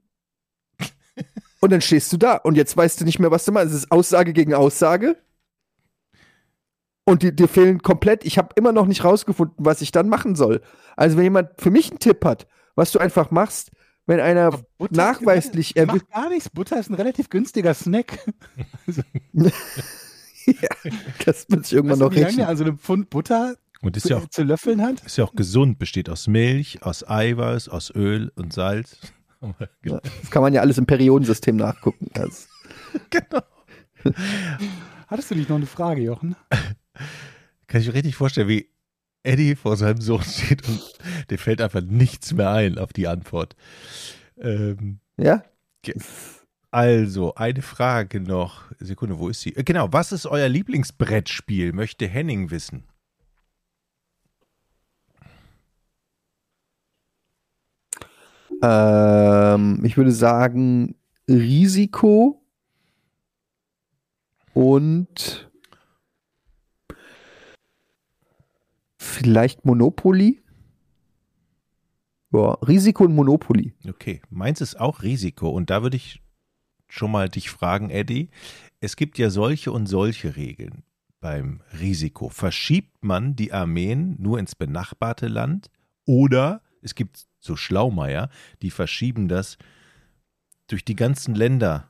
Und 1.60 1.72
dann 1.72 1.82
stehst 1.82 2.12
du 2.14 2.18
da 2.18 2.36
und 2.36 2.56
jetzt 2.56 2.76
weißt 2.76 3.02
du 3.02 3.06
nicht 3.06 3.20
mehr, 3.20 3.32
was 3.32 3.46
du 3.46 3.52
meinst. 3.52 3.74
Es 3.74 3.84
ist 3.84 3.92
Aussage 3.92 4.34
gegen 4.34 4.54
Aussage. 4.54 5.18
Und 7.04 7.24
die, 7.24 7.36
dir 7.36 7.48
fehlen 7.48 7.82
komplett, 7.82 8.24
ich 8.24 8.38
habe 8.38 8.50
immer 8.56 8.72
noch 8.72 8.86
nicht 8.86 9.04
rausgefunden, 9.04 9.66
was 9.66 9.82
ich 9.82 9.92
dann 9.92 10.10
machen 10.10 10.36
soll. 10.36 10.62
Also 10.96 11.18
wenn 11.18 11.24
jemand 11.24 11.50
für 11.60 11.72
mich 11.72 11.90
einen 11.90 12.00
Tipp 12.00 12.24
hat, 12.24 12.48
was 12.76 12.92
du 12.92 13.00
einfach 13.00 13.32
machst, 13.32 13.72
wenn 14.06 14.20
einer 14.20 14.60
nachweislich 14.90 15.76
er 15.76 15.86
macht 15.86 16.10
gar 16.10 16.30
nichts. 16.30 16.50
Butter 16.50 16.80
ist 16.80 16.90
ein 16.90 16.96
relativ 16.96 17.30
günstiger 17.30 17.74
Snack. 17.74 18.18
das 21.26 21.46
wird 21.50 21.66
sich 21.66 21.74
irgendwann 21.74 22.00
Weißt 22.00 22.12
noch 22.12 22.16
rechnen. 22.16 22.38
der 22.38 22.50
an 22.50 22.58
so 22.58 22.64
einem 22.64 22.80
Pfund 22.80 23.10
Butter 23.10 23.56
Und 23.82 23.96
ist 23.96 24.04
zu, 24.04 24.10
ja, 24.10 24.18
auch, 24.18 24.28
zu 24.30 24.44
löffeln 24.44 24.82
hat? 24.82 25.02
ist 25.06 25.18
ja 25.18 25.24
auch 25.24 25.34
gesund, 25.34 25.80
besteht 25.80 26.10
aus 26.10 26.28
Milch, 26.28 26.84
aus 26.84 27.08
Eiweiß, 27.08 27.70
aus 27.70 27.94
Öl 27.96 28.32
und 28.36 28.54
Salz. 28.54 28.98
Ja, 29.86 30.02
Das 30.02 30.32
kann 30.32 30.42
man 30.42 30.54
ja 30.54 30.60
alles 30.60 30.78
im 30.78 30.86
Periodensystem 30.86 31.56
nachgucken. 31.56 32.08
Das, 32.14 32.50
genau. 33.10 33.42
Hattest 35.08 35.32
du 35.32 35.36
nicht 35.36 35.48
noch 35.50 35.56
eine 35.56 35.66
Frage, 35.66 36.02
Jochen? 36.02 36.36
Kann 37.68 37.80
ich 37.82 37.88
mir 37.88 37.94
richtig 37.94 38.16
vorstellen, 38.18 38.50
wie 38.50 38.70
Eddie 39.24 39.56
vor 39.56 39.78
seinem 39.78 40.02
Sohn 40.02 40.24
steht 40.24 40.68
und 40.68 40.82
dir 41.30 41.38
fällt 41.38 41.62
einfach 41.62 41.82
nichts 41.82 42.34
mehr 42.34 42.50
ein 42.52 42.78
auf 42.78 42.92
die 42.92 43.08
Antwort. 43.08 43.56
Ähm, 44.38 45.00
ja? 45.18 45.44
also, 46.72 47.36
eine 47.36 47.62
Frage 47.62 48.20
noch. 48.20 48.64
Sekunde, 48.80 49.20
wo 49.20 49.30
ist 49.30 49.42
sie? 49.42 49.56
Äh, 49.56 49.64
Genau, 49.64 49.88
was 49.94 50.12
ist 50.12 50.26
euer 50.26 50.50
Lieblingsbrettspiel? 50.50 51.72
Möchte 51.74 52.08
Henning 52.08 52.52
wissen. 52.52 52.84
Ähm, 58.62 59.82
ich 59.84 59.98
würde 59.98 60.12
sagen 60.12 60.96
Risiko 61.28 62.42
und 64.54 65.50
vielleicht 68.98 69.66
Monopoly. 69.66 70.42
Ja, 72.32 72.52
Risiko 72.62 73.06
und 73.06 73.16
Monopoly. 73.16 73.74
Okay, 73.88 74.22
meins 74.30 74.62
ist 74.62 74.80
auch 74.80 75.02
Risiko 75.02 75.50
und 75.50 75.70
da 75.70 75.82
würde 75.82 75.98
ich 75.98 76.22
schon 76.88 77.12
mal 77.12 77.30
dich 77.30 77.50
fragen, 77.50 77.90
Eddie. 77.90 78.30
Es 78.82 78.96
gibt 78.96 79.18
ja 79.18 79.30
solche 79.30 79.72
und 79.72 79.88
solche 79.88 80.36
Regeln 80.36 80.84
beim 81.22 81.62
Risiko. 81.80 82.30
Verschiebt 82.30 83.04
man 83.04 83.36
die 83.36 83.52
Armeen 83.52 84.16
nur 84.20 84.40
ins 84.40 84.56
benachbarte 84.56 85.28
Land 85.28 85.70
oder 86.06 86.62
es 86.82 86.96
gibt 86.96 87.29
so 87.40 87.56
Schlaumeier, 87.56 88.30
die 88.62 88.72
verschieben 88.72 89.28
das 89.28 89.58
durch 90.68 90.86
die 90.86 90.96
ganzen 90.96 91.36
Länder, 91.36 91.90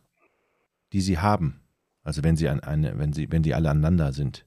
die 0.94 1.02
sie 1.02 1.20
haben. 1.20 1.62
Also 2.04 2.24
wenn 2.24 2.36
sie 2.36 2.50
an 2.50 2.62
eine, 2.62 2.98
wenn 2.98 3.14
sie, 3.14 3.32
wenn 3.32 3.44
die 3.44 3.54
alle 3.54 3.70
aneinander 3.70 4.14
sind. 4.14 4.46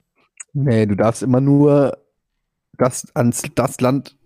Nee, 0.53 0.85
du 0.85 0.95
darfst 0.95 1.23
immer 1.23 1.41
nur 1.41 1.97
das 2.77 3.15
ans 3.15 3.43
das 3.55 3.79
Land 3.79 4.17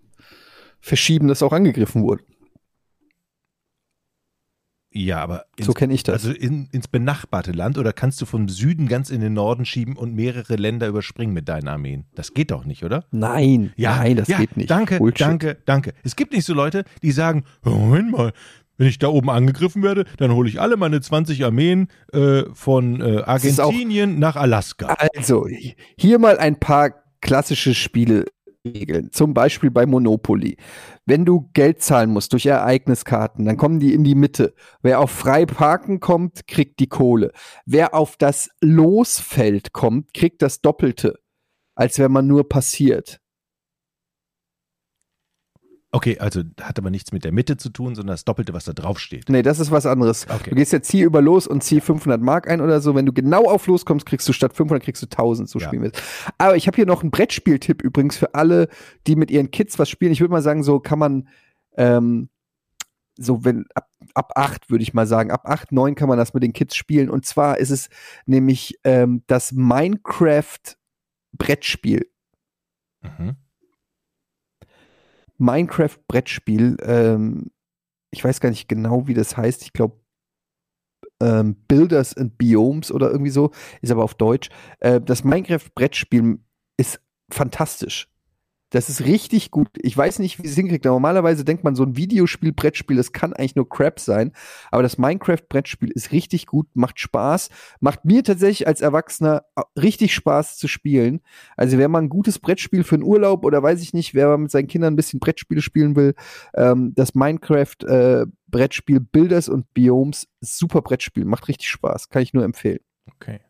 verschieben, 0.80 1.28
das 1.28 1.42
auch 1.42 1.52
angegriffen 1.52 2.02
wurde. 2.02 2.24
Ja, 4.90 5.20
aber 5.20 5.44
ins, 5.56 5.66
So 5.66 5.74
kenne 5.74 5.92
ich 5.92 6.02
das. 6.02 6.24
also 6.24 6.32
in, 6.32 6.68
ins 6.72 6.88
benachbarte 6.88 7.52
Land 7.52 7.76
oder 7.76 7.92
kannst 7.92 8.20
du 8.22 8.26
vom 8.26 8.48
Süden 8.48 8.88
ganz 8.88 9.10
in 9.10 9.20
den 9.20 9.34
Norden 9.34 9.64
schieben 9.66 9.96
und 9.96 10.14
mehrere 10.14 10.56
Länder 10.56 10.88
überspringen 10.88 11.34
mit 11.34 11.48
deinen 11.48 11.68
Armeen? 11.68 12.06
Das 12.14 12.32
geht 12.32 12.50
doch 12.50 12.64
nicht, 12.64 12.84
oder? 12.84 13.04
nein, 13.10 13.72
nein, 13.76 14.16
das 14.16 14.28
ja, 14.28 14.38
geht 14.38 14.56
nicht. 14.56 14.70
Danke, 14.70 14.98
Bullshit. 14.98 15.20
danke, 15.20 15.58
danke. 15.66 15.92
Es 16.04 16.16
gibt 16.16 16.32
nicht 16.32 16.44
so 16.44 16.54
Leute, 16.54 16.84
die 17.02 17.12
sagen, 17.12 17.44
"Oh, 17.64 17.70
Moment 17.70 18.10
mal, 18.10 18.32
wenn 18.78 18.86
ich 18.86 18.98
da 18.98 19.08
oben 19.08 19.28
angegriffen 19.28 19.82
werde, 19.82 20.04
dann 20.16 20.32
hole 20.32 20.48
ich 20.48 20.60
alle 20.60 20.76
meine 20.76 21.00
20 21.00 21.44
Armeen 21.44 21.88
äh, 22.12 22.44
von 22.54 23.00
äh, 23.00 23.22
Argentinien 23.22 24.18
nach 24.18 24.36
Alaska. 24.36 24.96
Also, 25.16 25.46
hier 25.98 26.18
mal 26.18 26.38
ein 26.38 26.58
paar 26.58 26.94
klassische 27.20 27.74
Spielregeln. 28.68 29.12
Zum 29.12 29.34
Beispiel 29.34 29.70
bei 29.70 29.86
Monopoly. 29.86 30.56
Wenn 31.06 31.24
du 31.24 31.48
Geld 31.54 31.82
zahlen 31.82 32.10
musst 32.10 32.32
durch 32.32 32.46
Ereigniskarten, 32.46 33.44
dann 33.44 33.56
kommen 33.56 33.80
die 33.80 33.94
in 33.94 34.04
die 34.04 34.14
Mitte. 34.14 34.54
Wer 34.82 35.00
auf 35.00 35.10
frei 35.10 35.46
parken 35.46 36.00
kommt, 36.00 36.46
kriegt 36.46 36.80
die 36.80 36.88
Kohle. 36.88 37.32
Wer 37.66 37.94
auf 37.94 38.16
das 38.16 38.50
Losfeld 38.60 39.72
kommt, 39.72 40.14
kriegt 40.14 40.42
das 40.42 40.60
Doppelte, 40.60 41.18
als 41.74 41.98
wenn 41.98 42.12
man 42.12 42.26
nur 42.26 42.48
passiert. 42.48 43.20
Okay, 45.90 46.18
also 46.18 46.42
hat 46.60 46.78
aber 46.78 46.90
nichts 46.90 47.12
mit 47.12 47.24
der 47.24 47.32
Mitte 47.32 47.56
zu 47.56 47.70
tun, 47.70 47.94
sondern 47.94 48.12
das 48.12 48.26
Doppelte, 48.26 48.52
was 48.52 48.64
da 48.64 48.74
drauf 48.74 48.98
steht. 48.98 49.30
Nee, 49.30 49.40
das 49.40 49.58
ist 49.58 49.70
was 49.70 49.86
anderes. 49.86 50.26
Okay. 50.28 50.50
Du 50.50 50.56
gehst 50.56 50.70
jetzt 50.72 50.90
hier 50.90 51.06
über 51.06 51.22
los 51.22 51.46
und 51.46 51.62
zieh 51.62 51.80
500 51.80 52.20
Mark 52.20 52.46
ein 52.46 52.60
oder 52.60 52.82
so. 52.82 52.94
Wenn 52.94 53.06
du 53.06 53.12
genau 53.14 53.44
auf 53.44 53.66
los 53.66 53.86
kommst, 53.86 54.04
kriegst 54.04 54.28
du 54.28 54.34
statt 54.34 54.52
500 54.54 54.82
kriegst 54.84 55.00
du 55.02 55.06
1000. 55.06 55.48
So 55.48 55.58
Ja. 55.58 55.66
spielen 55.66 55.82
wir 55.82 55.92
es. 55.94 56.02
Aber 56.36 56.56
ich 56.56 56.66
habe 56.66 56.76
hier 56.76 56.84
noch 56.84 57.00
einen 57.00 57.10
Brettspieltipp 57.10 57.82
übrigens 57.82 58.18
für 58.18 58.34
alle, 58.34 58.68
die 59.06 59.16
mit 59.16 59.30
ihren 59.30 59.50
Kids 59.50 59.78
was 59.78 59.88
spielen. 59.88 60.12
Ich 60.12 60.20
würde 60.20 60.32
mal 60.32 60.42
sagen, 60.42 60.62
so 60.62 60.78
kann 60.78 60.98
man 60.98 61.28
ähm, 61.78 62.28
so 63.18 63.44
wenn 63.44 63.64
ab, 63.74 63.88
ab 64.14 64.32
acht 64.36 64.70
würde 64.70 64.82
ich 64.82 64.94
mal 64.94 65.06
sagen, 65.06 65.30
ab 65.30 65.42
acht 65.44 65.72
neun 65.72 65.94
kann 65.94 66.08
man 66.08 66.18
das 66.18 66.34
mit 66.34 66.42
den 66.42 66.52
Kids 66.52 66.76
spielen. 66.76 67.08
Und 67.10 67.24
zwar 67.24 67.58
ist 67.58 67.70
es 67.70 67.88
nämlich 68.26 68.78
ähm, 68.84 69.22
das 69.26 69.52
Minecraft 69.52 70.76
Brettspiel. 71.32 72.10
Mhm. 73.02 73.36
Minecraft 75.38 75.96
Brettspiel. 76.08 76.76
Ähm, 76.82 77.50
ich 78.10 78.24
weiß 78.24 78.40
gar 78.40 78.50
nicht 78.50 78.68
genau, 78.68 79.06
wie 79.06 79.14
das 79.14 79.36
heißt. 79.36 79.62
Ich 79.62 79.72
glaube 79.72 80.00
ähm, 81.20 81.56
Builders 81.66 82.16
and 82.16 82.38
Biomes 82.38 82.92
oder 82.92 83.10
irgendwie 83.10 83.30
so, 83.30 83.50
ist 83.80 83.90
aber 83.90 84.04
auf 84.04 84.14
Deutsch. 84.14 84.50
Äh, 84.80 85.00
das 85.00 85.24
Minecraft 85.24 85.70
Brettspiel 85.74 86.38
ist 86.76 87.00
fantastisch. 87.30 88.08
Das 88.70 88.90
ist 88.90 89.06
richtig 89.06 89.50
gut. 89.50 89.68
Ich 89.76 89.96
weiß 89.96 90.18
nicht, 90.18 90.38
wie 90.38 90.46
sie 90.46 90.50
es 90.50 90.56
hinkriegt. 90.56 90.84
Normalerweise 90.84 91.42
denkt 91.42 91.64
man, 91.64 91.74
so 91.74 91.84
ein 91.84 91.96
Videospiel, 91.96 92.52
Brettspiel, 92.52 92.98
das 92.98 93.12
kann 93.12 93.32
eigentlich 93.32 93.56
nur 93.56 93.68
Crap 93.68 93.98
sein. 93.98 94.32
Aber 94.70 94.82
das 94.82 94.98
Minecraft-Brettspiel 94.98 95.90
ist 95.90 96.12
richtig 96.12 96.46
gut, 96.46 96.66
macht 96.74 97.00
Spaß, 97.00 97.48
macht 97.80 98.04
mir 98.04 98.22
tatsächlich 98.22 98.66
als 98.68 98.82
Erwachsener 98.82 99.44
richtig 99.80 100.14
Spaß 100.14 100.58
zu 100.58 100.68
spielen. 100.68 101.20
Also, 101.56 101.78
wenn 101.78 101.90
man 101.90 102.04
ein 102.04 102.10
gutes 102.10 102.38
Brettspiel 102.38 102.84
für 102.84 102.96
einen 102.96 103.04
Urlaub 103.04 103.44
oder 103.44 103.62
weiß 103.62 103.80
ich 103.80 103.94
nicht, 103.94 104.12
wer 104.12 104.36
mit 104.36 104.50
seinen 104.50 104.68
Kindern 104.68 104.92
ein 104.92 104.96
bisschen 104.96 105.18
Brettspiele 105.18 105.62
spielen 105.62 105.96
will, 105.96 106.14
ähm, 106.54 106.92
das 106.94 107.14
Minecraft-Brettspiel 107.14 108.96
äh, 108.96 109.00
Builders 109.00 109.48
und 109.48 109.72
Biomes, 109.72 110.28
super 110.42 110.82
Brettspiel, 110.82 111.24
macht 111.24 111.48
richtig 111.48 111.70
Spaß, 111.70 112.10
kann 112.10 112.20
ich 112.20 112.34
nur 112.34 112.44
empfehlen. 112.44 112.80
Okay. 113.14 113.40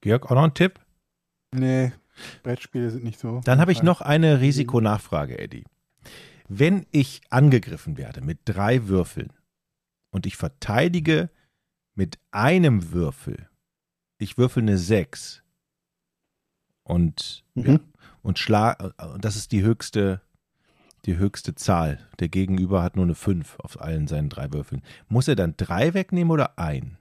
Georg, 0.00 0.26
auch 0.26 0.34
noch 0.34 0.42
ein 0.42 0.54
Tipp? 0.54 0.80
Nee, 1.54 1.92
Brettspiele 2.42 2.90
sind 2.90 3.04
nicht 3.04 3.18
so. 3.18 3.40
Dann 3.44 3.60
habe 3.60 3.72
ich 3.72 3.82
noch 3.82 4.00
eine 4.00 4.40
Risikonachfrage, 4.40 5.38
Eddie. 5.38 5.64
Wenn 6.48 6.86
ich 6.90 7.22
angegriffen 7.30 7.96
werde 7.96 8.20
mit 8.20 8.40
drei 8.44 8.86
Würfeln 8.88 9.32
und 10.10 10.26
ich 10.26 10.36
verteidige 10.36 11.30
mit 11.94 12.18
einem 12.30 12.92
Würfel, 12.92 13.48
ich 14.18 14.36
würfel 14.38 14.62
eine 14.62 14.78
6 14.78 15.42
und, 16.82 17.44
Mhm. 17.54 17.64
ja, 17.66 17.80
und 18.22 18.38
schlag, 18.38 18.94
und 19.14 19.24
das 19.24 19.36
ist 19.36 19.52
die 19.52 19.62
höchste, 19.62 20.20
die 21.06 21.16
höchste 21.16 21.54
Zahl. 21.54 21.98
Der 22.18 22.28
Gegenüber 22.28 22.82
hat 22.82 22.96
nur 22.96 23.04
eine 23.04 23.14
5 23.14 23.58
auf 23.60 23.80
allen 23.80 24.06
seinen 24.06 24.28
drei 24.28 24.52
Würfeln. 24.52 24.82
Muss 25.08 25.28
er 25.28 25.36
dann 25.36 25.56
drei 25.56 25.94
wegnehmen 25.94 26.30
oder 26.30 26.58
ein? 26.58 26.98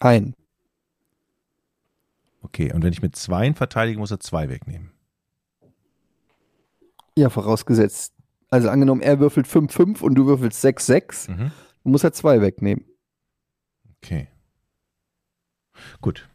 Ein. 0.00 0.34
Okay, 2.44 2.72
und 2.72 2.84
wenn 2.84 2.92
ich 2.92 3.00
mit 3.02 3.16
zweien 3.16 3.54
verteidige, 3.54 3.98
muss 3.98 4.10
er 4.10 4.20
zwei 4.20 4.48
wegnehmen. 4.50 4.90
Ja, 7.16 7.30
vorausgesetzt. 7.30 8.12
Also 8.50 8.68
angenommen, 8.68 9.00
er 9.00 9.18
würfelt 9.18 9.46
5-5 9.46 10.02
und 10.02 10.14
du 10.14 10.26
würfelst 10.26 10.62
6-6, 10.64 11.30
Mhm. 11.30 11.50
du 11.84 11.90
musst 11.90 12.04
er 12.04 12.12
zwei 12.12 12.40
wegnehmen. 12.42 12.84
Okay. 13.96 14.28
Gut. 16.02 16.28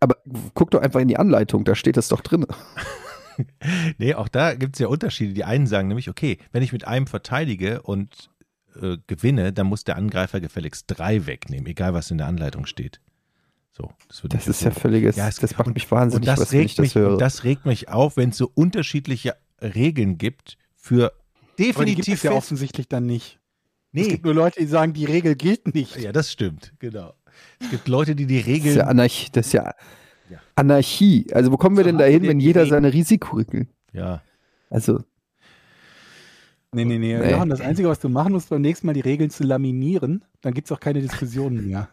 Aber 0.00 0.16
guck 0.54 0.72
doch 0.72 0.82
einfach 0.82 1.00
in 1.00 1.08
die 1.08 1.16
Anleitung, 1.16 1.64
da 1.64 1.74
steht 1.74 1.96
das 1.96 2.08
doch 2.08 2.20
drin. 2.20 2.46
Nee, 3.98 4.14
auch 4.14 4.28
da 4.28 4.54
gibt 4.54 4.76
es 4.76 4.80
ja 4.80 4.88
Unterschiede. 4.88 5.34
Die 5.34 5.44
einen 5.44 5.66
sagen 5.66 5.88
nämlich, 5.88 6.08
okay, 6.08 6.38
wenn 6.52 6.62
ich 6.62 6.72
mit 6.72 6.86
einem 6.86 7.06
verteidige 7.06 7.82
und 7.82 8.30
äh, 8.80 8.96
gewinne, 9.06 9.52
dann 9.52 9.66
muss 9.66 9.84
der 9.84 9.96
Angreifer 9.96 10.40
gefälligst 10.40 10.86
drei 10.88 11.26
wegnehmen, 11.26 11.66
egal 11.66 11.92
was 11.92 12.10
in 12.10 12.16
der 12.16 12.28
Anleitung 12.28 12.64
steht. 12.64 12.98
So, 13.76 13.90
das 14.08 14.22
wird 14.22 14.32
Das 14.32 14.48
ist 14.48 14.62
ja 14.62 14.70
völliges, 14.70 15.16
Ja, 15.16 15.28
es- 15.28 15.36
das 15.36 15.58
macht 15.58 15.66
mich 15.74 15.84
und 15.84 15.90
wahnsinnig, 15.90 16.24
das 16.26 16.40
was, 16.40 16.52
wenn 16.52 16.60
ich 16.60 16.64
regt 16.70 16.78
das 16.78 16.82
mich, 16.84 16.94
höre. 16.94 17.18
das 17.18 17.44
regt 17.44 17.66
mich 17.66 17.88
auf, 17.90 18.16
wenn 18.16 18.30
es 18.30 18.38
so 18.38 18.50
unterschiedliche 18.54 19.36
Regeln 19.60 20.16
gibt 20.16 20.56
für 20.74 21.12
Aber 21.12 21.14
die 21.58 21.64
gibt 21.66 21.76
definitiv 21.78 22.14
es 22.14 22.22
ja 22.22 22.32
offensichtlich 22.32 22.88
dann 22.88 23.04
nicht. 23.04 23.38
Es 23.92 24.02
Nee, 24.02 24.08
gibt 24.08 24.24
nur 24.24 24.34
Leute, 24.34 24.60
die 24.60 24.66
sagen, 24.66 24.94
die 24.94 25.04
Regel 25.04 25.34
gilt 25.36 25.74
nicht. 25.74 25.96
ja, 25.96 26.12
das 26.12 26.32
stimmt, 26.32 26.72
genau. 26.78 27.12
Es 27.60 27.68
gibt 27.68 27.86
Leute, 27.88 28.14
die 28.14 28.24
die 28.26 28.38
das 28.38 28.46
ist 28.46 28.54
Regeln 28.54 28.76
ja 28.78 28.84
Anarchie. 28.86 29.28
Das 29.32 29.46
ist 29.48 29.52
ja 29.52 29.74
Ja. 30.30 30.38
Anarchie. 30.54 31.26
Also 31.34 31.52
wo 31.52 31.58
kommen 31.58 31.76
wir 31.76 31.84
So 31.84 31.90
denn 31.90 31.98
dahin, 31.98 32.22
wenn 32.22 32.40
jeder 32.40 32.62
Regeln. 32.62 32.70
seine 32.82 32.92
Risikoregeln? 32.94 33.68
ja, 33.92 34.22
Also, 34.70 35.02
Nee, 36.72 36.84
nee, 36.84 36.98
nee. 36.98 37.16
Nee. 37.18 37.48
Das 37.48 37.60
Einzige, 37.60 37.88
was 37.88 38.00
du 38.00 38.08
machen 38.08 38.32
musst, 38.32 38.48
beim 38.50 38.60
nächsten 38.62 38.86
Mal 38.86 38.92
die 38.94 39.00
Regeln 39.00 39.30
zu 39.30 39.44
laminieren, 39.44 40.24
dann 40.42 40.52
gibt 40.54 40.66
es 40.68 40.72
auch 40.72 40.80
keine 40.80 41.00
Diskussionen 41.00 41.66
mehr. 41.66 41.88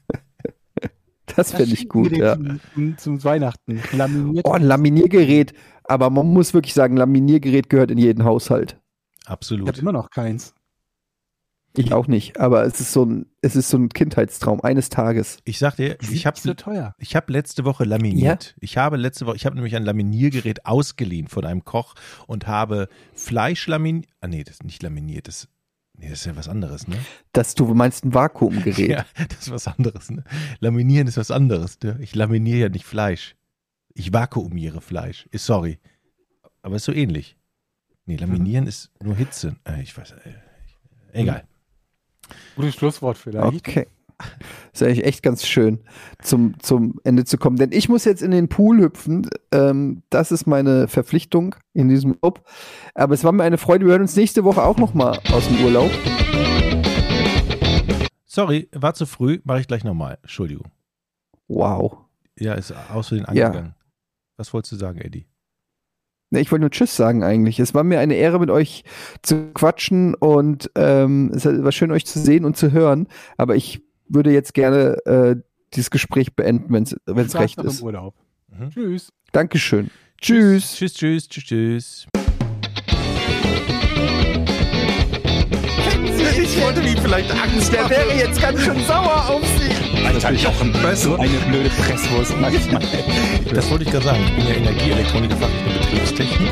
das 1.39 1.53
finde 1.53 1.75
ich 1.75 1.89
gut, 1.89 2.17
ja. 2.17 2.37
Zum, 2.75 2.99
zum, 2.99 3.25
Weihnachten. 3.25 3.81
Laminiert. 3.93 4.47
Oh, 4.47 4.53
ein 4.53 4.63
Laminiergerät. 4.63 5.55
Aber 5.85 6.11
man 6.11 6.27
muss 6.27 6.53
wirklich 6.53 6.75
sagen, 6.75 6.97
Laminiergerät 6.97 7.71
gehört 7.71 7.91
in 7.91 7.99
jeden 7.99 8.25
Haushalt. 8.25 8.79
ich 9.23 9.29
absolut. 9.29 9.69
habe 9.69 9.79
immer 9.79 9.93
noch 9.93 10.11
keins. 10.11 10.55
Ich 11.77 11.93
auch 11.93 12.09
nicht, 12.09 12.41
aber 12.41 12.65
es 12.65 12.81
ist 12.81 12.93
so 12.93 13.05
ein, 13.05 13.27
es 13.41 13.55
ist 13.55 13.69
so 13.69 13.77
ein 13.77 13.89
Kindheitstraum 13.89 14.63
eines 14.63 14.89
Tages. 14.89 15.39
Ich 15.45 15.61
sag 15.61 15.77
dir, 15.77 15.97
ich 16.01 16.27
habe 16.27 16.39
so 16.39 16.53
teuer. 16.55 16.95
Ich 16.99 17.15
habe 17.15 17.33
letzte 17.33 17.65
Woche 17.65 17.85
laminiert. 17.85 18.57
Ich 18.59 18.77
habe 18.77 18.97
letzte 18.97 19.27
Woche, 19.27 19.37
ich 19.37 19.47
habe 19.47 19.55
nämlich 19.55 19.77
ein 19.77 19.85
Laminiergerät 19.85 20.67
ausgeliehen 20.67 21.29
von 21.29 21.45
einem 21.45 21.65
Koch 21.65 21.95
und 22.27 22.49
habe 22.49 22.89
Fleisch 23.15 23.67
laminiert. 23.69 24.11
Ah 24.21 24.27
nee, 24.27 24.43
das 24.43 24.55
ist 24.55 24.65
nicht 24.65 24.83
laminiert, 24.83 25.29
das 25.29 25.47
Nee, 25.99 26.11
das 26.11 26.21
ist 26.21 26.27
ja 26.27 26.37
was 26.37 26.49
anderes, 26.49 26.87
ne? 26.87 26.97
Dass 27.33 27.55
du 27.55 27.67
meinst 27.75 28.05
ein 28.05 28.15
Vakuumgerät. 28.15 28.79
Ja, 28.89 29.05
das 29.29 29.41
ist 29.41 29.51
was 29.51 29.67
anderes, 29.67 30.11
ne? 30.11 30.23
Laminieren 30.61 31.09
ist 31.09 31.17
was 31.17 31.33
anderes, 31.33 31.79
ne? 31.83 31.99
Ich 32.01 32.15
laminiere 32.15 32.59
ja 32.59 32.69
nicht 32.69 32.85
Fleisch. 32.85 33.35
Ich 33.95 34.13
vakuumiere 34.13 34.81
Fleisch. 34.81 35.27
Ist 35.33 35.45
sorry. 35.45 35.81
Aber 36.63 36.77
ist 36.77 36.85
so 36.85 36.93
ähnlich. 36.93 37.37
Nee, 38.07 38.17
laminieren 38.17 38.67
ist 38.69 38.91
nur 39.03 39.17
Hitze. 39.17 39.57
Äh, 39.65 39.83
ich 39.83 39.97
weiß. 39.97 40.13
Äh, 40.13 40.35
egal. 41.13 41.45
Gutes 42.55 42.77
Schlusswort 42.77 43.19
vielleicht. 43.19 43.57
Okay. 43.57 43.87
Ist 44.73 44.83
eigentlich 44.83 45.05
echt 45.05 45.23
ganz 45.23 45.47
schön, 45.47 45.81
zum, 46.23 46.59
zum 46.61 47.01
Ende 47.05 47.25
zu 47.25 47.39
kommen. 47.39 47.57
Denn 47.57 47.73
ich 47.73 47.89
muss 47.89 48.05
jetzt 48.05 48.23
in 48.23 48.31
den 48.31 48.49
Pool 48.49 48.81
hüpfen. 48.81 49.29
Ähm, 49.53 50.03
das 50.11 50.31
ist 50.33 50.47
meine 50.47 50.89
Verpflichtung 50.89 51.55
in 51.73 51.89
diesem 51.89 52.13
Urlaub. 52.13 52.45
Aber 52.95 53.15
es 53.15 53.25
war 53.25 53.33
mir 53.33 53.45
eine 53.45 53.59
Freude. 53.59 53.87
Wir 53.87 53.93
hören 53.93 54.03
uns 54.03 54.17
nächste 54.17 54.45
Woche 54.45 54.63
auch 54.63 54.77
nochmal 54.79 55.19
aus 55.33 55.49
dem 55.49 55.65
Urlaub. 55.65 55.91
Sorry, 58.27 58.69
war 58.73 58.95
zu 58.95 59.07
früh. 59.07 59.41
Mache 59.45 59.61
ich 59.61 59.69
gleich 59.69 59.85
nochmal. 59.85 60.19
Entschuldigung. 60.23 60.67
Wow. 61.49 61.99
Ja, 62.39 62.55
ist 62.55 62.73
aus 62.73 63.09
Versehen 63.09 63.27
Ja. 63.33 63.47
angegangen. 63.47 63.75
Was 64.37 64.53
wolltest 64.53 64.73
du 64.73 64.77
sagen, 64.77 65.01
Eddie? 65.01 65.27
Ich 66.31 66.53
wollte 66.53 66.61
nur 66.61 66.71
Tschüss 66.71 66.95
sagen 66.95 67.25
eigentlich. 67.25 67.59
Es 67.59 67.75
war 67.75 67.85
mir 67.85 68.01
eine 68.01 68.15
Ehre, 68.15 68.39
mit 68.39 68.51
euch 68.51 68.85
zu 69.23 69.51
quatschen 69.55 70.15
und 70.15 70.71
ähm, 70.75 71.33
es 71.35 71.47
war 71.47 71.73
schön, 71.73 71.91
euch 71.91 72.05
zu 72.05 72.19
sehen 72.19 72.45
und 72.45 72.57
zu 72.57 72.71
hören. 72.71 73.09
Aber 73.39 73.57
ich 73.57 73.83
würde 74.09 74.33
jetzt 74.33 74.55
gerne 74.55 74.97
äh, 75.07 75.37
dieses 75.75 75.91
Gespräch 75.91 76.35
beenden, 76.35 76.73
wenn 76.73 77.27
es 77.27 77.35
recht 77.39 77.61
ist. 77.61 77.83
Urlaub. 77.83 78.15
Mhm. 78.49 78.71
Tschüss. 78.71 79.13
Dankeschön. 79.33 79.91
Tschüss. 80.21 80.75
Tschüss, 80.75 80.95
tschüss, 80.95 81.29
tschüss, 81.29 81.45
tschüss. 81.45 82.07
Ich 86.41 86.65
wollte 86.65 86.81
ihm 86.81 86.99
vielleicht 86.99 87.31
Angst 87.31 87.73
Der 87.73 87.89
wäre 87.89 88.15
jetzt 88.17 88.41
ganz 88.41 88.61
schön 88.61 88.83
sauer 88.85 89.29
auf 89.29 89.43
Sie. 89.59 90.05
Alter, 90.05 90.33
Jochen. 90.33 90.75
Weißt 90.83 91.05
du, 91.05 91.15
eine 91.15 91.39
blöde 91.49 91.71
Presswurst 91.71 92.35
manchmal. 92.41 92.83
Das 93.55 93.71
wollte 93.71 93.85
ich 93.85 93.91
gerade 93.91 94.05
sagen. 94.05 94.23
Ich 94.27 94.37
bin 94.37 94.47
ja 94.47 94.55
Energieelektroniker, 94.55 95.37
Fachrichtung 95.37 95.73
Betriebstechnik. 95.81 96.51